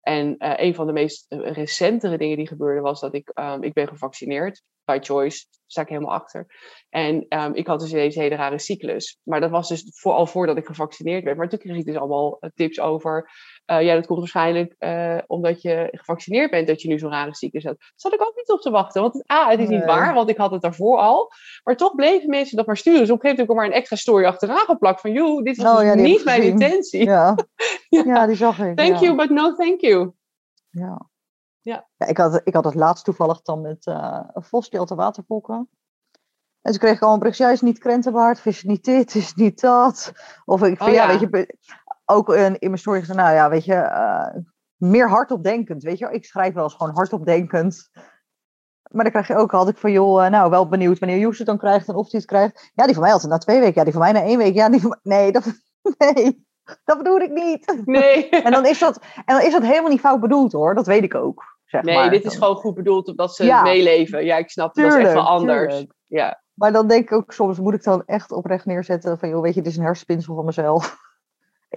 En 0.07 0.37
eh, 0.37 0.65
een 0.65 0.75
van 0.75 0.87
de 0.87 0.93
meest 0.93 1.25
eh, 1.27 1.51
recentere 1.51 2.17
dingen 2.17 2.37
die 2.37 2.47
gebeurde 2.47 2.81
was 2.81 2.99
dat 2.99 3.13
ik, 3.13 3.29
ehm, 3.29 3.63
ik 3.63 3.73
ben 3.73 3.87
gevaccineerd. 3.87 4.63
By 4.85 4.97
choice, 5.01 5.45
daar 5.49 5.61
sta 5.65 5.81
ik 5.81 5.87
helemaal 5.87 6.13
achter. 6.13 6.45
En 6.89 7.25
ehm, 7.27 7.53
ik 7.53 7.67
had 7.67 7.79
dus 7.79 7.89
deze 7.89 8.19
hele 8.19 8.35
rare 8.35 8.59
cyclus. 8.59 9.19
Maar 9.23 9.39
dat 9.39 9.49
was 9.49 9.67
dus 9.67 9.91
voor, 9.95 10.13
al 10.13 10.25
voordat 10.25 10.57
ik 10.57 10.65
gevaccineerd 10.65 11.23
werd. 11.23 11.37
Maar 11.37 11.49
toen 11.49 11.59
kreeg 11.59 11.77
ik 11.77 11.85
dus 11.85 11.95
allemaal 11.95 12.37
eh, 12.39 12.49
tips 12.55 12.79
over. 12.79 13.29
Eh, 13.67 13.81
ja, 13.81 13.93
dat 13.95 14.05
komt 14.05 14.19
waarschijnlijk 14.19 14.75
eh, 14.77 15.17
omdat 15.27 15.61
je 15.61 15.87
gevaccineerd 15.91 16.51
bent 16.51 16.67
dat 16.67 16.81
je 16.81 16.87
nu 16.87 16.99
zo'n 16.99 17.11
rare 17.11 17.35
cyclus 17.35 17.63
had. 17.63 17.79
Daar 17.79 17.91
zat 17.95 18.13
ik 18.13 18.21
ook 18.21 18.35
niet 18.35 18.51
op 18.51 18.61
te 18.61 18.69
wachten. 18.69 19.01
Want 19.01 19.31
A, 19.31 19.49
het 19.49 19.59
is 19.59 19.67
niet 19.67 19.85
waar, 19.85 20.13
want 20.13 20.29
ik 20.29 20.37
had 20.37 20.51
het 20.51 20.61
daarvoor 20.61 20.97
al. 20.97 21.31
Maar 21.63 21.75
toch 21.77 21.95
bleven 21.95 22.29
mensen 22.29 22.57
dat 22.57 22.65
maar 22.65 22.77
sturen. 22.77 22.99
Dus 22.99 23.09
op 23.09 23.15
een 23.15 23.21
gegeven 23.21 23.45
moment 23.45 23.49
heb 23.49 23.49
ik 23.49 23.49
er 23.49 23.55
maar 23.55 23.65
een 23.65 23.81
extra 23.81 23.95
story 23.95 24.25
achteraan 24.25 24.65
geplakt. 24.65 25.01
Van, 25.01 25.11
joh, 25.11 25.43
dit 25.43 25.57
was 25.57 25.77
Oh, 25.77 25.83
ja, 25.83 25.93
niet 25.93 26.23
mijn 26.23 26.43
intentie. 26.43 27.03
Ja. 27.03 27.35
Ja. 27.89 28.03
ja, 28.05 28.25
die 28.25 28.35
zag 28.35 28.59
ik. 28.59 28.75
Thank 28.77 28.97
you, 28.97 29.15
but 29.15 29.29
no 29.29 29.55
thank 29.55 29.81
you. 29.81 30.11
Ja. 30.69 31.09
Ja. 31.61 31.87
ja 31.97 32.07
ik, 32.07 32.17
had, 32.17 32.41
ik 32.43 32.53
had 32.53 32.65
het 32.65 32.75
laatst 32.75 33.05
toevallig 33.05 33.41
dan 33.41 33.61
met 33.61 33.85
eh, 33.85 34.19
een 34.33 34.43
vos 34.43 34.69
die 34.69 34.79
had 34.79 34.87
de 34.87 34.95
waterpokken. 34.95 35.69
En 36.61 36.71
toen 36.71 36.81
kreeg 36.81 37.01
al 37.01 37.13
een 37.13 37.19
bericht, 37.19 37.37
ja, 37.37 37.49
is 37.49 37.61
niet 37.61 37.79
krentenbaard, 37.79 38.45
is 38.45 38.63
niet 38.63 38.83
dit, 38.83 39.15
is 39.15 39.33
niet 39.33 39.61
dat. 39.61 40.11
Of 40.45 40.63
ik, 40.63 40.81
Oh, 40.81 40.87
ja, 40.87 40.93
ja. 40.93 41.07
weet 41.07 41.19
je, 41.19 41.57
ook 42.09 42.29
in, 42.33 42.59
in 42.59 42.67
mijn 42.69 42.77
story 42.77 42.99
gezegd, 42.99 43.19
nou 43.19 43.33
ja, 43.33 43.49
weet 43.49 43.65
je, 43.65 43.73
eh, 43.73 44.35
meer 44.75 45.09
hardopdenkend, 45.09 45.83
weet 45.83 45.97
je. 45.97 46.07
Ik 46.11 46.25
schrijf 46.25 46.53
wel 46.53 46.63
eens 46.63 46.73
gewoon 46.75 46.95
hardopdenkend. 46.95 47.89
Maar 48.91 49.03
dan 49.03 49.11
krijg 49.11 49.27
je 49.27 49.35
ook, 49.35 49.51
had 49.51 49.69
ik 49.69 49.77
van, 49.77 49.91
joh, 49.91 50.25
eh, 50.25 50.31
nou, 50.31 50.49
wel 50.49 50.67
benieuwd 50.67 50.99
wanneer 50.99 51.17
Joes 51.17 51.37
het 51.37 51.47
dan 51.47 51.57
krijgt 51.57 51.87
en 51.87 51.95
of 51.95 52.11
hij 52.11 52.19
het 52.19 52.29
krijgt. 52.29 52.71
Ja, 52.73 52.85
die 52.85 52.93
van 52.93 53.03
mij 53.03 53.11
altijd 53.11 53.31
na 53.31 53.37
twee 53.37 53.59
weken, 53.59 53.73
ja, 53.75 53.83
die 53.83 53.93
van 53.93 54.01
mij 54.01 54.11
na 54.11 54.21
één 54.21 54.37
week. 54.37 54.53
Ja, 54.53 54.69
die 54.69 54.81
van, 54.81 54.99
nee, 55.03 55.31
dat, 55.31 55.43
nee, 55.97 56.45
dat 56.83 56.97
bedoel 56.97 57.19
ik 57.19 57.31
niet. 57.31 57.81
Nee. 57.85 58.29
En 58.45 58.51
dan 58.51 58.65
is 58.65 58.79
dat, 58.79 58.99
en 59.25 59.35
dan 59.35 59.41
is 59.45 59.51
dat 59.51 59.61
helemaal 59.63 59.89
niet 59.89 59.99
fout 59.99 60.19
bedoeld 60.19 60.51
hoor, 60.51 60.75
dat 60.75 60.87
weet 60.87 61.03
ik 61.03 61.15
ook. 61.15 61.43
Zeg 61.65 61.81
Nee, 61.83 61.95
maar. 61.95 62.09
dit 62.09 62.25
is 62.25 62.35
gewoon 62.37 62.55
goed 62.55 62.73
bedoeld 62.75 63.07
omdat 63.07 63.35
ze 63.35 63.45
Ja. 63.45 63.61
meeleven. 63.61 64.25
Ja, 64.25 64.37
ik 64.37 64.49
snap 64.49 64.75
het. 64.75 64.83
Dat 64.83 64.93
is 64.93 65.03
echt 65.03 65.13
wel 65.13 65.23
Tuurlijk, 65.25 65.39
anders. 65.39 65.73
tuurlijk. 65.73 65.93
Ja. 66.05 66.41
Maar 66.53 66.71
dan 66.71 66.87
denk 66.87 67.03
ik 67.03 67.11
ook 67.11 67.33
soms, 67.33 67.59
moet 67.59 67.73
ik 67.73 67.83
dan 67.83 68.03
echt 68.05 68.31
oprecht 68.31 68.65
neerzetten 68.65 69.19
van, 69.19 69.29
joh, 69.29 69.41
weet 69.41 69.53
je, 69.53 69.61
dit 69.61 69.71
is 69.71 69.77
een 69.77 69.83
hersenspinsel 69.83 70.35
van 70.35 70.45
mezelf. 70.45 70.97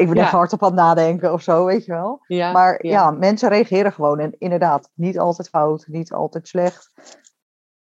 Ik 0.01 0.07
ben 0.07 0.17
Ja. 0.17 0.23
even 0.27 0.39
hard 0.39 0.53
op 0.53 0.63
aan 0.63 0.69
het 0.69 0.79
nadenken 0.79 1.33
of 1.33 1.43
zo, 1.43 1.65
weet 1.65 1.85
je 1.85 1.93
wel. 1.93 2.21
Ja, 2.27 2.53
maar 2.53 2.87
ja. 2.87 2.91
ja. 2.91 3.11
mensen 3.11 3.49
reageren 3.49 3.93
gewoon 3.93 4.19
en 4.19 4.35
inderdaad, 4.39 4.91
niet 4.95 5.19
altijd 5.19 5.49
fout, 5.49 5.85
niet 5.87 6.13
altijd 6.13 6.49
slecht. 6.49 6.93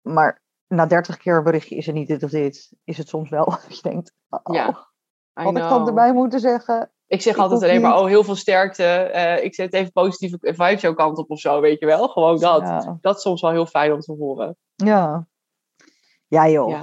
Maar 0.01 0.41
na 0.67 0.85
dertig 0.85 1.17
keer 1.17 1.37
een 1.37 1.43
berichtje 1.43 1.75
is 1.75 1.87
er 1.87 1.93
niet 1.93 2.07
dit 2.07 2.23
of 2.23 2.29
dit, 2.29 2.73
is 2.83 2.97
het 2.97 3.07
soms 3.07 3.29
wel. 3.29 3.57
Je 3.69 3.79
denkt, 3.81 4.13
oh, 4.29 4.55
Ja, 4.55 4.87
had 5.33 5.57
ik 5.57 5.63
dan 5.63 5.87
erbij 5.87 6.13
moeten 6.13 6.39
zeggen. 6.39 6.91
Ik 7.07 7.21
zeg 7.21 7.33
Ik 7.33 7.39
altijd 7.39 7.63
alleen 7.63 7.81
maar, 7.81 7.99
oh, 7.99 8.05
heel 8.05 8.23
veel 8.23 8.35
sterkte. 8.35 8.83
eh, 8.83 9.43
ik 9.43 9.55
zet 9.55 9.73
even 9.73 9.91
positieve 9.91 10.37
vibes 10.41 10.81
jouw 10.81 10.93
kant 10.93 11.17
op 11.17 11.31
of 11.31 11.39
zo, 11.39 11.61
weet 11.61 11.79
je 11.79 11.85
wel. 11.85 12.07
Gewoon 12.07 12.39
dat. 12.39 12.95
Dat 13.01 13.15
is 13.15 13.21
soms 13.21 13.41
wel 13.41 13.51
heel 13.51 13.65
fijn 13.65 13.93
om 13.93 13.99
te 13.99 14.13
horen. 14.13 14.57
ja. 14.75 15.27
ja 16.27 16.49
joh. 16.49 16.81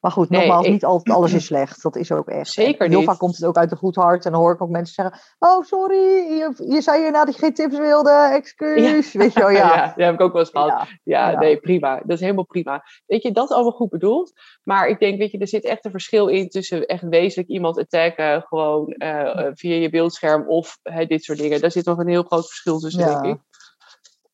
Maar 0.00 0.10
goed, 0.10 0.28
Nee, 0.30 0.40
nogmaals, 0.40 0.66
ik- 0.66 0.72
niet 0.72 0.84
altijd 0.84 1.16
alles 1.16 1.32
is 1.32 1.44
slecht. 1.52 1.82
Dat 1.82 1.96
is 1.96 2.12
ook 2.12 2.28
echt. 2.28 2.50
Zeker 2.50 2.88
Heel 2.88 2.98
niet. 2.98 3.08
vaak 3.08 3.18
komt 3.18 3.36
het 3.36 3.44
ook 3.44 3.56
uit 3.56 3.70
een 3.70 3.76
goed 3.76 3.96
hart. 3.96 4.24
En 4.24 4.32
dan 4.32 4.40
hoor 4.40 4.52
ik 4.52 4.62
ook 4.62 4.68
mensen 4.68 4.94
zeggen: 4.94 5.20
Oh, 5.38 5.64
sorry, 5.64 5.96
je, 5.96 6.64
je 6.68 6.80
zei 6.80 7.02
hierna 7.02 7.24
dat 7.24 7.34
je 7.34 7.40
geen 7.40 7.54
tips 7.54 7.78
wilde. 7.78 8.30
Excuus. 8.32 9.12
Weet 9.20 9.32
je 9.32 9.40
wel, 9.40 9.50
ja. 9.50 9.58
ja, 9.74 9.86
dat 9.86 10.04
heb 10.04 10.14
ik 10.14 10.20
ook 10.20 10.32
wel 10.32 10.40
eens 10.40 10.50
gehad. 10.50 10.86
Ja. 11.02 11.38
Nee, 11.38 11.56
prima. 11.56 11.96
Dat 11.96 12.10
is 12.16 12.20
helemaal 12.20 12.46
prima. 12.46 12.82
Weet 13.06 13.22
je, 13.22 13.32
dat 13.32 13.44
is 13.44 13.54
allemaal 13.54 13.72
goed 13.72 13.88
bedoeld. 13.88 14.32
Maar 14.62 14.88
ik 14.88 14.98
denk, 14.98 15.18
weet 15.18 15.30
je, 15.30 15.38
er 15.38 15.48
zit 15.48 15.64
echt 15.64 15.84
een 15.84 15.90
verschil 15.90 16.26
in 16.26 16.48
tussen 16.48 16.86
echt 16.86 17.02
wezenlijk 17.02 17.48
iemand 17.48 17.78
attacken, 17.78 18.42
gewoon 18.42 18.86
eh, 18.86 19.46
eh, 19.46 19.50
via 19.54 19.74
je 19.74 19.90
beeldscherm 19.90 20.48
of 20.48 20.78
dit 21.06 21.24
soort 21.24 21.38
dingen. 21.38 21.60
Daar 21.60 21.70
zit 21.70 21.84
nog 21.84 21.98
een 21.98 22.08
heel 22.08 22.22
groot 22.22 22.46
verschil 22.46 22.78
tussen, 22.78 23.06
denk 23.06 23.24
ik. 23.24 23.38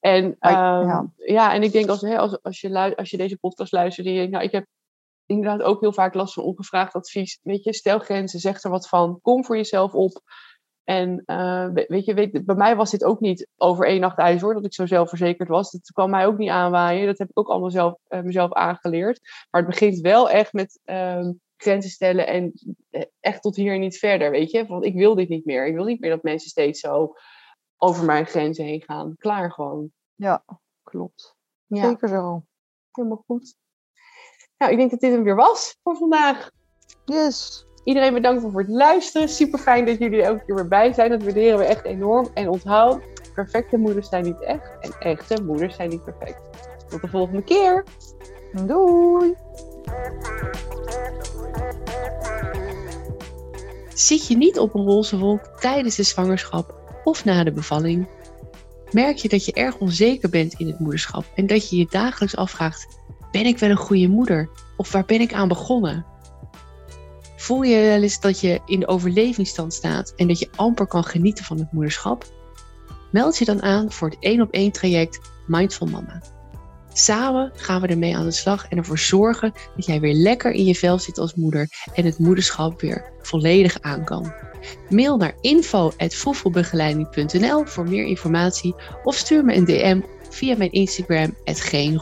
En, 0.01 0.37
ehm, 0.39 0.87
ja. 0.87 1.07
ja. 1.17 1.55
en 1.55 1.63
ik 1.63 1.73
denk 1.73 1.89
als, 1.89 2.01
hè, 2.01 2.19
als, 2.19 2.43
als, 2.43 2.61
je 2.61 2.97
als 2.97 3.11
je 3.11 3.17
deze 3.17 3.39
podcast 3.39 3.73
luistert, 3.73 4.07
en 4.07 4.13
je 4.13 4.19
denkt, 4.19 4.33
nou, 4.33 4.45
ik 4.45 4.53
heb 4.53 4.67
inderdaad 5.27 5.63
ook 5.63 5.81
heel 5.81 5.93
vaak 5.93 6.15
last 6.15 6.35
van 6.35 6.45
ongevraagd 6.45 6.95
advies. 6.95 7.39
Weet 7.43 7.65
je, 7.65 7.75
stel 7.75 7.99
grenzen, 7.99 8.41
zeg 8.41 8.63
er 8.63 8.71
wat 8.71 8.89
van, 8.89 9.19
kom 9.23 9.45
voor 9.45 9.57
jezelf 9.57 9.95
op. 9.95 10.21
En 10.85 11.23
eh, 11.25 11.69
we- 11.73 11.85
weet 11.89 12.05
je, 12.05 12.15
weet, 12.15 12.45
bij 12.45 12.55
mij 12.55 12.77
was 12.77 12.91
dit 12.91 13.05
ook 13.05 13.21
niet 13.21 13.49
over 13.57 13.87
één 13.87 14.01
nacht 14.01 14.19
ijs 14.19 14.41
hoor, 14.41 14.55
dat 14.55 14.65
ik 14.65 14.75
zo 14.75 14.87
zelfverzekerd 14.87 15.49
was. 15.49 15.71
Dat 15.71 15.91
kwam 15.93 16.11
mij 16.11 16.27
ook 16.27 16.39
niet 16.39 16.51
aanwaaien. 16.51 17.07
Dat 17.07 17.19
heb 17.19 17.29
ik 17.31 17.39
ook 17.39 17.49
allemaal 17.49 17.71
zelf, 17.71 17.95
eh, 18.07 18.21
mezelf 18.21 18.53
aangeleerd. 18.53 19.21
Maar 19.51 19.61
het 19.63 19.71
begint 19.71 20.01
wel 20.01 20.31
echt 20.31 20.53
met 20.53 20.81
ehm, 20.85 21.33
grenzen 21.57 21.91
stellen 21.91 22.27
en 22.27 22.53
eh, 22.91 23.03
echt 23.21 23.43
tot 23.43 23.57
hier 23.57 23.73
en 23.75 23.81
niet 23.81 23.99
verder, 23.99 24.31
weet 24.31 24.51
je. 24.51 24.67
Want 24.67 24.85
ik 24.85 24.95
wil 24.95 25.15
dit 25.15 25.29
niet 25.29 25.45
meer. 25.45 25.67
Ik 25.67 25.75
wil 25.75 25.85
niet 25.85 26.01
meer 26.01 26.11
dat 26.11 26.23
mensen 26.23 26.51
steeds 26.51 26.81
zo 26.81 27.13
over 27.77 28.05
mijn 28.05 28.27
grenzen 28.27 28.65
heen 28.65 28.83
gaan. 28.83 29.15
Klaar 29.17 29.53
gewoon. 29.53 29.91
ja, 30.15 30.45
klopt. 30.83 31.35
Ja, 31.67 31.89
Zeker 31.89 32.09
zo. 32.09 32.43
helemaal 32.93 33.23
goed. 33.27 33.57
Nou, 34.59 34.73
ik 34.73 34.79
denk 34.79 34.91
dat 34.91 35.01
dit 35.01 35.13
hem 35.13 35.23
weer 35.23 35.35
was 35.35 35.77
voor 35.83 35.97
vandaag. 35.97 36.51
Yes. 37.05 37.67
Iedereen 37.85 38.15
bedankt 38.15 38.43
voor 38.43 38.61
het 38.61 38.69
luisteren. 38.69 39.29
Super 39.29 39.59
fijn 39.59 39.87
dat 39.87 39.99
jullie 39.99 40.21
er 40.21 40.27
elke 40.27 40.45
keer 40.45 40.55
weer 40.55 40.69
bij 40.69 40.93
zijn. 40.93 41.11
Dat 41.11 41.23
waarderen 41.23 41.59
we 41.59 41.65
echt 41.65 41.85
enorm. 41.85 42.29
En 42.35 42.49
onthoud, 42.49 43.03
perfecte 43.35 43.77
moeders 43.77 44.09
zijn 44.09 44.25
niet 44.25 44.41
echt. 44.41 44.71
En 44.81 44.93
echte 44.99 45.43
moeders 45.43 45.77
zijn 45.77 45.89
niet 45.89 46.05
perfect. 46.05 46.41
Tot 46.89 47.01
de 47.01 47.09
volgende 47.09 47.43
keer. 47.43 47.85
Doei. 48.67 49.35
Zit 53.95 54.27
je 54.27 54.37
niet 54.37 54.59
op 54.59 54.75
een 54.75 54.85
roze 54.85 55.19
wolk 55.19 55.45
tijdens 55.61 55.97
de 55.97 56.03
zwangerschap 56.03 56.75
of 57.05 57.25
na 57.25 57.45
de 57.45 57.53
bevalling? 57.53 58.09
Merk 58.91 59.17
je 59.17 59.29
dat 59.29 59.45
je 59.45 59.53
erg 59.53 59.79
onzeker 59.79 60.29
bent 60.29 60.55
in 60.55 60.67
het 60.67 60.79
moederschap 60.79 61.25
en 61.35 61.47
dat 61.47 61.71
je 61.71 61.77
je 61.77 61.87
dagelijks 61.89 62.37
afvraagt: 62.37 62.99
ben 63.37 63.47
ik 63.47 63.59
wel 63.59 63.71
een 63.71 63.77
goede 63.77 64.09
moeder 64.09 64.49
of 64.77 64.93
waar 64.93 65.05
ben 65.05 65.21
ik 65.21 65.33
aan 65.33 65.49
begonnen? 65.49 66.07
Voel 67.37 67.63
je 67.63 67.81
wel 67.81 68.03
eens 68.03 68.21
dat 68.21 68.41
je 68.41 68.61
in 68.67 68.81
de 68.81 68.89
overlevingsstand 68.89 69.75
staat 69.75 70.13
en 70.17 70.29
dat 70.29 70.39
je 70.39 70.49
amper 70.55 70.87
kan 70.87 71.05
genieten 71.05 71.45
van 71.45 71.59
het 71.59 71.73
moederschap? 71.73 72.25
Meld 73.13 73.39
je 73.39 73.45
dan 73.45 73.63
aan 73.63 73.93
voor 73.93 74.09
het 74.09 74.17
1 74.21 74.41
op 74.41 74.51
1 74.51 74.73
traject 74.73 75.21
Mindful 75.47 75.87
Mama. 75.87 76.23
Samen 76.93 77.53
gaan 77.55 77.81
we 77.81 77.87
ermee 77.87 78.17
aan 78.17 78.25
de 78.25 78.31
slag 78.31 78.69
en 78.69 78.77
ervoor 78.77 78.99
zorgen 78.99 79.53
dat 79.77 79.87
jij 79.87 80.01
weer 80.01 80.15
lekker 80.15 80.53
in 80.53 80.65
je 80.65 80.75
vel 80.75 80.99
zit 80.99 81.19
als 81.19 81.35
moeder 81.35 81.69
en 81.95 82.05
het 82.05 82.19
moederschap 82.19 82.81
weer 82.81 83.13
volledig 83.23 83.81
aan 83.81 84.05
kan. 84.05 84.33
Mail 84.89 85.17
naar 85.17 85.35
info.voedselbegeleiding.nl 85.41 87.65
voor 87.65 87.89
meer 87.89 88.05
informatie 88.05 88.75
of 89.05 89.15
stuur 89.15 89.45
me 89.45 89.55
een 89.55 89.65
DM 89.65 90.01
via 90.31 90.57
mijn 90.57 90.73
Instagram, 90.73 91.37
het 91.45 91.61
Geen 91.61 91.99